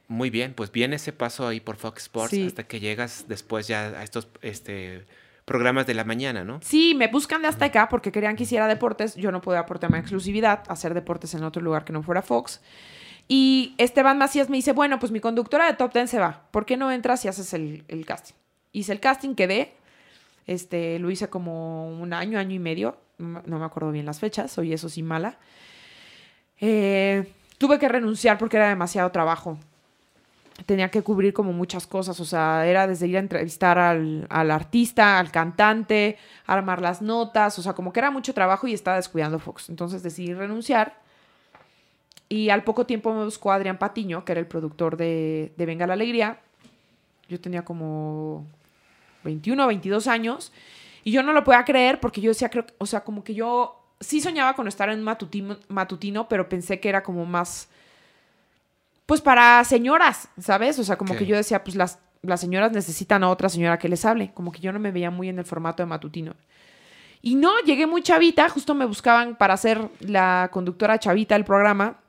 Muy 0.08 0.30
bien, 0.30 0.54
pues 0.54 0.72
viene 0.72 0.96
ese 0.96 1.12
paso 1.12 1.46
ahí 1.46 1.60
por 1.60 1.76
Fox 1.76 2.02
Sports 2.02 2.36
hasta 2.46 2.64
que 2.64 2.80
llegas 2.80 3.26
después 3.28 3.68
ya 3.68 3.88
a 3.88 4.02
estos 4.02 4.28
este, 4.40 5.04
programas 5.44 5.87
de 5.87 5.94
la 5.94 6.05
mañana, 6.05 6.44
¿no? 6.44 6.61
Sí, 6.62 6.94
me 6.94 7.09
buscan 7.09 7.42
de 7.42 7.48
hasta 7.48 7.66
acá 7.66 7.88
porque 7.88 8.12
querían 8.12 8.37
que 8.37 8.44
hiciera 8.44 8.66
deportes. 8.66 9.16
Yo 9.16 9.33
no 9.33 9.40
podía 9.40 9.61
aportarme 9.61 9.98
exclusividad, 9.98 10.62
hacer 10.68 10.94
deportes 10.94 11.35
en 11.35 11.44
otro 11.44 11.62
lugar 11.62 11.85
que 11.85 11.92
no 11.92 12.02
fuera 12.02 12.22
Fox. 12.22 12.61
Y 13.28 13.74
Esteban 13.78 14.18
Macías 14.18 14.50
me 14.50 14.57
dice, 14.57 14.72
bueno, 14.72 14.98
pues 14.98 15.12
mi 15.12 15.20
conductora 15.20 15.66
de 15.66 15.74
Top 15.74 15.92
Ten 15.92 16.09
se 16.09 16.18
va. 16.18 16.46
¿Por 16.50 16.66
qué 16.66 16.76
no 16.76 16.90
entras 16.90 17.24
y 17.24 17.28
haces 17.28 17.52
el, 17.55 17.85
casting? 18.07 18.35
Hice 18.72 18.92
el 18.92 19.00
casting, 19.00 19.35
quedé. 19.35 19.74
Este, 20.46 20.98
lo 20.98 21.11
hice 21.11 21.28
como 21.28 21.88
un 21.88 22.12
año, 22.12 22.38
año 22.38 22.55
y 22.55 22.59
medio 22.59 22.96
no 23.22 23.59
me 23.59 23.64
acuerdo 23.64 23.92
bien 23.92 24.07
las 24.07 24.20
fechas, 24.20 24.50
soy 24.50 24.72
eso 24.72 24.88
sí 24.88 25.02
mala. 25.02 25.38
Eh, 26.61 27.33
tuve 27.59 27.78
que 27.78 27.88
renunciar 27.88 28.38
porque 28.38 28.57
era 28.57 28.68
demasiado 28.68 29.11
trabajo. 29.11 29.59
Tenía 30.66 30.90
que 30.90 31.03
cubrir 31.03 31.33
como 31.33 31.53
muchas 31.53 31.87
cosas, 31.87 32.20
o 32.20 32.25
sea, 32.25 32.66
era 32.66 32.87
desde 32.87 33.09
ir 33.09 33.16
a 33.16 33.20
entrevistar 33.20 33.79
al, 33.79 34.27
artista, 34.31 35.18
al 35.18 35.31
cantante, 35.31 36.18
armar 36.46 36.81
las 36.81 37.03
notas, 37.03 37.59
o 37.59 37.62
sea, 37.62 37.72
como 37.72 37.92
que 37.92 38.01
era 38.01 38.11
mucho 38.11 38.35
trabajo 38.35 38.66
y 38.66 38.75
estaba 38.75 38.96
descuidando 38.96 39.38
Fox. 39.38 39.68
Entonces 39.68 40.03
decidí 40.03 40.35
renunciar. 40.35 41.01
Y 42.29 42.51
al 42.51 42.64
poco 42.64 42.87
tiempo 42.87 43.12
me 43.12 43.25
buscó 43.25 43.53
Adrián 43.53 43.79
Patiño, 43.79 44.25
que 44.25 44.33
era 44.33 44.40
el 44.40 44.46
productor 44.46 44.96
de, 44.96 45.53
de 45.57 45.66
Venga 45.66 45.87
la 45.87 45.94
Alegría. 45.94 46.40
Yo 47.29 47.40
tenía 47.40 47.64
como 47.64 48.46
21 49.25 49.64
o 49.64 49.66
22 49.68 50.07
años 50.07 50.53
y 51.05 51.12
yo 51.12 51.22
no 51.22 51.33
lo 51.33 51.44
podía 51.44 51.64
creer 51.64 52.01
porque 52.01 52.20
yo 52.20 52.31
decía, 52.31 52.48
creo, 52.48 52.66
o 52.79 52.87
sea, 52.87 53.05
como 53.05 53.25
que 53.25 53.35
yo 53.35 53.83
sí 54.01 54.20
soñaba 54.20 54.55
con 54.55 54.68
estar 54.68 54.88
en 54.90 55.03
matutino, 55.03 55.59
matutino, 55.68 56.29
pero 56.29 56.48
pensé 56.48 56.81
que 56.81 56.88
era 56.88 57.03
como 57.03 57.25
más, 57.27 57.68
pues 59.06 59.20
para 59.20 59.62
señoras, 59.64 60.28
¿sabes? 60.38 60.78
O 60.78 60.84
sea, 60.84 60.96
como 60.96 61.16
que 61.16 61.26
yo 61.26 61.36
decía, 61.36 61.64
pues 61.64 61.76
las, 61.76 61.98
las 62.22 62.40
señoras 62.40 62.72
necesitan 62.72 63.24
a 63.24 63.30
otra 63.30 63.48
señora 63.48 63.78
que 63.78 63.88
les 63.88 64.04
hable, 64.04 64.32
como 64.34 64.52
que 64.52 64.60
yo 64.60 64.72
no 64.72 64.78
me 64.78 64.92
veía 64.92 65.10
muy 65.10 65.28
en 65.28 65.38
el 65.38 65.44
formato 65.44 65.82
de 65.82 65.86
matutino. 65.86 66.34
Y 67.20 67.34
no, 67.34 67.60
llegué 67.60 67.86
muy 67.86 68.02
chavita, 68.02 68.48
justo 68.48 68.74
me 68.74 68.84
buscaban 68.84 69.36
para 69.36 69.56
ser 69.56 69.88
la 70.00 70.50
conductora 70.52 70.98
chavita 70.98 71.34
del 71.34 71.44
programa 71.44 72.00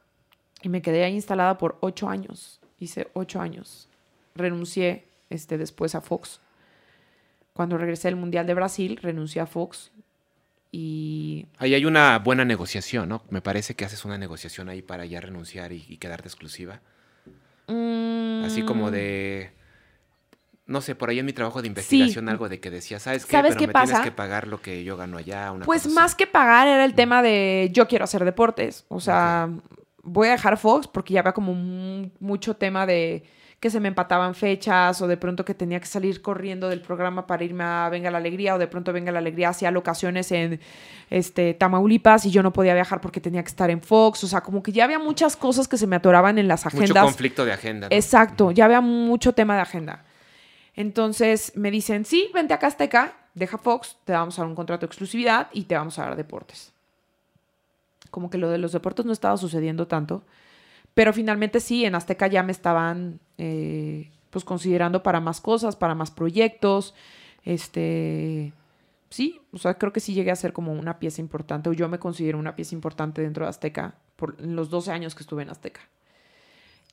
y 0.62 0.69
me 0.69 0.82
quedé 0.82 1.03
ahí 1.03 1.13
instalada 1.13 1.58
por 1.58 1.77
ocho 1.82 2.10
años. 2.10 2.60
Hice 2.79 3.10
ocho 3.13 3.39
años. 3.39 3.88
Renuncié 4.36 5.08
este, 5.29 5.58
después 5.58 5.93
a 5.93 6.01
Fox 6.01 6.39
cuando 7.53 7.77
regresé 7.77 8.08
del 8.08 8.17
Mundial 8.17 8.47
de 8.47 8.56
Brasil, 8.56 8.99
renuncié 9.01 9.41
a 9.41 9.45
Fox 9.45 9.91
y... 10.75 11.45
Ahí 11.59 11.75
hay 11.75 11.86
una 11.86 12.17
buena 12.17 12.45
negociación, 12.45 13.07
¿no? 13.07 13.21
Me 13.29 13.41
parece 13.41 13.75
que 13.75 13.86
haces 13.86 14.05
una 14.05 14.17
negociación 14.17 14.69
ahí 14.69 14.81
para 14.81 15.05
ya 15.05 15.21
renunciar 15.21 15.71
y, 15.71 15.97
quedarte 15.97 16.27
exclusiva. 16.27 16.81
Así 17.67 18.63
como 18.65 18.89
de... 18.89 19.51
No 20.65 20.81
sé, 20.81 20.95
por 20.95 21.12
ahí 21.12 21.19
en 21.19 21.27
mi 21.27 21.33
trabajo 21.33 21.62
de 21.62 21.67
investigación 21.67 22.27
algo 22.27 22.49
de 22.49 22.59
que 22.59 22.71
decía, 22.71 22.99
¿sabes 22.99 23.27
qué? 23.27 23.33
¿Sabes 23.33 23.55
qué 23.55 23.67
me 23.67 23.73
pasa? 23.73 23.86
tienes 23.86 24.05
que 24.05 24.12
pagar 24.12 24.47
lo 24.47 24.62
que 24.62 24.83
yo 24.83 24.97
gano 24.97 25.17
allá. 25.17 25.53
pues 25.63 25.88
más 25.88 26.15
que 26.15 26.25
pagar 26.25 26.67
era 26.67 26.86
el 26.86 26.95
tema 26.95 27.21
de 27.21 27.69
yo 27.71 27.88
quiero 27.88 28.05
hacer 28.05 28.25
deportes. 28.25 28.86
O 28.88 28.99
sea, 28.99 29.51
voy 30.01 30.29
a 30.29 30.31
dejar 30.31 30.57
Fox 30.57 30.88
porque 30.88 31.13
ya 31.13 31.19
había 31.19 31.33
como 31.33 31.53
mucho 32.19 32.55
tema 32.55 32.88
de 32.88 33.25
que 33.63 33.69
se 33.69 33.80
me 33.80 33.88
empataban 33.88 34.36
fechas 34.36 35.02
o 35.02 35.08
de 35.08 35.15
pronto 35.15 35.45
que 35.45 35.54
tenía 35.54 35.80
que 35.80 35.86
salir 35.86 36.21
corriendo 36.21 36.67
del 36.67 36.82
programa 36.82 37.26
para 37.26 37.45
irme 37.45 37.63
a 37.63 37.88
Venga 37.88 38.12
la 38.12 38.17
Alegría 38.17 38.56
o 38.56 38.58
de 38.58 38.67
pronto 38.67 38.91
Venga 38.91 39.10
la 39.10 39.19
Alegría 39.19 39.47
hacía 39.47 39.71
locaciones 39.71 40.34
en 40.34 40.60
este, 41.10 41.54
Tamaulipas 41.54 42.26
y 42.26 42.32
yo 42.32 42.43
no 42.43 42.52
podía 42.52 42.73
viajar 42.73 42.99
porque 42.99 43.21
tenía 43.21 43.41
que 43.41 43.47
estar 43.47 43.69
en 43.69 43.82
Fox. 43.82 44.26
O 44.26 44.28
sea, 44.28 44.41
como 44.41 44.62
que 44.62 44.73
ya 44.73 44.84
había 44.84 44.99
muchas 44.99 45.38
cosas 45.38 45.69
que 45.69 45.78
se 45.78 45.88
me 45.88 45.95
atoraban 45.95 46.38
en 46.39 46.49
las 46.49 46.65
agendas. 46.65 46.89
Mucho 46.89 47.02
conflicto 47.04 47.45
de 47.45 47.54
agenda. 47.54 47.88
Exacto, 47.89 48.52
ya 48.52 48.65
había 48.65 48.82
mucho 48.82 49.32
tema 49.32 49.56
de 49.56 49.62
agenda. 49.62 50.04
Entonces 50.76 51.54
me 51.56 51.71
dicen, 51.71 52.04
sí, 52.04 52.32
vente 52.34 52.54
acá 52.54 52.67
Azteca, 52.67 53.15
deja 53.34 53.58
Fox, 53.58 53.95
te 54.04 54.12
vamos 54.12 54.38
a 54.38 54.41
dar 54.41 54.49
un 54.49 54.56
contrato 54.56 54.82
de 54.82 54.88
exclusividad 54.88 55.47
y 55.54 55.63
te 55.63 55.76
vamos 55.76 55.97
a 55.99 56.04
dar 56.04 56.17
deportes. 56.17 56.73
Como 58.12 58.30
que 58.30 58.38
lo 58.38 58.49
de 58.49 58.58
los 58.58 58.73
deportes 58.73 59.06
no 59.06 59.13
estaba 59.13 59.38
sucediendo 59.38 59.88
tanto. 59.88 60.26
Pero 60.93 61.13
finalmente 61.13 61.60
sí, 61.60 61.86
en 61.86 61.95
Azteca 61.95 62.27
ya 62.27 62.43
me 62.43 62.51
estaban 62.51 63.19
eh, 63.38 64.12
pues 64.29 64.45
considerando 64.45 65.03
para 65.03 65.19
más 65.19 65.41
cosas, 65.41 65.75
para 65.75 65.95
más 65.95 66.12
proyectos. 66.12 66.93
Este, 67.43 68.53
sí, 69.10 69.41
o 69.51 69.58
sea, 69.58 69.75
creo 69.75 69.93
que 69.93 69.99
sí 69.99 70.13
llegué 70.13 70.32
a 70.32 70.36
ser 70.36 70.53
como 70.53 70.73
una 70.73 70.99
pieza 70.99 71.21
importante, 71.21 71.69
o 71.69 71.73
yo 71.73 71.88
me 71.89 71.99
considero 71.99 72.38
una 72.38 72.56
pieza 72.56 72.75
importante 72.75 73.21
dentro 73.21 73.45
de 73.45 73.49
Azteca 73.49 73.95
por 74.15 74.39
los 74.41 74.69
12 74.69 74.91
años 74.91 75.15
que 75.15 75.23
estuve 75.23 75.43
en 75.43 75.49
Azteca. 75.49 75.82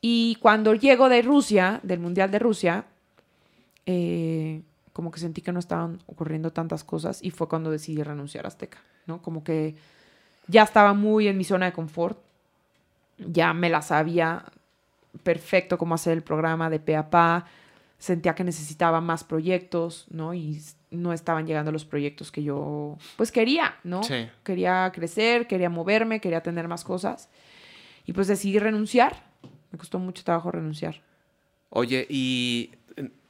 Y 0.01 0.37
cuando 0.41 0.75
llego 0.75 1.09
de 1.09 1.23
Rusia, 1.23 1.81
del 1.83 2.01
Mundial 2.01 2.31
de 2.31 2.39
Rusia, 2.39 2.87
eh, 3.85 4.63
como 4.93 5.11
que 5.11 5.21
sentí 5.21 5.43
que 5.43 5.53
no 5.53 5.59
estaban 5.61 5.99
ocurriendo 6.07 6.53
tantas 6.53 6.85
cosas 6.85 7.23
y 7.23 7.31
fue 7.31 7.49
cuando 7.49 7.71
decidí 7.71 8.03
renunciar 8.03 8.45
a 8.45 8.49
Azteca, 8.49 8.79
¿no? 9.07 9.23
Como 9.23 9.45
que 9.45 9.75
ya 10.47 10.63
estaba 10.63 10.95
muy 10.95 11.29
en 11.29 11.37
mi 11.39 11.45
zona 11.45 11.67
de 11.67 11.73
confort 11.73 12.19
ya 13.27 13.53
me 13.53 13.69
la 13.69 13.83
sabía 13.83 14.45
perfecto 15.23 15.79
cómo 15.79 15.95
hacer 15.95 16.13
el 16.15 16.23
programa 16.23 16.71
de 16.71 16.81
pe 16.81 16.97
a 16.97 17.11
pa. 17.11 17.47
Sentía 17.99 18.35
que 18.35 18.45
necesitaba 18.45 19.01
más 19.01 19.25
proyectos, 19.25 20.07
¿no? 20.11 20.33
Y 20.33 20.63
no 20.91 21.13
estaban 21.13 21.47
llegando 21.47 21.71
los 21.71 21.85
proyectos 21.85 22.33
que 22.33 22.43
yo, 22.43 22.97
pues 23.17 23.31
quería, 23.31 23.77
¿no? 23.85 24.01
Quería 24.43 24.91
crecer, 24.95 25.47
quería 25.47 25.69
moverme, 25.69 26.21
quería 26.21 26.43
tener 26.43 26.67
más 26.67 26.83
cosas. 26.83 27.29
Y 28.07 28.13
pues 28.13 28.27
decidí 28.27 28.59
renunciar. 28.59 29.25
Me 29.71 29.79
costó 29.79 29.99
mucho 29.99 30.25
trabajo 30.25 30.51
renunciar. 30.51 31.03
Oye, 31.69 32.07
y 32.09 32.71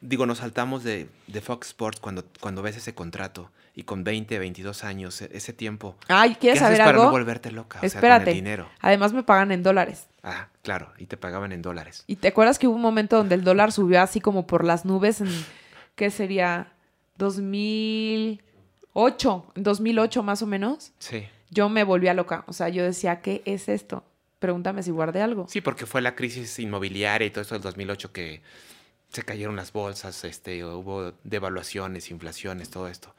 digo, 0.00 0.24
nos 0.24 0.38
saltamos 0.38 0.84
de, 0.84 1.08
Fox 1.42 1.68
Sports 1.68 2.00
cuando, 2.00 2.24
cuando 2.40 2.62
ves 2.62 2.76
ese 2.76 2.94
contrato 2.94 3.50
y 3.74 3.84
con 3.84 4.04
20, 4.04 4.38
22 4.38 4.84
años, 4.84 5.22
e, 5.22 5.30
ese 5.32 5.52
tiempo. 5.52 5.96
Ay, 6.08 6.34
¿quieres 6.34 6.58
¿qué 6.58 6.64
saber 6.64 6.80
haces 6.80 6.88
algo? 6.88 7.02
para 7.02 7.06
no 7.06 7.12
volverte 7.12 7.50
loca? 7.50 7.78
Espérate. 7.82 7.98
O 7.98 8.08
sea, 8.08 8.18
con 8.20 8.28
el 8.28 8.34
dinero. 8.34 8.68
Además 8.80 9.12
me 9.12 9.22
pagan 9.22 9.52
en 9.52 9.62
dólares. 9.62 10.08
Ah, 10.22 10.48
claro, 10.62 10.92
y 10.98 11.06
te 11.06 11.16
pagaban 11.16 11.52
en 11.52 11.62
dólares. 11.62 12.04
¿Y 12.06 12.16
te 12.16 12.28
acuerdas 12.28 12.58
que 12.58 12.66
hubo 12.66 12.76
un 12.76 12.82
momento 12.82 13.16
donde 13.16 13.34
el 13.34 13.44
dólar 13.44 13.72
subió 13.72 14.02
así 14.02 14.20
como 14.20 14.46
por 14.46 14.64
las 14.64 14.84
nubes 14.84 15.20
en, 15.20 15.28
¿qué 15.94 16.10
sería? 16.10 16.72
2008, 17.20 19.52
en 19.54 19.62
2008 19.62 20.24
más 20.24 20.42
o 20.42 20.46
menos. 20.46 20.92
Sí. 20.98 21.28
Yo 21.50 21.68
me 21.68 21.84
volvía 21.84 22.14
loca, 22.14 22.42
o 22.48 22.52
sea, 22.52 22.68
yo 22.68 22.82
decía, 22.82 23.20
¿qué 23.20 23.42
es 23.44 23.68
esto? 23.68 24.02
Pregúntame 24.40 24.82
si 24.82 24.90
guardé 24.90 25.22
algo. 25.22 25.46
Sí, 25.48 25.60
porque 25.60 25.86
fue 25.86 26.00
la 26.00 26.16
crisis 26.16 26.58
inmobiliaria 26.58 27.26
y 27.26 27.30
todo 27.30 27.42
eso 27.42 27.54
del 27.54 27.62
2008 27.62 28.12
que 28.12 28.42
se 29.10 29.22
cayeron 29.22 29.54
las 29.56 29.72
bolsas, 29.72 30.24
este, 30.24 30.64
hubo 30.64 31.12
devaluaciones, 31.24 32.10
inflaciones, 32.10 32.70
todo 32.70 32.88
esto. 32.88 33.14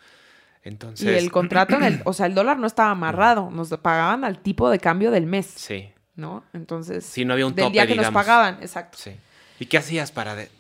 Entonces, 0.64 1.08
y 1.08 1.10
el 1.26 1.32
contrato, 1.32 1.76
en 1.76 1.84
el, 1.84 2.02
o 2.06 2.14
sea, 2.14 2.28
el 2.28 2.36
dólar 2.36 2.60
no 2.60 2.68
estaba 2.68 2.92
amarrado, 2.92 3.50
nos 3.50 3.70
pagaban 3.80 4.24
al 4.24 4.40
tipo 4.40 4.70
de 4.70 4.80
cambio 4.80 5.10
del 5.12 5.26
mes. 5.26 5.48
Sí. 5.48 5.90
¿No? 6.16 6.44
Entonces, 6.54 7.06
sí, 7.06 7.26
no 7.26 7.34
había 7.34 7.48
un 7.48 7.56
del 7.56 7.66
tope, 7.66 7.74
día 7.74 7.84
que 7.88 7.96
nos 7.96 8.04
digamos. 8.04 8.22
pagaban, 8.22 8.58
exacto. 8.62 8.98
Sí. 9.00 9.16
¿Y 9.60 9.66
qué 9.66 9.78
hacías 9.78 10.12
para 10.12 10.36
de- 10.36 10.52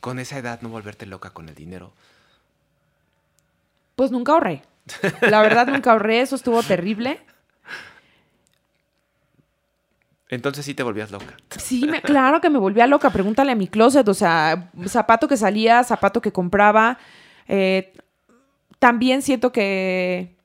con 0.00 0.18
esa 0.18 0.36
edad 0.38 0.60
no 0.60 0.68
volverte 0.68 1.06
loca 1.06 1.30
con 1.30 1.48
el 1.48 1.54
dinero? 1.54 1.92
Pues 3.96 4.10
nunca 4.10 4.32
ahorré. 4.32 4.62
La 5.22 5.40
verdad, 5.40 5.68
nunca 5.68 5.92
ahorré, 5.92 6.20
eso 6.20 6.36
estuvo 6.36 6.62
terrible. 6.62 7.20
Entonces 10.28 10.64
sí 10.64 10.74
te 10.74 10.82
volvías 10.82 11.10
loca. 11.10 11.36
Sí, 11.56 11.86
me- 11.86 12.02
claro 12.02 12.40
que 12.40 12.50
me 12.50 12.58
volvía 12.58 12.86
loca. 12.86 13.10
Pregúntale 13.10 13.52
a 13.52 13.54
mi 13.54 13.68
closet. 13.68 14.06
O 14.08 14.14
sea, 14.14 14.70
zapato 14.86 15.28
que 15.28 15.36
salía, 15.36 15.84
zapato 15.84 16.20
que 16.20 16.32
compraba. 16.32 16.98
Eh, 17.46 17.92
también 18.84 19.22
siento 19.22 19.50
que. 19.50 20.36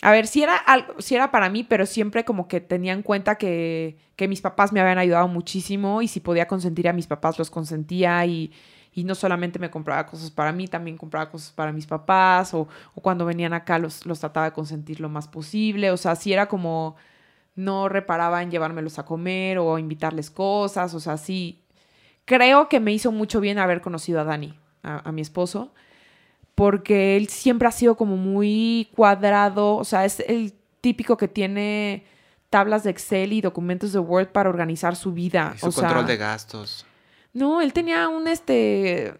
A 0.00 0.10
ver, 0.10 0.26
si 0.26 0.42
era, 0.42 0.56
algo, 0.56 0.94
si 1.02 1.14
era 1.14 1.30
para 1.30 1.50
mí, 1.50 1.62
pero 1.62 1.84
siempre 1.84 2.24
como 2.24 2.48
que 2.48 2.62
tenía 2.62 2.94
en 2.94 3.02
cuenta 3.02 3.34
que, 3.34 3.98
que 4.16 4.26
mis 4.26 4.40
papás 4.40 4.72
me 4.72 4.80
habían 4.80 4.96
ayudado 4.96 5.28
muchísimo 5.28 6.00
y 6.00 6.08
si 6.08 6.20
podía 6.20 6.48
consentir 6.48 6.88
a 6.88 6.94
mis 6.94 7.06
papás, 7.06 7.38
los 7.38 7.50
consentía 7.50 8.24
y, 8.24 8.52
y 8.94 9.04
no 9.04 9.14
solamente 9.14 9.58
me 9.58 9.68
compraba 9.68 10.06
cosas 10.06 10.30
para 10.30 10.50
mí, 10.50 10.66
también 10.66 10.96
compraba 10.96 11.28
cosas 11.28 11.52
para 11.52 11.72
mis 11.72 11.84
papás 11.84 12.54
o, 12.54 12.66
cuando 12.94 13.26
venían 13.26 13.52
acá 13.52 13.78
los, 13.78 14.06
los 14.06 14.20
trataba 14.20 14.46
de 14.46 14.52
consentir 14.52 14.98
lo 14.98 15.10
más 15.10 15.28
posible. 15.28 15.90
O 15.90 15.98
sea, 15.98 16.16
si 16.16 16.32
era 16.32 16.48
como 16.48 16.96
no 17.54 17.90
reparaba 17.90 18.42
en 18.42 18.50
llevármelos 18.50 18.98
a 18.98 19.04
comer 19.04 19.58
o 19.58 19.78
invitarles 19.78 20.30
cosas, 20.30 20.94
o 20.94 21.00
sea, 21.00 21.18
sí. 21.18 21.60
Creo 22.24 22.70
que 22.70 22.80
me 22.80 22.92
hizo 22.94 23.12
mucho 23.12 23.40
bien 23.40 23.58
haber 23.58 23.82
conocido 23.82 24.22
a 24.22 24.24
Dani, 24.24 24.58
a 24.82 25.12
mi 25.12 25.20
esposo, 25.20 25.74
porque 26.58 27.16
él 27.16 27.28
siempre 27.28 27.68
ha 27.68 27.70
sido 27.72 27.96
como 27.96 28.16
muy 28.16 28.88
cuadrado, 28.96 29.76
o 29.76 29.84
sea, 29.84 30.04
es 30.04 30.18
el 30.20 30.52
típico 30.80 31.16
que 31.16 31.28
tiene 31.28 32.04
tablas 32.50 32.82
de 32.82 32.90
Excel 32.90 33.32
y 33.32 33.40
documentos 33.40 33.92
de 33.92 34.00
Word 34.00 34.28
para 34.32 34.48
organizar 34.50 34.96
su 34.96 35.12
vida. 35.12 35.52
Y 35.54 35.58
su 35.60 35.66
o 35.66 35.70
sea, 35.70 35.84
control 35.84 36.06
de 36.06 36.16
gastos. 36.16 36.84
no, 37.32 37.60
él 37.60 37.72
tenía 37.72 38.08
un 38.08 38.26
este 38.26 39.14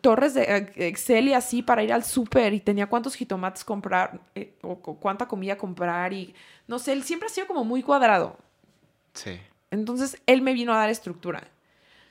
torres 0.00 0.34
de 0.34 0.42
eh, 0.44 0.72
Excel 0.88 1.26
y 1.28 1.32
así 1.34 1.62
para 1.62 1.82
ir 1.82 1.92
al 1.92 2.04
súper 2.04 2.54
y 2.54 2.60
tenía 2.60 2.86
cuántos 2.86 3.16
jitomates 3.16 3.64
comprar 3.64 4.20
eh, 4.36 4.54
o 4.62 4.76
cu- 4.76 5.00
cuánta 5.00 5.26
comida 5.26 5.58
comprar 5.58 6.12
y 6.12 6.32
no 6.68 6.78
sé, 6.78 6.92
él 6.92 7.02
siempre 7.02 7.26
ha 7.26 7.30
sido 7.32 7.48
como 7.48 7.64
muy 7.64 7.82
cuadrado. 7.82 8.36
Sí. 9.14 9.40
Entonces 9.72 10.16
él 10.26 10.42
me 10.42 10.52
vino 10.52 10.72
a 10.72 10.76
dar 10.76 10.90
estructura. 10.90 11.38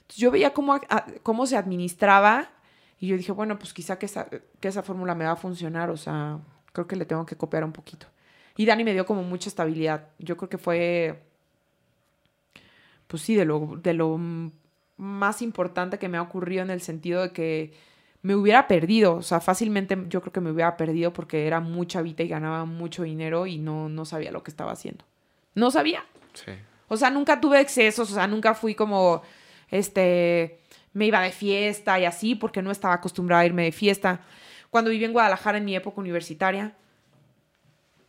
Entonces, 0.02 0.18
yo 0.18 0.30
veía 0.30 0.54
cómo, 0.54 0.74
a- 0.74 1.06
cómo 1.24 1.46
se 1.46 1.56
administraba 1.56 2.50
y 3.00 3.08
yo 3.08 3.18
dije, 3.18 3.32
bueno, 3.32 3.58
pues 3.58 3.74
quizá 3.74 3.98
que 3.98 4.06
esa, 4.06 4.28
que 4.60 4.68
esa 4.68 4.84
fórmula 4.84 5.16
me 5.16 5.26
va 5.26 5.32
a 5.32 5.38
funcionar, 5.38 5.90
o 5.90 5.98
sea, 5.98 6.40
creo 6.74 6.88
que 6.88 6.96
le 6.96 7.06
tengo 7.06 7.26
que 7.26 7.38
copiar 7.38 7.64
un 7.64 7.72
poquito. 7.72 8.08
Y 8.58 8.66
Dani 8.66 8.84
me 8.84 8.94
dio 8.94 9.06
como 9.06 9.24
mucha 9.24 9.48
estabilidad. 9.48 10.10
Yo 10.20 10.36
creo 10.36 10.50
que 10.50 10.58
fue, 10.58 11.24
pues 13.08 13.22
sí, 13.22 13.36
de 13.36 13.46
lo, 13.46 13.78
de 13.82 13.94
lo 13.94 14.20
más 14.98 15.42
importante 15.42 15.98
que 15.98 16.10
me 16.10 16.18
ha 16.18 16.22
ocurrido 16.22 16.62
en 16.62 16.70
el 16.70 16.82
sentido 16.82 17.22
de 17.22 17.32
que 17.32 17.74
me 18.22 18.36
hubiera 18.36 18.68
perdido, 18.68 19.16
o 19.16 19.22
sea, 19.22 19.40
fácilmente 19.40 19.98
yo 20.10 20.20
creo 20.20 20.34
que 20.34 20.42
me 20.42 20.52
hubiera 20.52 20.76
perdido 20.76 21.14
porque 21.14 21.48
era 21.48 21.62
mucha 21.62 22.02
vida 22.02 22.24
y 22.24 22.28
ganaba 22.28 22.66
mucho 22.66 23.04
dinero 23.04 23.48
y 23.48 23.58
no, 23.60 23.88
no 23.88 24.04
sabía 24.04 24.32
lo 24.32 24.44
que 24.44 24.52
estaba 24.52 24.74
haciendo. 24.74 25.06
No 25.56 25.72
sabía. 25.72 26.04
Sí. 26.34 26.52
O 26.90 26.98
sea, 26.98 27.12
nunca 27.12 27.40
tuve 27.40 27.62
excesos, 27.62 28.12
o 28.12 28.14
sea, 28.14 28.28
nunca 28.28 28.56
fui 28.56 28.76
como, 28.76 29.22
este, 29.70 30.59
me 30.94 31.06
iba 31.06 31.22
de 31.22 31.32
fiesta 31.32 32.00
y 32.00 32.06
así, 32.06 32.36
porque 32.36 32.62
no 32.62 32.72
estaba 32.72 32.96
acostumbrada 32.96 33.44
a 33.44 33.46
irme 33.46 33.64
de 33.64 33.72
fiesta. 33.72 34.22
Cuando 34.70 34.92
viví 34.92 35.06
en 35.06 35.14
Guadalajara 35.14 35.58
en 35.58 35.66
mi 35.66 35.76
época 35.76 36.02
universitaria, 36.02 36.74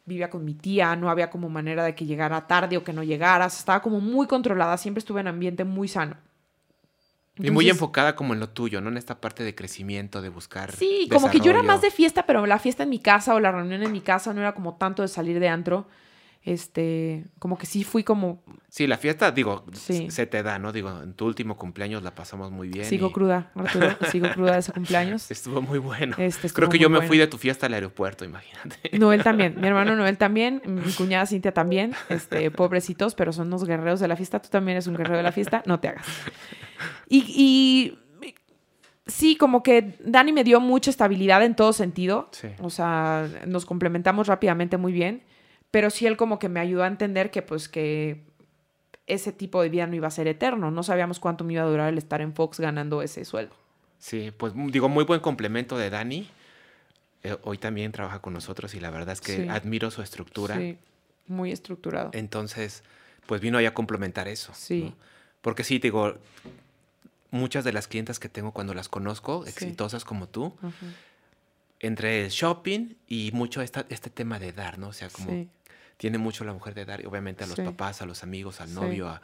vivía 0.04 0.30
con 0.30 0.44
mi 0.44 0.54
tía, 0.54 0.96
no 0.96 1.08
había 1.08 1.30
como 1.30 1.48
manera 1.48 1.84
de 1.84 1.94
que 1.94 2.04
llegara 2.04 2.46
tarde 2.46 2.76
o 2.76 2.84
que 2.84 2.92
no 2.92 3.02
llegara, 3.02 3.46
o 3.46 3.50
sea, 3.50 3.58
estaba 3.58 3.82
como 3.82 4.00
muy 4.00 4.26
controlada, 4.26 4.76
siempre 4.76 4.98
estuve 4.98 5.20
en 5.20 5.28
ambiente 5.28 5.64
muy 5.64 5.88
sano. 5.88 6.16
Y 7.36 7.50
muy 7.50 7.70
enfocada 7.70 8.16
como 8.16 8.34
en 8.34 8.40
lo 8.40 8.50
tuyo, 8.50 8.80
¿no? 8.80 8.90
En 8.90 8.98
esta 8.98 9.20
parte 9.20 9.44
de 9.44 9.54
crecimiento, 9.54 10.20
de 10.20 10.28
buscar. 10.28 10.72
Sí, 10.72 11.08
como 11.10 11.30
que 11.30 11.40
yo 11.40 11.50
era 11.50 11.62
más 11.62 11.80
de 11.80 11.90
fiesta, 11.90 12.26
pero 12.26 12.44
la 12.44 12.58
fiesta 12.58 12.82
en 12.82 12.90
mi 12.90 12.98
casa 12.98 13.34
o 13.34 13.40
la 13.40 13.50
reunión 13.50 13.82
en 13.82 13.92
mi 13.92 14.02
casa 14.02 14.34
no 14.34 14.40
era 14.40 14.54
como 14.54 14.74
tanto 14.74 15.00
de 15.00 15.08
salir 15.08 15.40
de 15.40 15.48
antro. 15.48 15.86
Este, 16.42 17.26
como 17.38 17.58
que 17.58 17.66
sí 17.66 17.84
fui 17.84 18.02
como, 18.02 18.42
Sí, 18.70 18.86
la 18.86 18.96
fiesta, 18.96 19.30
digo, 19.30 19.66
Sí. 19.72 20.10
se 20.10 20.26
te 20.26 20.42
da, 20.42 20.58
¿no? 20.58 20.72
Digo, 20.72 21.02
en 21.02 21.12
tu 21.12 21.26
último 21.26 21.58
cumpleaños 21.58 22.02
la 22.02 22.14
pasamos 22.14 22.50
muy 22.50 22.68
bien. 22.68 22.86
sigo 22.86 23.08
y 23.08 23.12
cruda, 23.12 23.50
Arturo, 23.54 23.88
sigo 24.10 24.28
cruda 24.30 24.52
de 24.52 24.58
ese 24.60 24.72
cumpleaños. 24.72 25.30
Estuvo 25.30 25.60
muy 25.60 25.78
bueno. 25.78 26.16
Este, 26.18 26.46
estuvo 26.46 26.54
Creo 26.56 26.68
que 26.70 26.78
yo 26.78 26.88
me 26.88 27.02
fui 27.02 27.18
de 27.18 27.26
tu 27.26 27.36
fiesta 27.36 27.66
al 27.66 27.74
aeropuerto, 27.74 28.24
imagínate. 28.24 28.96
Noel 28.98 29.22
también, 29.22 29.60
mi 29.60 29.66
hermano 29.66 29.94
Noel 29.96 30.16
también, 30.16 30.62
mi 30.64 30.92
cuñada 30.92 31.26
Cintia 31.26 31.52
también, 31.52 31.92
este, 32.08 32.50
pobrecitos, 32.50 33.14
pero 33.14 33.32
son 33.34 33.48
unos 33.48 33.64
guerreros 33.64 34.00
de 34.00 34.08
la 34.08 34.16
fiesta. 34.16 34.40
Tú 34.40 34.48
también 34.48 34.76
eres 34.76 34.86
un 34.86 34.96
guerrero 34.96 35.18
de 35.18 35.22
la 35.24 35.32
fiesta, 35.32 35.62
no 35.66 35.78
te 35.78 35.88
hagas. 35.88 36.06
Y, 37.06 37.24
y 37.36 37.98
sí, 39.06 39.36
como 39.36 39.62
que 39.62 39.96
Dani 40.04 40.32
me 40.32 40.44
dio 40.44 40.60
mucha 40.60 40.90
estabilidad 40.90 41.42
en 41.44 41.54
todo 41.54 41.72
sentido. 41.74 42.28
Sí. 42.32 42.48
O 42.60 42.70
sea, 42.70 43.28
nos 43.46 43.66
complementamos 43.66 44.26
rápidamente 44.26 44.76
muy 44.78 44.92
bien, 44.92 45.22
pero 45.70 45.90
sí 45.90 46.06
él 46.06 46.16
como 46.16 46.38
que 46.38 46.48
me 46.48 46.60
ayudó 46.60 46.82
a 46.84 46.86
entender 46.86 47.30
que 47.30 47.42
pues 47.42 47.68
que 47.68 48.22
ese 49.06 49.32
tipo 49.32 49.60
de 49.62 49.68
vida 49.68 49.86
no 49.86 49.94
iba 49.96 50.06
a 50.08 50.10
ser 50.10 50.28
eterno. 50.28 50.70
No 50.70 50.82
sabíamos 50.82 51.18
cuánto 51.20 51.42
me 51.44 51.54
iba 51.54 51.62
a 51.62 51.66
durar 51.66 51.88
el 51.88 51.98
estar 51.98 52.20
en 52.20 52.32
Fox 52.34 52.60
ganando 52.60 53.02
ese 53.02 53.24
sueldo. 53.24 53.54
Sí, 53.98 54.32
pues 54.36 54.52
m- 54.54 54.70
digo, 54.70 54.88
muy 54.88 55.04
buen 55.04 55.20
complemento 55.20 55.76
de 55.76 55.90
Dani. 55.90 56.28
Eh, 57.22 57.36
hoy 57.42 57.58
también 57.58 57.92
trabaja 57.92 58.20
con 58.20 58.32
nosotros 58.32 58.74
y 58.74 58.80
la 58.80 58.90
verdad 58.90 59.12
es 59.12 59.20
que 59.20 59.36
Sí. 59.44 59.48
admiro 59.48 59.90
su 59.90 60.00
estructura. 60.02 60.56
Sí, 60.56 60.78
muy 61.26 61.50
estructurado. 61.52 62.10
Entonces, 62.14 62.82
pues 63.26 63.40
vino 63.40 63.58
ahí 63.58 63.66
a 63.66 63.74
complementar 63.74 64.26
eso. 64.28 64.52
Sí. 64.54 64.84
¿no? 64.84 64.94
Porque 65.42 65.64
sí, 65.64 65.78
digo, 65.78 66.14
muchas 67.30 67.64
de 67.64 67.72
las 67.72 67.88
clientas 67.88 68.18
que 68.18 68.28
tengo 68.28 68.52
cuando 68.52 68.74
las 68.74 68.88
conozco, 68.88 69.42
Sí. 69.44 69.50
exitosas 69.50 70.04
como 70.04 70.28
tú, 70.28 70.54
Ajá. 70.62 70.72
entre 71.80 72.24
el 72.24 72.30
shopping 72.30 72.94
y 73.08 73.30
mucho 73.32 73.60
esta- 73.62 73.86
este 73.88 74.10
tema 74.10 74.38
de 74.38 74.52
dar, 74.52 74.78
¿no? 74.78 74.88
O 74.88 74.92
sea, 74.92 75.08
como 75.10 75.30
Sí. 75.30 75.48
Tiene 76.00 76.16
mucho 76.16 76.44
la 76.44 76.54
mujer 76.54 76.72
de 76.72 76.86
dar, 76.86 77.06
obviamente 77.06 77.44
a 77.44 77.46
los 77.46 77.56
Sí. 77.56 77.62
papás, 77.62 78.00
a 78.00 78.06
los 78.06 78.22
amigos, 78.22 78.62
al 78.62 78.68
Sí. 78.68 78.74
novio, 78.74 79.10
a- 79.10 79.20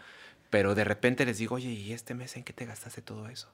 pero 0.50 0.74
de 0.74 0.84
repente 0.84 1.24
les 1.24 1.38
digo, 1.38 1.54
oye, 1.54 1.70
¿y 1.70 1.94
este 1.94 2.12
mes 2.14 2.36
en 2.36 2.44
qué 2.44 2.52
te 2.52 2.66
gastaste 2.66 3.00
todo 3.00 3.28
eso? 3.30 3.48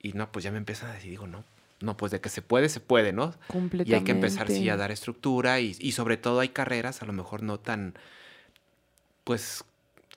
Y 0.00 0.12
no, 0.12 0.30
pues 0.30 0.44
ya 0.44 0.52
me 0.52 0.58
empiezan 0.58 0.90
a 0.90 0.92
decir, 0.92 1.10
digo, 1.10 1.26
no, 1.26 1.42
no, 1.80 1.96
pues 1.96 2.12
de 2.12 2.20
que 2.20 2.28
se 2.28 2.40
puede, 2.40 2.68
se 2.68 2.78
puede, 2.78 3.12
¿no? 3.12 3.34
Completamente. 3.48 3.90
Y 3.90 3.94
hay 3.94 4.04
que 4.04 4.12
empezar, 4.12 4.48
sí, 4.48 4.68
a 4.68 4.76
dar 4.76 4.92
estructura 4.92 5.58
y, 5.58 5.76
y 5.80 5.90
sobre 5.90 6.16
todo 6.16 6.38
hay 6.38 6.50
carreras 6.50 7.02
a 7.02 7.04
lo 7.06 7.12
mejor 7.12 7.42
no 7.42 7.58
tan, 7.58 7.94
pues, 9.24 9.64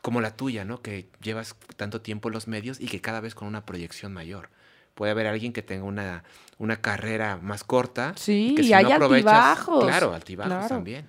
como 0.03 0.21
la 0.21 0.35
tuya, 0.35 0.65
¿no? 0.65 0.83
Que 0.83 1.07
llevas 1.23 1.55
tanto 1.77 2.01
tiempo 2.01 2.29
en 2.29 2.33
los 2.35 2.47
medios 2.47 2.79
y 2.79 2.85
que 2.87 3.01
cada 3.01 3.21
vez 3.21 3.33
con 3.33 3.47
una 3.47 3.65
proyección 3.65 4.13
mayor. 4.13 4.49
Puede 4.93 5.11
haber 5.11 5.25
alguien 5.27 5.51
que 5.51 5.63
tenga 5.63 5.83
una, 5.83 6.23
una 6.59 6.79
carrera 6.79 7.37
más 7.37 7.63
corta. 7.63 8.13
Sí, 8.17 8.53
que 8.55 8.61
y 8.61 8.65
si 8.67 8.73
hay 8.73 8.83
no 8.83 8.91
aprovechas- 8.93 9.33
altibajos. 9.33 9.83
Claro, 9.83 10.13
altibajos 10.13 10.51
Claro. 10.53 10.67
también. 10.67 11.07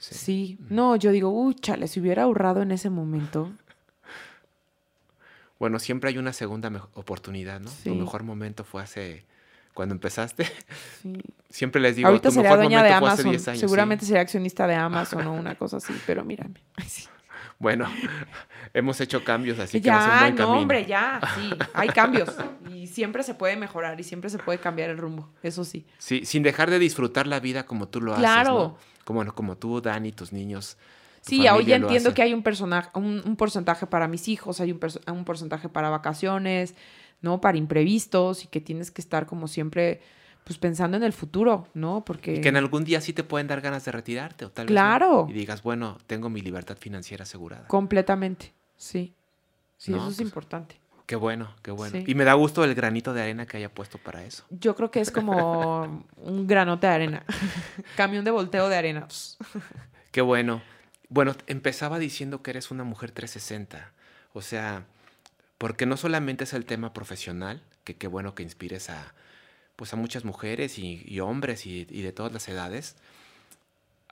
Sí. 0.00 0.14
Sí. 0.14 0.58
No, 0.70 0.96
yo 0.96 1.12
digo, 1.12 1.28
uy, 1.30 1.54
chale, 1.54 1.86
si 1.86 2.00
hubiera 2.00 2.24
ahorrado 2.24 2.62
en 2.62 2.72
ese 2.72 2.90
momento. 2.90 3.52
Bueno, 5.58 5.78
siempre 5.78 6.08
hay 6.10 6.18
una 6.18 6.32
segunda 6.32 6.70
oportunidad, 6.94 7.60
¿no? 7.60 7.68
Sí. 7.70 7.90
Tu 7.90 7.94
mejor 7.94 8.22
momento 8.22 8.64
fue 8.64 8.82
hace... 8.82 9.24
Cuando 9.74 9.94
empezaste, 9.94 10.50
Sí. 11.00 11.12
siempre 11.48 11.80
les 11.80 11.94
digo, 11.96 12.08
Ahorita 12.08 12.28
tu 12.28 12.34
sería 12.34 12.50
mejor 12.50 12.64
dueña 12.64 12.82
de 12.82 12.88
momento 12.90 13.00
fue 13.06 13.08
hace 13.12 13.22
Amazon. 13.22 13.32
10 13.32 13.48
años. 13.48 13.60
Seguramente 13.60 14.04
sería 14.04 14.20
accionista 14.20 14.66
de 14.66 14.74
Amazon 14.74 15.26
o 15.28 15.32
una 15.32 15.54
cosa 15.54 15.76
así, 15.76 15.94
pero 16.06 16.24
mírame. 16.24 16.60
Bueno, 17.58 17.86
hemos 18.72 18.98
hecho 19.02 19.22
cambios, 19.22 19.58
así 19.58 19.80
que 19.82 19.86
ya, 19.86 19.96
vas 19.96 20.04
en 20.06 20.18
buen 20.20 20.34
no, 20.34 20.36
camino. 20.46 20.60
hombre, 20.62 20.86
ya, 20.86 21.20
sí. 21.34 21.50
Hay 21.74 21.88
cambios. 21.94 22.30
Y 22.72 22.86
siempre 22.86 23.22
se 23.22 23.34
puede 23.34 23.54
mejorar 23.56 24.00
y 24.00 24.02
siempre 24.02 24.30
se 24.30 24.38
puede 24.38 24.58
cambiar 24.58 24.88
el 24.88 24.96
rumbo. 24.96 25.28
Eso 25.42 25.62
sí. 25.66 25.84
Sí, 25.98 26.24
sin 26.24 26.42
dejar 26.42 26.70
de 26.70 26.78
disfrutar 26.78 27.26
la 27.26 27.38
vida 27.38 27.66
como 27.66 27.86
tú 27.86 28.00
lo 28.00 28.14
Claro. 28.14 28.40
haces, 28.40 28.48
¿no? 28.54 28.78
Como, 29.04 29.24
como 29.34 29.56
tú, 29.56 29.80
Dani, 29.80 30.12
tus 30.12 30.32
niños. 30.32 30.76
tu 31.24 31.30
Sí, 31.30 31.48
hoy 31.48 31.64
ya 31.64 31.76
entiendo 31.76 32.14
que 32.14 32.22
hay 32.22 32.32
un, 32.34 32.42
personaje, 32.42 32.90
un, 32.94 33.22
un 33.24 33.36
porcentaje 33.36 33.86
para 33.86 34.08
mis 34.08 34.28
hijos, 34.28 34.60
hay 34.60 34.72
un, 34.72 35.24
porcentaje 35.24 35.68
para 35.68 35.90
vacaciones, 35.90 36.74
¿no? 37.20 37.40
Para 37.40 37.58
imprevistos 37.58 38.44
y 38.44 38.48
que 38.48 38.60
tienes 38.60 38.90
que 38.90 39.00
estar 39.00 39.26
como 39.26 39.48
siempre, 39.48 40.00
pues 40.44 40.58
pensando 40.58 40.96
en 40.96 41.02
el 41.02 41.12
futuro, 41.12 41.66
¿no? 41.74 42.04
Porque... 42.04 42.36
Y 42.36 42.40
que 42.40 42.48
en 42.48 42.56
algún 42.56 42.84
día 42.84 43.00
sí 43.00 43.12
te 43.12 43.24
pueden 43.24 43.46
dar 43.46 43.60
ganas 43.60 43.84
de 43.84 43.92
retirarte 43.92 44.44
o 44.44 44.50
tal 44.50 44.66
vez 44.66 44.70
no. 44.70 44.74
Claro. 44.74 45.26
Y 45.28 45.32
digas, 45.32 45.62
bueno, 45.62 45.98
tengo 46.06 46.30
mi 46.30 46.40
libertad 46.40 46.76
financiera 46.78 47.24
asegurada. 47.24 47.66
Completamente, 47.66 48.52
sí. 48.76 49.14
Sí, 49.76 49.92
No, 49.92 49.98
eso 49.98 50.08
es 50.08 50.16
pues- 50.16 50.26
importante. 50.26 50.80
Qué 51.10 51.16
bueno, 51.16 51.52
qué 51.62 51.72
bueno. 51.72 51.98
Sí. 51.98 52.04
Y 52.06 52.14
me 52.14 52.22
da 52.22 52.34
gusto 52.34 52.62
el 52.62 52.72
granito 52.72 53.12
de 53.12 53.20
arena 53.20 53.44
que 53.44 53.56
haya 53.56 53.68
puesto 53.68 53.98
para 53.98 54.24
eso. 54.24 54.44
Yo 54.48 54.76
creo 54.76 54.92
que 54.92 55.00
es 55.00 55.10
como 55.10 56.06
un 56.18 56.46
granote 56.46 56.86
de 56.86 56.92
arena. 56.92 57.24
Camión 57.96 58.24
de 58.24 58.30
volteo 58.30 58.68
de 58.68 58.76
arena. 58.76 59.08
Qué 60.12 60.20
bueno. 60.20 60.62
Bueno, 61.08 61.34
empezaba 61.48 61.98
diciendo 61.98 62.44
que 62.44 62.52
eres 62.52 62.70
una 62.70 62.84
mujer 62.84 63.10
360. 63.10 63.90
O 64.34 64.40
sea, 64.40 64.84
porque 65.58 65.84
no 65.84 65.96
solamente 65.96 66.44
es 66.44 66.52
el 66.52 66.64
tema 66.64 66.92
profesional, 66.92 67.60
que 67.82 67.96
qué 67.96 68.06
bueno 68.06 68.36
que 68.36 68.44
inspires 68.44 68.88
a, 68.88 69.12
pues 69.74 69.92
a 69.92 69.96
muchas 69.96 70.24
mujeres 70.24 70.78
y, 70.78 71.18
hombres 71.18 71.66
y, 71.66 71.88
y, 71.90 72.02
de 72.02 72.12
todas 72.12 72.32
las 72.32 72.48
edades, 72.48 72.94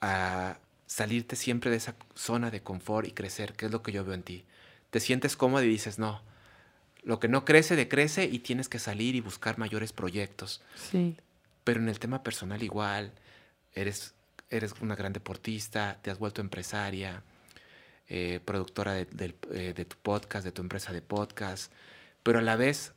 a 0.00 0.58
salirte 0.86 1.36
siempre 1.36 1.70
de 1.70 1.76
esa 1.76 1.94
zona 2.16 2.50
de 2.50 2.60
confort 2.60 3.06
y 3.06 3.12
crecer, 3.12 3.52
que 3.52 3.66
es 3.66 3.70
lo 3.70 3.84
que 3.84 3.92
yo 3.92 4.04
veo 4.04 4.14
en 4.14 4.24
ti. 4.24 4.44
Te 4.90 4.98
sientes 4.98 5.36
cómodo 5.36 5.62
y 5.62 5.68
dices, 5.68 6.00
no, 6.00 6.26
lo 7.02 7.20
que 7.20 7.28
no 7.28 7.44
crece, 7.44 7.76
decrece 7.76 8.24
y 8.24 8.40
tienes 8.40 8.68
que 8.68 8.78
salir 8.78 9.14
y 9.14 9.20
buscar 9.20 9.58
mayores 9.58 9.92
proyectos. 9.92 10.62
Sí. 10.74 11.16
Pero 11.64 11.80
en 11.80 11.88
el 11.88 11.98
tema 11.98 12.22
personal 12.22 12.62
igual, 12.62 13.12
eres, 13.74 14.14
eres 14.50 14.74
una 14.80 14.96
gran 14.96 15.12
deportista, 15.12 15.98
te 16.02 16.10
has 16.10 16.18
vuelto 16.18 16.40
empresaria, 16.40 17.22
eh, 18.08 18.40
productora 18.44 18.98
eh, 18.98 19.06
de, 19.10 19.84
tu 19.84 19.96
podcast, 19.98 20.44
de 20.44 20.52
tu 20.52 20.62
empresa 20.62 20.92
de 20.92 21.02
podcast, 21.02 21.72
pero 22.22 22.38
a 22.38 22.42
la 22.42 22.56
vez 22.56 22.92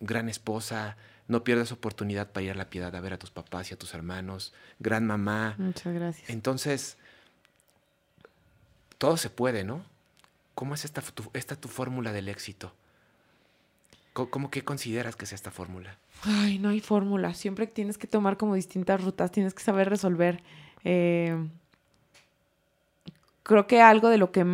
gran 0.00 0.28
esposa, 0.28 0.96
no 1.28 1.44
pierdas 1.44 1.72
oportunidad 1.72 2.30
para 2.30 2.44
ir 2.44 2.50
a 2.50 2.54
la 2.54 2.70
piedad 2.70 2.94
a 2.94 3.00
ver 3.00 3.12
a 3.12 3.18
tus 3.18 3.30
papás 3.30 3.70
y 3.70 3.74
a 3.74 3.78
tus 3.78 3.94
hermanos, 3.94 4.52
gran 4.78 5.06
mamá. 5.06 5.54
Muchas 5.58 5.92
gracias. 5.94 6.30
Entonces, 6.30 6.96
todo 8.98 9.16
se 9.16 9.30
puede, 9.30 9.64
¿no? 9.64 9.84
¿Cómo 10.54 10.74
es 10.74 10.84
esta 10.84 11.02
tu, 11.02 11.30
esta 11.34 11.56
tu 11.56 11.68
fórmula 11.68 12.12
del 12.12 12.28
éxito? 12.28 12.74
¿Cómo, 14.14 14.48
que 14.48 14.62
consideras 14.62 15.16
que 15.16 15.24
es 15.24 15.32
esta 15.32 15.50
fórmula? 15.50 15.98
Ay, 16.22 16.60
no 16.60 16.68
hay 16.68 16.78
fórmula. 16.78 17.34
Siempre 17.34 17.66
tienes 17.66 17.98
que 17.98 18.06
tomar 18.06 18.36
como 18.36 18.54
distintas 18.54 19.02
rutas, 19.02 19.32
tienes 19.32 19.54
que 19.54 19.62
saber 19.64 19.90
resolver. 19.90 20.40
Eh, 20.84 21.36
creo 23.42 23.66
que 23.66 23.82
algo 23.82 24.10
de 24.10 24.18
lo 24.18 24.30
que, 24.30 24.44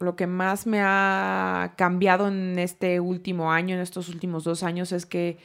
lo 0.00 0.16
que 0.16 0.26
más 0.26 0.66
me 0.66 0.80
ha 0.82 1.74
cambiado 1.76 2.26
en 2.26 2.58
este 2.58 2.98
último 2.98 3.52
año, 3.52 3.76
en 3.76 3.82
estos 3.82 4.08
últimos 4.08 4.42
dos 4.42 4.64
años, 4.64 4.90
es 4.90 5.06
que 5.06 5.38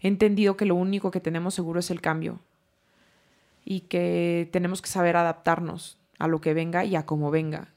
he 0.00 0.06
entendido 0.06 0.56
que 0.56 0.66
lo 0.66 0.76
único 0.76 1.10
que 1.10 1.20
tenemos 1.20 1.52
seguro 1.52 1.80
es 1.80 1.90
el 1.90 2.00
cambio 2.00 2.38
y 3.64 3.80
que 3.80 4.48
tenemos 4.52 4.80
que 4.80 4.88
saber 4.88 5.16
adaptarnos 5.16 5.98
a 6.20 6.28
lo 6.28 6.40
que 6.40 6.54
venga 6.54 6.84
y 6.84 6.94
a 6.94 7.06
cómo 7.06 7.32
venga. 7.32 7.72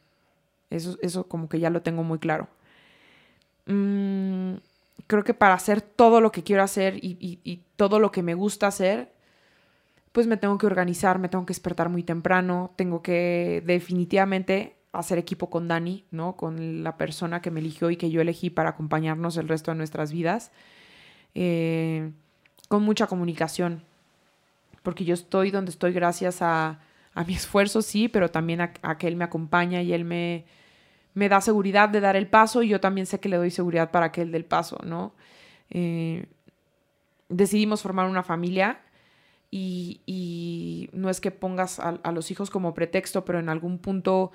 Eso, 0.70 1.00
eso 1.02 1.28
como 1.28 1.50
que 1.50 1.60
ya 1.60 1.72
lo 1.72 1.82
tengo 1.82 2.04
muy 2.04 2.20
claro. 2.20 2.50
Mm, 3.68 4.56
creo 5.08 5.24
que 5.24 5.34
para 5.34 5.54
hacer 5.54 5.82
todo 5.82 6.22
lo 6.22 6.32
que 6.32 6.44
quiero 6.44 6.64
hacer 6.64 7.00
y 7.02 7.62
todo 7.76 8.00
lo 8.00 8.12
que 8.12 8.24
me 8.24 8.34
gusta 8.34 8.68
hacer, 8.68 9.12
pues 10.18 10.26
me 10.26 10.38
tengo 10.38 10.58
que 10.58 10.66
organizar, 10.66 11.20
me 11.20 11.30
tengo 11.30 11.46
que 11.46 11.52
despertar 11.52 11.90
muy 11.90 12.02
temprano, 12.02 12.72
tengo 12.76 13.04
que 13.04 13.62
definitivamente 13.68 14.76
hacer 14.92 15.20
equipo 15.20 15.52
con 15.52 15.68
Dani, 15.68 16.06
¿no? 16.10 16.36
Con 16.36 16.84
la 16.84 16.98
persona 16.98 17.40
que 17.40 17.52
me 17.52 17.60
eligió 17.60 17.92
y 17.92 17.98
que 17.98 18.10
yo 18.10 18.20
elegí 18.20 18.50
para 18.50 18.72
acompañarnos 18.72 19.38
el 19.38 19.48
resto 19.48 19.70
de 19.70 19.78
nuestras 19.78 20.12
vidas. 20.12 20.52
Eh, 21.36 22.12
con 22.68 22.82
mucha 22.82 23.06
comunicación, 23.06 23.84
porque 24.82 25.06
yo 25.06 25.14
estoy 25.14 25.52
donde 25.52 25.70
estoy 25.70 25.94
gracias 25.94 26.42
a, 26.42 26.80
mi 27.28 27.36
esfuerzo, 27.36 27.84
sí, 27.84 28.08
pero 28.08 28.32
también 28.32 28.62
a, 28.62 28.98
que 28.98 29.08
él 29.08 29.18
me 29.18 29.24
acompaña 29.24 29.84
y 29.84 29.94
él 29.94 30.04
me, 30.04 30.46
me 31.18 31.30
da 31.30 31.42
seguridad 31.42 31.90
de 31.90 32.00
dar 32.00 32.16
el 32.16 32.28
paso 32.28 32.62
y 32.62 32.68
yo 32.68 32.80
también 32.80 33.08
sé 33.08 33.20
que 33.20 33.28
le 33.28 33.38
doy 33.38 33.50
seguridad 33.50 33.90
para 33.90 34.12
que 34.12 34.22
él 34.22 34.32
dé 34.32 34.38
el 34.38 34.46
paso, 34.46 34.78
¿no? 34.86 35.16
Eh, 35.72 36.28
decidimos 37.28 37.82
formar 37.82 38.08
una 38.08 38.22
familia 38.22 38.82
y, 39.50 40.92
no 40.94 41.10
es 41.10 41.20
que 41.20 41.32
pongas 41.32 41.80
a, 41.80 42.12
los 42.12 42.30
hijos 42.30 42.52
como 42.52 42.76
pretexto, 42.76 43.26
pero 43.26 43.40
en 43.40 43.50
algún 43.50 43.80
punto 43.80 44.32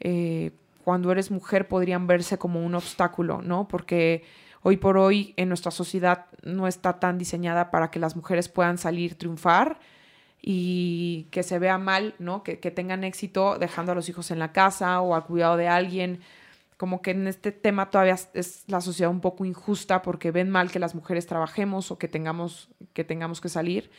eh, 0.00 0.50
cuando 0.82 1.12
eres 1.12 1.30
mujer 1.30 1.68
podrían 1.68 2.08
verse 2.08 2.36
como 2.36 2.66
un 2.66 2.74
obstáculo, 2.74 3.40
¿no? 3.40 3.68
Porque 3.68 4.24
hoy 4.62 4.76
por 4.76 4.98
hoy 4.98 5.34
en 5.36 5.48
nuestra 5.48 5.70
sociedad 5.70 6.26
no 6.42 6.66
está 6.66 6.98
tan 6.98 7.16
diseñada 7.16 7.70
para 7.70 7.92
que 7.92 8.00
las 8.00 8.16
mujeres 8.16 8.48
puedan 8.48 8.76
salir 8.76 9.14
triunfar 9.14 9.78
y 10.46 11.28
que 11.30 11.42
se 11.42 11.58
vea 11.58 11.78
mal, 11.78 12.14
¿no? 12.18 12.42
Que, 12.42 12.60
que 12.60 12.70
tengan 12.70 13.02
éxito 13.02 13.58
dejando 13.58 13.92
a 13.92 13.94
los 13.94 14.10
hijos 14.10 14.30
en 14.30 14.38
la 14.38 14.52
casa 14.52 15.00
o 15.00 15.14
al 15.14 15.24
cuidado 15.24 15.56
de 15.56 15.68
alguien 15.68 16.20
como 16.76 17.00
que 17.02 17.12
en 17.12 17.28
este 17.28 17.52
tema 17.52 17.88
todavía 17.88 18.18
es 18.34 18.64
la 18.66 18.80
sociedad 18.80 19.10
un 19.10 19.20
poco 19.20 19.44
injusta 19.44 20.02
porque 20.02 20.32
ven 20.32 20.50
mal 20.50 20.70
que 20.70 20.78
las 20.78 20.94
mujeres 20.94 21.26
trabajemos 21.26 21.90
o 21.90 21.98
que 21.98 22.08
tengamos 22.08 22.68
que, 22.92 23.04
tengamos 23.04 23.40
que 23.40 23.48
salir 23.48 23.90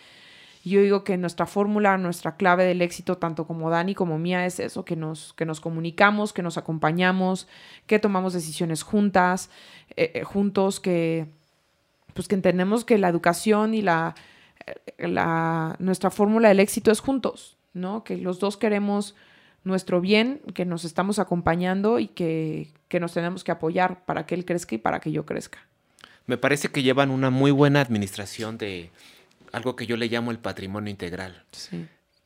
yo 0.63 0.81
digo 0.81 1.03
que 1.03 1.15
nuestra 1.17 1.45
fórmula, 1.45 1.97
nuestra 1.97 2.37
clave 2.37 2.65
del 2.65 2.81
éxito, 2.81 3.17
tanto 3.19 3.45
como 3.45 3.69
Dani 3.69 3.93
como 3.93 4.17
mía, 4.17 4.47
es 4.47 4.59
eso, 4.59 4.83
que 4.83 4.95
nos, 4.95 5.33
que 5.33 5.45
nos 5.45 5.61
comunicamos, 5.61 6.33
que 6.33 6.41
nos 6.41 6.57
acompañamos, 6.57 7.47
que 7.85 7.99
tomamos 7.99 8.33
decisiones 8.33 8.81
juntas, 8.81 9.51
eh, 9.95 10.11
eh, 10.15 10.23
juntos, 10.23 10.79
que 10.79 11.27
pues 12.15 12.27
que 12.27 12.33
entendemos 12.33 12.83
que 12.83 12.97
la 12.97 13.09
educación 13.09 13.75
y 13.75 13.83
la, 13.83 14.15
la 14.97 15.76
nuestra 15.80 16.09
fórmula 16.11 16.49
del 16.49 16.59
éxito 16.59 16.91
es 16.91 16.99
juntos, 16.99 17.57
¿no? 17.74 18.03
Que 18.03 18.18
los 18.18 18.39
dos 18.39 18.57
queremos 18.57 19.16
nuestro 19.63 19.99
bien, 19.99 20.41
que 20.53 20.66
nos 20.66 20.86
estamos 20.86 21.20
acompañando 21.20 21.99
y 21.99 22.07
que, 22.07 22.70
que 22.88 22.99
nos 22.99 23.13
tenemos 23.13 23.43
que 23.43 23.51
apoyar 23.51 24.05
para 24.05 24.26
que 24.26 24.36
él 24.36 24.45
crezca 24.45 24.76
y 24.76 24.78
para 24.78 24.99
que 24.99 25.11
yo 25.11 25.26
crezca. 25.26 25.59
Me 26.28 26.38
parece 26.38 26.70
que 26.70 26.84
llevan 26.84 27.11
una 27.11 27.30
muy 27.30 27.51
buena 27.51 27.82
administración 27.82 28.57
de, 28.57 28.91
algo 29.55 29.76
que 29.76 29.88
yo 29.88 29.95
le 29.95 30.07
llamo 30.07 30.32
el 30.32 30.39
patrimonio 30.39 30.91
integral, 30.91 31.43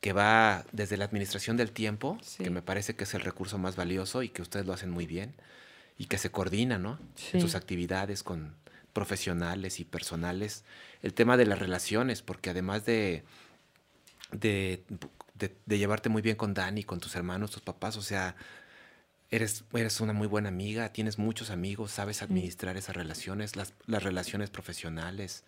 que 0.01 0.13
va 0.13 0.65
desde 0.71 0.97
la 0.97 1.05
administración 1.05 1.57
del 1.57 1.71
tiempo, 1.71 2.17
que 2.37 2.49
me 2.49 2.63
parece 2.63 2.95
que 2.95 3.03
es 3.03 3.13
el 3.13 3.21
recurso 3.21 3.57
más 3.57 3.75
valioso 3.75 4.23
y 4.23 4.29
que 4.29 4.41
ustedes 4.41 4.65
lo 4.65 4.73
hacen 4.73 4.89
muy 4.89 5.05
bien, 5.05 5.35
y 5.97 6.05
que 6.05 6.17
se 6.17 6.31
coordina 6.31 6.79
¿no? 6.79 6.97
en 7.33 7.41
sus 7.41 7.53
actividades 7.53 8.23
con 8.23 8.55
profesionales 8.99 9.79
y 9.79 9.85
personales. 9.85 10.65
El 11.01 11.13
tema 11.13 11.37
de 11.37 11.45
las 11.45 11.57
relaciones, 11.57 12.21
porque 12.21 12.49
además 12.49 12.85
de, 12.85 13.23
de, 14.33 14.83
llevarte 15.67 16.09
muy 16.09 16.21
bien 16.21 16.35
con 16.35 16.53
Dani, 16.53 16.83
con 16.83 16.99
tus 16.99 17.15
hermanos, 17.15 17.51
tus 17.51 17.61
papás, 17.61 17.95
o 17.95 18.01
sea, 18.01 18.35
eres, 19.31 19.63
eres 19.73 20.01
una 20.01 20.11
muy 20.11 20.27
buena 20.27 20.49
amiga, 20.49 20.91
tienes 20.91 21.17
muchos 21.17 21.49
amigos, 21.49 21.91
sabes 21.91 22.21
administrar 22.21 22.75
esas 22.75 22.93
relaciones, 22.93 23.55
las, 23.55 23.73
las 23.85 24.03
relaciones 24.03 24.49
profesionales 24.49 25.45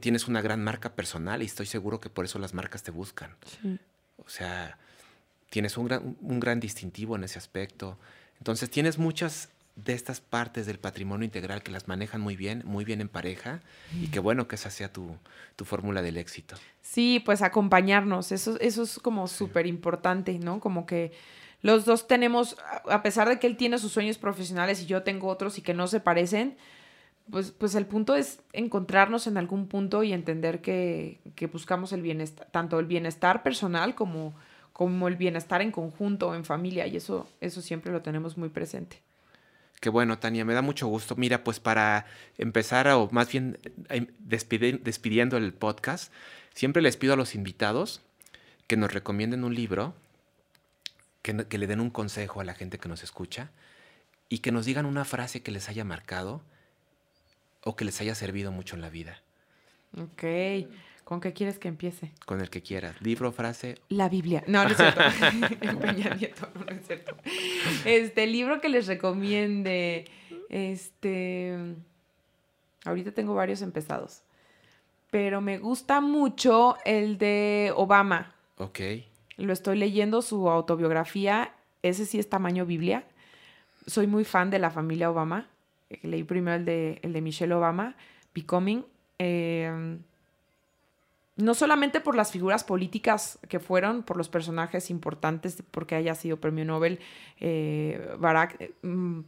tienes 0.00 0.26
una 0.26 0.42
gran 0.42 0.62
marca 0.62 0.94
personal 0.94 1.42
y 1.42 1.46
estoy 1.46 1.66
seguro 1.66 2.00
que 2.00 2.10
por 2.10 2.24
eso 2.24 2.38
las 2.38 2.54
marcas 2.54 2.82
te 2.82 2.90
buscan. 2.90 3.36
O 4.16 4.28
sea, 4.28 4.78
tienes 5.48 5.76
un 5.76 5.86
gran, 5.86 6.16
un 6.20 6.40
gran 6.40 6.60
distintivo 6.60 7.16
en 7.16 7.24
ese 7.24 7.38
aspecto. 7.38 7.96
Entonces 8.38 8.68
tienes 8.68 8.98
muchas 8.98 9.48
de 9.76 9.94
estas 9.94 10.20
partes 10.20 10.66
del 10.66 10.78
patrimonio 10.78 11.24
integral 11.24 11.62
que 11.62 11.70
las 11.70 11.88
manejan 11.88 12.20
muy 12.20 12.36
bien, 12.36 12.62
muy 12.64 12.84
bien 12.84 13.00
en 13.00 13.08
pareja 13.08 13.60
y 14.00 14.08
qué 14.08 14.18
bueno 14.18 14.46
que 14.46 14.56
esa 14.56 14.70
sea 14.70 14.92
tu, 14.92 15.16
tu 15.56 15.64
fórmula 15.64 16.02
del 16.02 16.16
éxito. 16.16 16.56
Sí, 16.82 17.22
pues 17.24 17.42
acompañarnos, 17.42 18.32
eso, 18.32 18.58
eso 18.60 18.82
es 18.82 18.98
como 18.98 19.26
súper 19.26 19.66
importante, 19.66 20.38
¿no? 20.38 20.60
Como 20.60 20.86
que 20.86 21.12
los 21.62 21.84
dos 21.84 22.08
tenemos, 22.08 22.56
a 22.88 23.02
pesar 23.02 23.28
de 23.28 23.38
que 23.38 23.46
él 23.46 23.56
tiene 23.56 23.78
sus 23.78 23.92
sueños 23.92 24.18
profesionales 24.18 24.82
y 24.82 24.86
yo 24.86 25.02
tengo 25.02 25.28
otros 25.28 25.58
y 25.58 25.62
que 25.62 25.74
no 25.74 25.86
se 25.86 26.00
parecen, 26.00 26.56
pues, 27.30 27.52
pues 27.52 27.74
el 27.74 27.86
punto 27.86 28.14
es 28.14 28.42
encontrarnos 28.52 29.26
en 29.26 29.36
algún 29.36 29.68
punto 29.68 30.02
y 30.02 30.12
entender 30.12 30.60
que, 30.60 31.20
buscamos 31.52 31.92
el 31.92 32.02
bienestar, 32.02 32.48
tanto 32.50 32.78
el 32.78 32.86
bienestar 32.86 33.42
personal 33.42 33.94
como, 33.94 34.34
como 34.72 35.06
el 35.06 35.16
bienestar 35.16 35.62
en 35.62 35.70
conjunto, 35.70 36.34
en 36.34 36.44
familia, 36.44 36.86
y 36.86 36.96
eso, 36.96 37.28
eso 37.40 37.60
siempre 37.60 37.92
lo 37.92 38.02
tenemos 38.02 38.36
muy 38.36 38.48
presente. 38.48 39.02
Qué 39.80 39.88
bueno, 39.88 40.18
Tania, 40.18 40.44
me 40.44 40.52
da 40.52 40.60
mucho 40.62 40.86
gusto. 40.88 41.16
Mira, 41.16 41.42
pues 41.42 41.58
para 41.58 42.04
empezar, 42.36 42.86
o 42.88 43.08
más 43.12 43.32
bien 43.32 43.58
em, 43.88 44.08
despidiendo 44.18 45.38
el 45.38 45.54
podcast, 45.54 46.12
siempre 46.54 46.82
les 46.82 46.98
pido 46.98 47.14
a 47.14 47.16
los 47.16 47.34
invitados 47.34 48.02
que 48.66 48.76
nos 48.76 48.92
recomienden 48.92 49.42
un 49.42 49.54
libro, 49.54 49.94
que, 51.22 51.46
que 51.46 51.58
le 51.58 51.66
den 51.66 51.80
un 51.80 51.90
consejo 51.90 52.40
a 52.40 52.44
la 52.44 52.54
gente 52.54 52.78
que 52.78 52.88
nos 52.88 53.02
escucha 53.02 53.50
y 54.28 54.38
que 54.38 54.52
nos 54.52 54.66
digan 54.66 54.84
una 54.84 55.06
frase 55.06 55.42
que 55.42 55.50
les 55.50 55.68
haya 55.70 55.84
marcado 55.84 56.42
o 57.64 57.74
que 57.74 57.86
les 57.86 58.00
haya 58.02 58.14
servido 58.14 58.52
mucho 58.52 58.76
en 58.76 58.82
la 58.82 58.90
vida. 58.90 59.22
Ok. 59.96 60.24
¿Con 61.10 61.20
qué 61.20 61.32
quieres 61.32 61.58
que 61.58 61.66
empiece? 61.66 62.12
Con 62.24 62.40
el 62.40 62.50
que 62.50 62.62
quieras. 62.62 62.94
Libro, 63.02 63.32
frase. 63.32 63.74
La 63.88 64.08
Biblia. 64.08 64.44
No, 64.46 64.62
no 64.62 64.70
es 64.70 64.76
cierto. 64.76 65.00
Nieto, 66.16 66.48
no, 66.54 66.66
es 66.72 66.86
cierto. 66.86 67.16
Este 67.84 68.28
libro 68.28 68.60
que 68.60 68.68
les 68.68 68.86
recomiende. 68.86 70.04
Este. 70.50 71.74
Ahorita 72.84 73.10
tengo 73.10 73.34
varios 73.34 73.60
empezados. 73.60 74.22
Pero 75.10 75.40
me 75.40 75.58
gusta 75.58 76.00
mucho 76.00 76.76
el 76.84 77.18
de 77.18 77.72
Obama. 77.74 78.32
Ok. 78.58 78.78
Lo 79.36 79.52
estoy 79.52 79.78
leyendo, 79.78 80.22
su 80.22 80.48
autobiografía. 80.48 81.56
Ese 81.82 82.06
sí 82.06 82.20
es 82.20 82.28
tamaño 82.28 82.66
Biblia. 82.66 83.02
Soy 83.84 84.06
muy 84.06 84.24
fan 84.24 84.50
de 84.50 84.60
la 84.60 84.70
familia 84.70 85.10
Obama 85.10 85.48
leí 86.02 86.22
primero 86.22 86.56
el 86.56 86.64
de, 86.64 87.00
el 87.02 87.12
de 87.12 87.20
Michelle 87.20 87.52
Obama, 87.52 87.96
Becoming, 88.32 88.84
eh, 89.18 89.98
no 91.42 91.54
solamente 91.54 92.00
por 92.00 92.16
las 92.16 92.30
figuras 92.30 92.64
políticas 92.64 93.38
que 93.48 93.60
fueron, 93.60 94.02
por 94.02 94.16
los 94.16 94.28
personajes 94.28 94.90
importantes, 94.90 95.62
porque 95.70 95.94
haya 95.94 96.14
sido 96.14 96.38
premio 96.38 96.64
Nobel, 96.64 97.00
eh, 97.38 98.14
Barack, 98.18 98.60
eh, 98.60 98.72
mm, 98.82 99.20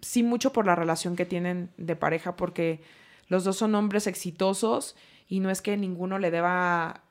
sí 0.00 0.22
mucho 0.22 0.52
por 0.52 0.66
la 0.66 0.74
relación 0.74 1.16
que 1.16 1.24
tienen 1.24 1.70
de 1.76 1.96
pareja, 1.96 2.36
porque 2.36 2.80
los 3.28 3.44
dos 3.44 3.56
son 3.56 3.74
hombres 3.74 4.06
exitosos 4.06 4.96
y 5.28 5.40
no 5.40 5.50
es 5.50 5.62
que 5.62 5.76
ninguno 5.76 6.18
le 6.18 6.30
deba, 6.30 7.02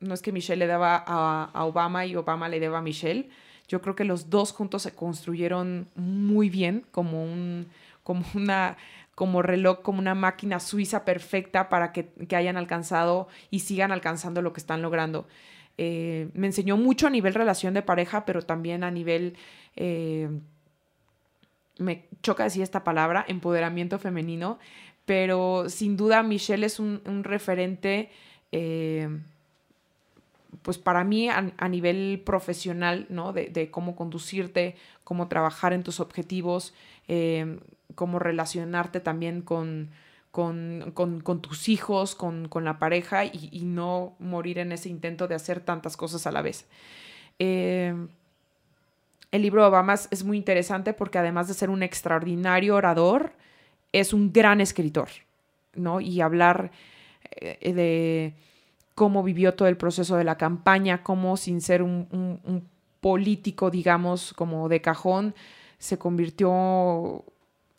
no 0.00 0.14
es 0.14 0.22
que 0.22 0.32
Michelle 0.32 0.58
le 0.58 0.66
deba 0.66 0.96
a, 1.06 1.64
Obama 1.64 2.06
y 2.06 2.16
Obama 2.16 2.48
le 2.48 2.58
deba 2.58 2.78
a 2.78 2.82
Michelle. 2.82 3.28
Yo 3.68 3.80
creo 3.82 3.94
que 3.94 4.04
los 4.04 4.30
dos 4.30 4.52
juntos 4.52 4.82
se 4.82 4.94
construyeron 4.94 5.88
muy 5.94 6.48
bien 6.50 6.84
como 6.90 7.22
un, 7.22 7.68
como 8.02 8.24
una, 8.34 8.76
como 9.18 9.42
reloj, 9.42 9.82
como 9.82 9.98
una 9.98 10.14
máquina 10.14 10.60
suiza 10.60 11.04
perfecta 11.04 11.68
para 11.68 11.90
que, 11.90 12.12
hayan 12.36 12.56
alcanzado 12.56 13.26
y 13.50 13.58
sigan 13.58 13.90
alcanzando 13.90 14.42
lo 14.42 14.52
que 14.52 14.60
están 14.60 14.80
logrando. 14.80 15.26
Eh, 15.76 16.28
me 16.34 16.46
enseñó 16.46 16.76
mucho 16.76 17.08
a 17.08 17.10
nivel 17.10 17.34
relación 17.34 17.74
de 17.74 17.82
pareja, 17.82 18.24
pero 18.24 18.42
también 18.42 18.84
a 18.84 18.92
nivel 18.92 19.36
eh, 19.74 20.28
me 21.78 22.06
choca 22.22 22.44
decir 22.44 22.62
esta 22.62 22.84
palabra, 22.84 23.24
empoderamiento 23.26 23.98
femenino, 23.98 24.60
pero 25.04 25.68
sin 25.68 25.96
duda 25.96 26.22
Michelle 26.22 26.64
es 26.64 26.78
un, 26.78 27.24
referente, 27.24 28.12
eh, 28.52 29.08
pues 30.62 30.78
para 30.78 31.04
mí 31.04 31.28
a, 31.28 31.68
nivel 31.68 32.22
profesional, 32.24 33.06
¿no? 33.08 33.32
De, 33.32 33.70
cómo 33.70 33.96
conducirte, 33.96 34.76
cómo 35.04 35.28
trabajar 35.28 35.72
en 35.72 35.82
tus 35.82 36.00
objetivos, 36.00 36.74
eh, 37.06 37.58
cómo 37.94 38.18
relacionarte 38.18 39.00
también 39.00 39.42
con, 39.42 39.90
con, 40.30 41.40
tus 41.42 41.68
hijos, 41.68 42.14
con, 42.14 42.48
la 42.62 42.78
pareja 42.78 43.24
y, 43.24 43.62
no 43.64 44.16
morir 44.18 44.58
en 44.58 44.72
ese 44.72 44.88
intento 44.88 45.28
de 45.28 45.34
hacer 45.34 45.60
tantas 45.60 45.96
cosas 45.96 46.26
a 46.26 46.32
la 46.32 46.42
vez. 46.42 46.66
Eh, 47.38 47.94
el 49.30 49.42
libro 49.42 49.62
de 49.62 49.68
Obama 49.68 49.94
es 49.94 50.24
muy 50.24 50.38
interesante 50.38 50.94
porque 50.94 51.18
además 51.18 51.48
de 51.48 51.54
ser 51.54 51.68
un 51.70 51.82
extraordinario 51.82 52.76
orador, 52.76 53.32
es 53.92 54.12
un 54.12 54.32
gran 54.32 54.60
escritor, 54.60 55.08
¿no? 55.74 56.00
Y 56.00 56.20
hablar 56.20 56.70
eh, 57.32 57.72
de 57.72 58.34
cómo 58.98 59.22
vivió 59.22 59.54
todo 59.54 59.68
el 59.68 59.76
proceso 59.76 60.16
de 60.16 60.24
la 60.24 60.36
campaña, 60.36 61.04
cómo 61.04 61.36
sin 61.36 61.60
ser 61.60 61.84
un, 61.84 62.68
político, 63.00 63.70
digamos, 63.70 64.32
como 64.32 64.68
de 64.68 64.80
cajón, 64.80 65.36
se 65.78 65.98
convirtió 65.98 67.24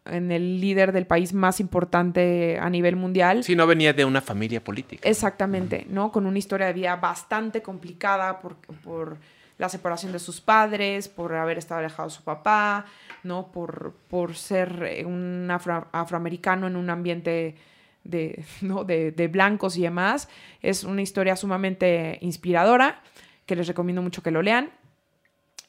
en 0.05 0.32
el 0.32 0.61
líder 0.61 0.93
del 0.93 1.05
país 1.05 1.34
más 1.34 1.59
importante 1.59 2.57
a 2.57 2.70
nivel 2.70 2.95
mundial. 2.95 3.43
Sí, 3.43 3.53
no 3.53 3.67
venía 3.67 3.91
de 3.91 4.05
una 4.05 4.22
familia 4.22 4.63
política. 4.63 5.09
Exactamente, 5.09 5.86
¿no? 5.89 6.09
Con 6.09 6.26
una 6.26 6.39
historia 6.39 6.67
de 6.67 6.74
vida 6.74 6.95
bastante 6.95 7.61
complicada 7.61 8.39
por, 8.39 8.55
por 8.82 9.17
la 9.57 9.67
separación 9.67 10.13
de 10.13 10.20
sus 10.20 10.39
padres, 10.39 11.09
por 11.09 11.36
haber 11.36 11.57
estado 11.57 11.80
alejado 11.80 12.07
de 12.07 12.15
su 12.15 12.24
papá, 12.24 12.86
¿no? 13.24 13.51
Por, 13.51 13.93
por 14.07 14.38
ser 14.38 15.03
un 15.05 15.49
afroamericano 15.51 16.67
en 16.67 16.78
un 16.78 16.89
ambiente 16.89 17.57
de, 18.04 18.43
¿no? 18.62 18.84
de, 18.84 19.30
blancos 19.32 19.78
y 19.78 19.82
demás. 19.82 20.30
Es 20.62 20.84
una 20.84 21.02
historia 21.02 21.36
sumamente 21.36 22.18
inspiradora 22.22 23.02
que 23.45 23.56
les 23.56 23.68
recomiendo 23.68 24.02
mucho 24.02 24.24
que 24.24 24.32
lo 24.32 24.41
lean. 24.41 24.72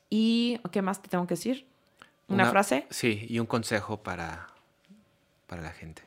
¿Y 0.09 0.61
qué 0.73 0.83
más 0.83 1.03
te 1.03 1.09
tengo 1.09 1.27
que 1.27 1.35
decir? 1.35 1.67
¿Una, 2.29 2.45
una 2.45 2.51
frase? 2.51 2.87
Sí, 2.91 3.27
y 3.29 3.39
un 3.39 3.47
consejo 3.47 4.03
para, 4.03 4.49
para 5.47 5.63
la 5.63 5.71
gente. 5.71 6.03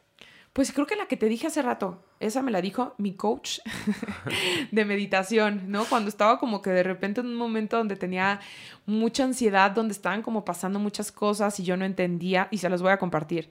Pues 0.53 0.71
creo 0.71 0.85
que 0.85 0.95
la 0.95 1.07
que 1.07 1.17
te 1.17 1.25
dije 1.25 1.47
hace 1.47 1.63
rato, 1.63 2.03
esa 2.19 2.43
me 2.43 2.51
la 2.51 2.61
dijo 2.61 2.93
mi 2.99 3.13
coach 3.13 3.59
de 4.71 4.85
meditación, 4.85 5.63
¿no? 5.67 5.85
Cuando 5.85 6.09
estaba 6.09 6.39
como 6.39 6.61
que 6.61 6.69
de 6.69 6.83
repente 6.83 7.21
en 7.21 7.27
un 7.27 7.35
momento 7.35 7.77
donde 7.77 7.95
tenía 7.95 8.39
mucha 8.85 9.23
ansiedad, 9.23 9.71
donde 9.71 9.93
estaban 9.93 10.21
como 10.21 10.45
pasando 10.45 10.77
muchas 10.77 11.11
cosas 11.11 11.59
y 11.59 11.63
yo 11.63 11.75
no 11.75 11.85
entendía 11.85 12.49
y 12.51 12.59
se 12.59 12.69
las 12.69 12.83
voy 12.83 12.91
a 12.91 12.99
compartir. 12.99 13.49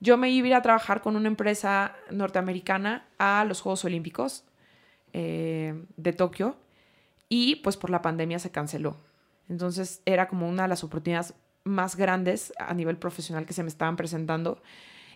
Yo 0.00 0.16
me 0.16 0.30
iba 0.30 0.46
a 0.46 0.48
ir 0.48 0.54
a 0.54 0.62
trabajar 0.62 1.00
con 1.00 1.16
una 1.16 1.28
empresa 1.28 1.94
norteamericana 2.10 3.06
a 3.18 3.44
los 3.44 3.60
Juegos 3.60 3.84
Olímpicos 3.84 4.44
eh, 5.12 5.84
de 5.96 6.12
Tokio 6.12 6.56
y 7.28 7.56
pues 7.56 7.76
por 7.76 7.90
la 7.90 8.02
pandemia 8.02 8.38
se 8.38 8.50
canceló. 8.50 8.96
Entonces 9.48 10.02
era 10.04 10.28
como 10.28 10.48
una 10.48 10.62
de 10.62 10.68
las 10.68 10.84
oportunidades 10.84 11.34
más 11.64 11.96
grandes 11.96 12.52
a 12.58 12.74
nivel 12.74 12.96
profesional 12.96 13.46
que 13.46 13.52
se 13.52 13.62
me 13.62 13.68
estaban 13.68 13.96
presentando. 13.96 14.62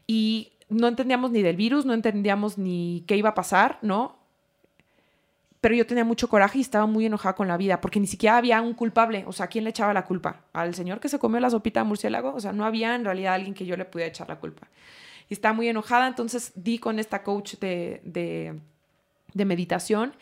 Y 0.07 0.53
no 0.69 0.89
entendíamos 0.89 1.31
ni 1.31 1.43
del 1.43 1.57
virus, 1.57 1.85
no 1.85 1.95
entendíamos 1.95 2.59
ni 2.59 3.05
qué 3.07 3.17
iba 3.17 3.31
a 3.31 3.35
pasar, 3.35 3.79
¿no? 3.83 4.22
Pero 5.63 5.77
yo 5.77 5.87
tenía 5.87 6.05
mucho 6.05 6.29
coraje 6.29 6.59
y 6.59 6.61
estaba 6.61 6.87
muy 6.87 7.07
enojada 7.07 7.37
con 7.37 7.47
la 7.47 7.57
vida, 7.57 7.81
porque 7.81 8.01
ni 8.01 8.09
siquiera 8.09 8.37
había 8.37 8.61
un 8.61 8.75
culpable. 8.75 9.23
O 9.29 9.33
sea, 9.33 9.47
¿quién 9.47 9.63
le 9.63 9.71
echaba 9.71 9.95
la 9.95 10.05
culpa? 10.05 10.41
¿Al 10.53 10.75
señor 10.75 10.99
que 10.99 11.09
se 11.09 11.21
comió 11.21 11.39
la 11.39 11.51
sopita 11.51 11.79
de 11.79 11.85
murciélago? 11.85 12.35
O 12.35 12.41
sea, 12.41 12.53
no 12.53 12.65
había 12.65 12.97
en 12.97 13.05
realidad 13.05 13.35
alguien 13.35 13.55
que 13.55 13.65
yo 13.65 13.77
le 13.77 13.85
pudiera 13.85 14.09
echar 14.09 14.29
la 14.29 14.41
culpa. 14.41 14.67
Y 15.29 15.35
estaba 15.35 15.55
muy 15.55 15.69
enojada, 15.69 16.09
entonces 16.09 16.51
di 16.57 16.79
con 16.79 16.99
esta 16.99 17.23
coach 17.23 17.55
de, 17.61 18.01
de, 18.03 19.45
meditación 19.45 20.15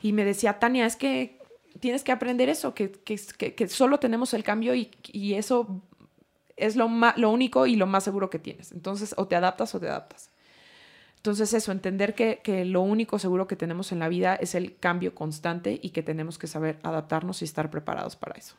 y 0.00 0.12
me 0.12 0.24
decía, 0.24 0.60
Tania, 0.60 0.86
es 0.86 0.94
que 0.94 1.40
tienes 1.80 2.04
que 2.04 2.12
aprender 2.12 2.48
eso, 2.48 2.72
que, 2.72 2.92
que, 2.92 3.16
que, 3.56 3.68
solo 3.68 3.98
tenemos 3.98 4.32
el 4.32 4.44
cambio 4.44 4.76
y, 4.76 4.92
y 5.08 5.34
eso 5.34 5.82
es 6.56 6.76
lo, 6.76 6.88
lo 7.16 7.30
único 7.30 7.66
y 7.66 7.74
lo 7.74 7.88
más 7.88 8.04
seguro 8.04 8.30
que 8.30 8.38
tienes. 8.38 8.70
Entonces, 8.70 9.12
o 9.16 9.26
te 9.26 9.34
adaptas 9.34 9.74
o 9.74 9.80
te 9.80 9.88
adaptas. 9.88 10.30
Entonces, 11.18 11.52
eso, 11.52 11.72
entender 11.72 12.14
que, 12.14 12.40
que, 12.42 12.64
lo 12.64 12.80
único 12.80 13.18
seguro 13.18 13.46
que 13.46 13.56
tenemos 13.56 13.92
en 13.92 13.98
la 13.98 14.08
vida 14.08 14.34
es 14.36 14.54
el 14.54 14.76
cambio 14.76 15.14
constante 15.14 15.78
y 15.82 15.90
que 15.90 16.02
tenemos 16.02 16.38
que 16.38 16.46
saber 16.46 16.78
adaptarnos 16.82 17.42
y 17.42 17.44
estar 17.44 17.70
preparados 17.70 18.16
para 18.16 18.38
eso. 18.38 18.56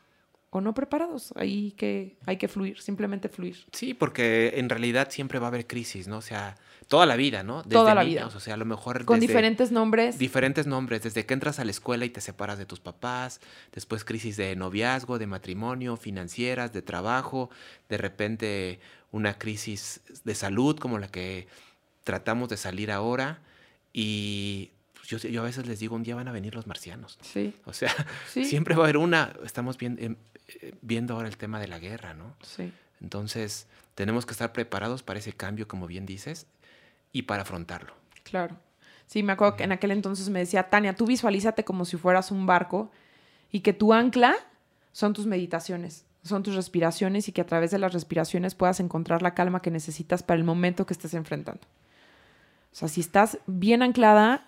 O 0.51 0.61
no 0.61 0.73
preparados, 0.73 1.31
hay 1.35 1.71
que, 1.73 2.17
hay 2.25 2.37
que 2.37 2.47
fluir, 2.47 2.81
simplemente 2.81 3.29
fluir. 3.29 3.65
Sí, 3.71 3.93
porque 3.93 4.53
en 4.55 4.67
realidad 4.67 5.09
siempre 5.11 5.37
va 5.37 5.45
a 5.45 5.49
haber 5.49 5.67
crisis, 5.67 6.07
¿no? 6.07 6.17
O 6.17 6.21
sea, 6.21 6.55
toda 6.87 7.05
la 7.05 7.15
vida, 7.15 7.43
¿no? 7.43 7.57
Desde 7.57 7.69
toda 7.69 7.93
la 7.93 8.03
vida. 8.03 8.25
O 8.25 8.39
sea, 8.39 8.55
a 8.55 8.57
lo 8.57 8.65
mejor. 8.65 9.05
Con 9.05 9.19
diferentes 9.19 9.71
nombres. 9.71 10.17
Diferentes 10.17 10.65
nombres. 10.65 11.03
Desde 11.03 11.27
que 11.27 11.35
entras 11.35 11.59
a 11.59 11.65
la 11.65 11.71
escuela 11.71 12.03
y 12.03 12.09
te 12.09 12.19
separas 12.19 12.57
de 12.57 12.65
tus 12.65 12.79
papás, 12.79 13.41
después 13.73 14.03
crisis 14.03 14.37
de 14.37 14.55
noviazgo, 14.55 15.19
de 15.19 15.27
matrimonio, 15.27 15.97
financieras, 15.97 16.73
de 16.73 16.81
trabajo, 16.81 17.51
de 17.87 17.97
repente 17.97 18.79
una 19.11 19.37
crisis 19.37 20.01
de 20.23 20.33
salud 20.33 20.77
como 20.77 20.97
la 20.97 21.09
que 21.09 21.47
tratamos 22.03 22.49
de 22.49 22.57
salir 22.57 22.91
ahora. 22.91 23.39
Y 23.93 24.71
yo, 25.07 25.17
yo 25.17 25.41
a 25.41 25.45
veces 25.45 25.67
les 25.67 25.79
digo, 25.79 25.95
un 25.95 26.03
día 26.03 26.15
van 26.15 26.27
a 26.27 26.31
venir 26.31 26.55
los 26.55 26.67
marcianos. 26.67 27.17
Sí. 27.21 27.55
O 27.65 27.73
sea, 27.73 27.93
siempre 28.27 28.75
va 28.75 28.83
a 28.83 28.85
haber 28.85 28.97
una. 28.97 29.33
Estamos 29.43 29.77
viendo, 29.77 30.01
em, 30.01 30.15
eh, 30.61 30.73
viendo 30.81 31.15
ahora 31.15 31.27
el 31.27 31.37
tema 31.37 31.59
de 31.59 31.67
la 31.67 31.79
guerra, 31.79 32.13
¿no? 32.13 32.35
Sí. 32.41 32.71
Entonces, 33.01 33.67
tenemos 33.95 34.25
que 34.25 34.31
estar 34.31 34.53
preparados 34.53 35.03
para 35.03 35.19
ese 35.19 35.33
cambio, 35.33 35.67
como 35.67 35.87
bien 35.87 36.05
dices, 36.05 36.47
y 37.11 37.23
para 37.23 37.43
afrontarlo. 37.43 37.93
Claro. 38.23 38.57
Sí, 39.07 39.23
me 39.23 39.33
acuerdo 39.33 39.55
que 39.55 39.63
en 39.63 39.71
aquel 39.71 39.91
entonces 39.91 40.29
me 40.29 40.39
decía, 40.39 40.69
Tania, 40.69 40.95
tú 40.95 41.07
visualízate 41.07 41.63
como 41.63 41.83
si 41.83 41.97
fueras 41.97 42.29
un 42.29 42.45
barco 42.45 42.91
y 43.51 43.61
que 43.61 43.73
tu 43.73 43.91
ancla 43.91 44.35
son 44.91 45.13
tus 45.13 45.25
meditaciones, 45.25 46.05
son 46.23 46.43
tus 46.43 46.55
respiraciones 46.55 47.27
y 47.27 47.31
que 47.31 47.41
a 47.41 47.45
través 47.45 47.71
de 47.71 47.79
las 47.79 47.91
respiraciones 47.91 48.53
puedas 48.53 48.79
encontrar 48.79 49.23
la 49.23 49.33
calma 49.33 49.61
que 49.61 49.71
necesitas 49.71 50.21
para 50.21 50.37
el 50.37 50.43
momento 50.43 50.85
que 50.85 50.93
estés 50.93 51.15
enfrentando. 51.15 51.61
O 52.71 52.75
sea, 52.75 52.87
si 52.87 53.01
estás 53.01 53.39
bien 53.47 53.81
anclada, 53.81 54.45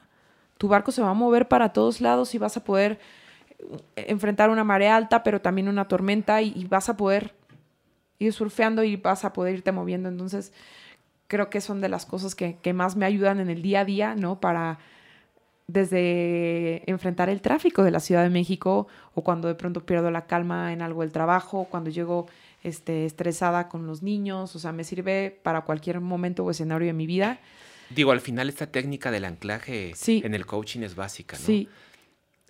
tu 0.57 0.67
barco 0.67 0.91
se 0.91 1.01
va 1.01 1.09
a 1.09 1.15
mover 1.15 1.47
para 1.47 1.74
todos 1.74 2.01
lados 2.01 2.36
y 2.36 2.38
vas 2.38 2.55
a 2.55 2.63
poder 2.63 2.99
eh, 3.95 4.05
enfrentar 4.09 4.49
una 4.49 4.63
marea 4.63 4.95
alta, 4.95 5.24
pero 5.24 5.41
también 5.41 5.67
una 5.67 5.88
tormenta 5.88 6.41
y, 6.41 6.65
vas 6.65 6.89
a 6.89 6.97
poder 6.97 7.34
ir 8.19 8.34
surfeando 8.34 8.84
y 8.84 8.95
vas 8.95 9.26
a 9.26 9.34
poder 9.34 9.55
irte 9.55 9.72
moviendo. 9.72 10.09
Entonces, 10.09 10.53
creo 11.28 11.49
que 11.49 11.61
son 11.61 11.82
de 11.82 11.89
las 11.89 12.05
cosas 12.05 12.36
que, 12.36 12.74
más 12.74 12.95
me 12.95 13.05
ayudan 13.05 13.39
en 13.39 13.49
el 13.49 13.61
día 13.61 13.82
a 13.82 13.86
día, 13.86 14.15
¿no? 14.15 14.39
Para 14.39 14.80
desde 15.67 16.84
enfrentar 16.89 17.30
el 17.30 17.41
tráfico 17.41 17.84
de 17.84 17.91
la 17.91 18.01
Ciudad 18.01 18.24
de 18.24 18.30
México 18.30 18.88
o 19.15 19.24
cuando 19.24 19.47
de 19.47 19.55
pronto 19.55 19.86
pierdo 19.86 20.11
la 20.11 20.26
calma 20.26 20.74
en 20.74 20.82
algo 20.82 21.01
del 21.01 21.13
trabajo, 21.13 21.67
cuando 21.72 21.89
llego 21.89 22.28
este, 22.61 23.05
estresada 23.05 23.69
con 23.69 23.88
los 23.88 24.03
niños, 24.03 24.55
o 24.55 24.59
sea, 24.59 24.74
me 24.74 24.84
sirve 24.84 25.39
para 25.43 25.61
cualquier 25.61 26.01
momento 26.01 26.43
o 26.43 26.51
escenario 26.51 26.88
de 26.88 26.93
mi 26.93 27.07
vida. 27.07 27.39
Digo, 27.93 28.11
al 28.11 28.21
final 28.21 28.49
esta 28.49 28.67
técnica 28.67 29.11
del 29.11 29.25
anclaje 29.25 29.93
en 30.07 30.33
el 30.33 30.45
coaching 30.45 30.81
es 30.81 30.95
básica, 30.95 31.37
¿no? 31.37 31.45
Sí. 31.45 31.69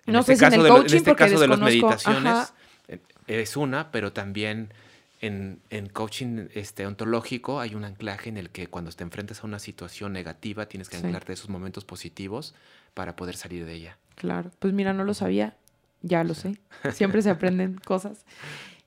En 0.06 0.16
este 0.16 0.36
caso, 0.36 0.62
de, 0.62 0.68
en 0.68 0.94
este 0.94 1.14
caso 1.14 1.38
de 1.38 1.48
las 1.48 1.60
meditaciones 1.60 2.52
eh, 2.88 2.98
es 3.28 3.56
una, 3.56 3.92
pero 3.92 4.12
también 4.12 4.72
en, 5.20 5.60
coaching 5.92 6.48
este, 6.54 6.86
ontológico 6.86 7.60
hay 7.60 7.76
un 7.76 7.84
anclaje 7.84 8.28
en 8.28 8.36
el 8.36 8.50
que 8.50 8.66
cuando 8.66 8.90
te 8.90 9.04
enfrentas 9.04 9.44
a 9.44 9.46
una 9.46 9.60
situación 9.60 10.12
negativa 10.12 10.66
tienes 10.66 10.88
que 10.88 10.96
anclarte 10.96 11.32
a 11.32 11.34
esos 11.34 11.48
momentos 11.48 11.84
positivos 11.84 12.54
para 12.94 13.14
poder 13.14 13.36
salir 13.36 13.64
de 13.64 13.74
ella. 13.74 13.98
Claro, 14.16 14.50
pues 14.58 14.74
mira, 14.74 14.92
no 14.92 15.04
lo 15.04 15.14
sabía, 15.14 15.56
ya 16.02 16.24
lo 16.24 16.34
sé. 16.34 16.58
Siempre 16.92 17.22
se 17.22 17.30
aprenden 17.30 17.80
cosas. 17.84 18.24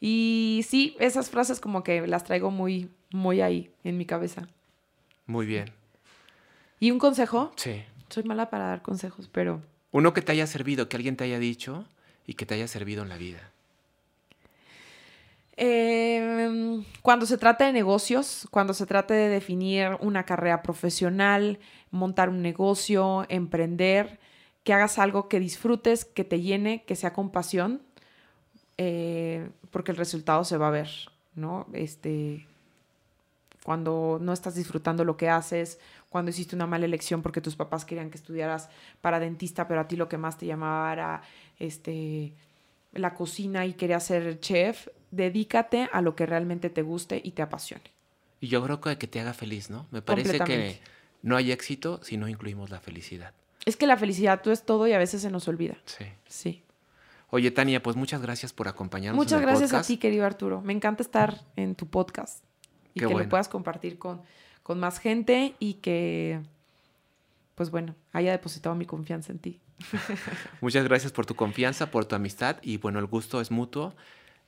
Y 0.01 0.65
sí, 0.67 0.97
esas 0.99 1.29
frases 1.29 1.61
como 1.61 1.83
que 1.83 2.05
las 2.05 2.25
traigo 2.25 2.51
muy, 2.51 2.89
muy 3.11 3.39
ahí 3.39 3.71
en 3.85 3.97
mi 3.97 4.05
cabeza. 4.05 4.49
Muy 5.25 5.45
bien. 5.45 5.71
¿Y 6.79 6.91
un 6.91 6.99
consejo? 6.99 7.51
Sí. 7.55 7.83
Soy 8.09 8.23
mala 8.23 8.49
para 8.49 8.67
dar 8.67 8.81
consejos, 8.81 9.29
pero... 9.31 9.61
Uno 9.91 10.13
que 10.13 10.21
te 10.21 10.31
haya 10.31 10.47
servido, 10.47 10.89
que 10.89 10.97
alguien 10.97 11.15
te 11.15 11.23
haya 11.23 11.39
dicho 11.39 11.85
y 12.27 12.33
que 12.33 12.45
te 12.45 12.55
haya 12.55 12.67
servido 12.67 13.03
en 13.03 13.09
la 13.09 13.17
vida. 13.17 13.51
Eh, 15.57 16.83
cuando 17.01 17.25
se 17.25 17.37
trata 17.37 17.65
de 17.65 17.73
negocios, 17.73 18.47
cuando 18.51 18.73
se 18.73 18.85
trata 18.85 19.13
de 19.13 19.29
definir 19.29 19.97
una 20.01 20.25
carrera 20.25 20.61
profesional, 20.61 21.59
montar 21.91 22.29
un 22.29 22.41
negocio, 22.41 23.25
emprender, 23.29 24.19
que 24.63 24.73
hagas 24.73 24.99
algo 24.99 25.29
que 25.29 25.39
disfrutes, 25.39 26.03
que 26.03 26.23
te 26.23 26.41
llene, 26.41 26.83
que 26.83 26.95
sea 26.95 27.13
con 27.13 27.29
pasión, 27.29 27.81
eh, 28.77 29.49
porque 29.71 29.91
el 29.91 29.97
resultado 29.97 30.43
se 30.43 30.57
va 30.57 30.67
a 30.67 30.71
ver, 30.71 30.89
¿no? 31.35 31.67
Este, 31.71 32.45
cuando 33.65 34.19
no 34.21 34.31
estás 34.31 34.53
disfrutando 34.53 35.03
lo 35.03 35.17
que 35.17 35.27
haces, 35.27 35.79
cuando 36.09 36.29
hiciste 36.29 36.55
una 36.55 36.67
mala 36.67 36.85
elección 36.85 37.23
porque 37.23 37.41
tus 37.41 37.55
papás 37.55 37.83
querían 37.83 38.11
que 38.11 38.17
estudiaras 38.17 38.69
para 39.01 39.19
dentista, 39.19 39.67
pero 39.67 39.81
a 39.81 39.87
ti 39.87 39.95
lo 39.95 40.07
que 40.07 40.19
más 40.19 40.37
te 40.37 40.45
llamaba 40.45 40.93
era 40.93 41.23
este, 41.57 42.35
la 42.93 43.15
cocina 43.15 43.65
y 43.65 43.73
querías 43.73 44.03
ser 44.03 44.39
chef, 44.39 44.89
dedícate 45.09 45.89
a 45.91 46.03
lo 46.03 46.15
que 46.15 46.27
realmente 46.27 46.69
te 46.69 46.83
guste 46.83 47.19
y 47.23 47.31
te 47.31 47.41
apasione. 47.41 47.85
Y 48.39 48.49
yo 48.49 48.63
creo 48.63 48.81
que 48.81 48.99
que 48.99 49.07
te 49.07 49.19
haga 49.19 49.33
feliz, 49.33 49.71
¿no? 49.71 49.87
Me 49.89 50.03
parece 50.03 50.39
que 50.41 50.79
no 51.23 51.35
hay 51.35 51.51
éxito 51.51 51.99
si 52.03 52.17
no 52.17 52.27
incluimos 52.27 52.69
la 52.69 52.79
felicidad. 52.79 53.33
Es 53.65 53.77
que 53.77 53.87
la 53.87 53.97
felicidad 53.97 54.43
tú 54.43 54.51
es 54.51 54.61
todo 54.61 54.85
y 54.85 54.93
a 54.93 54.99
veces 54.99 55.23
se 55.23 55.31
nos 55.31 55.47
olvida. 55.47 55.77
Sí. 55.85 56.05
Sí. 56.27 56.61
Oye, 57.31 57.49
Tania, 57.49 57.81
pues 57.81 57.95
muchas 57.95 58.21
gracias 58.21 58.53
por 58.53 58.67
acompañarnos. 58.67 59.17
Muchas 59.17 59.37
en 59.37 59.39
el 59.39 59.45
gracias 59.47 59.71
podcast. 59.71 59.85
a 59.85 59.87
ti, 59.87 59.97
querido 59.97 60.23
Arturo. 60.23 60.61
Me 60.61 60.71
encanta 60.71 61.01
estar 61.01 61.41
en 61.55 61.73
tu 61.73 61.87
podcast 61.87 62.44
y 62.95 62.99
Qué 63.01 63.05
que 63.05 63.13
bueno. 63.13 63.25
lo 63.25 63.29
puedas 63.29 63.47
compartir 63.47 63.99
con, 63.99 64.21
con 64.63 64.79
más 64.79 64.97
gente 64.97 65.53
y 65.59 65.75
que, 65.75 66.41
pues 67.53 67.69
bueno, 67.69 67.93
haya 68.13 68.31
depositado 68.31 68.73
mi 68.73 68.85
confianza 68.85 69.31
en 69.31 69.37
ti. 69.37 69.59
Muchas 70.61 70.83
gracias 70.85 71.11
por 71.11 71.27
tu 71.27 71.35
confianza, 71.35 71.91
por 71.91 72.05
tu 72.05 72.15
amistad 72.15 72.57
y 72.63 72.77
bueno, 72.77 72.97
el 72.97 73.05
gusto 73.05 73.41
es 73.41 73.51
mutuo. 73.51 73.93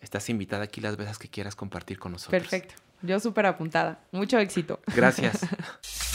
Estás 0.01 0.29
invitada 0.29 0.63
aquí 0.63 0.81
las 0.81 0.97
veces 0.97 1.19
que 1.19 1.27
quieras 1.27 1.55
compartir 1.55 1.99
con 1.99 2.13
nosotros. 2.13 2.41
Perfecto. 2.41 2.75
Yo 3.03 3.19
súper 3.19 3.45
apuntada. 3.45 3.99
Mucho 4.11 4.39
éxito. 4.39 4.79
Gracias. 4.95 5.41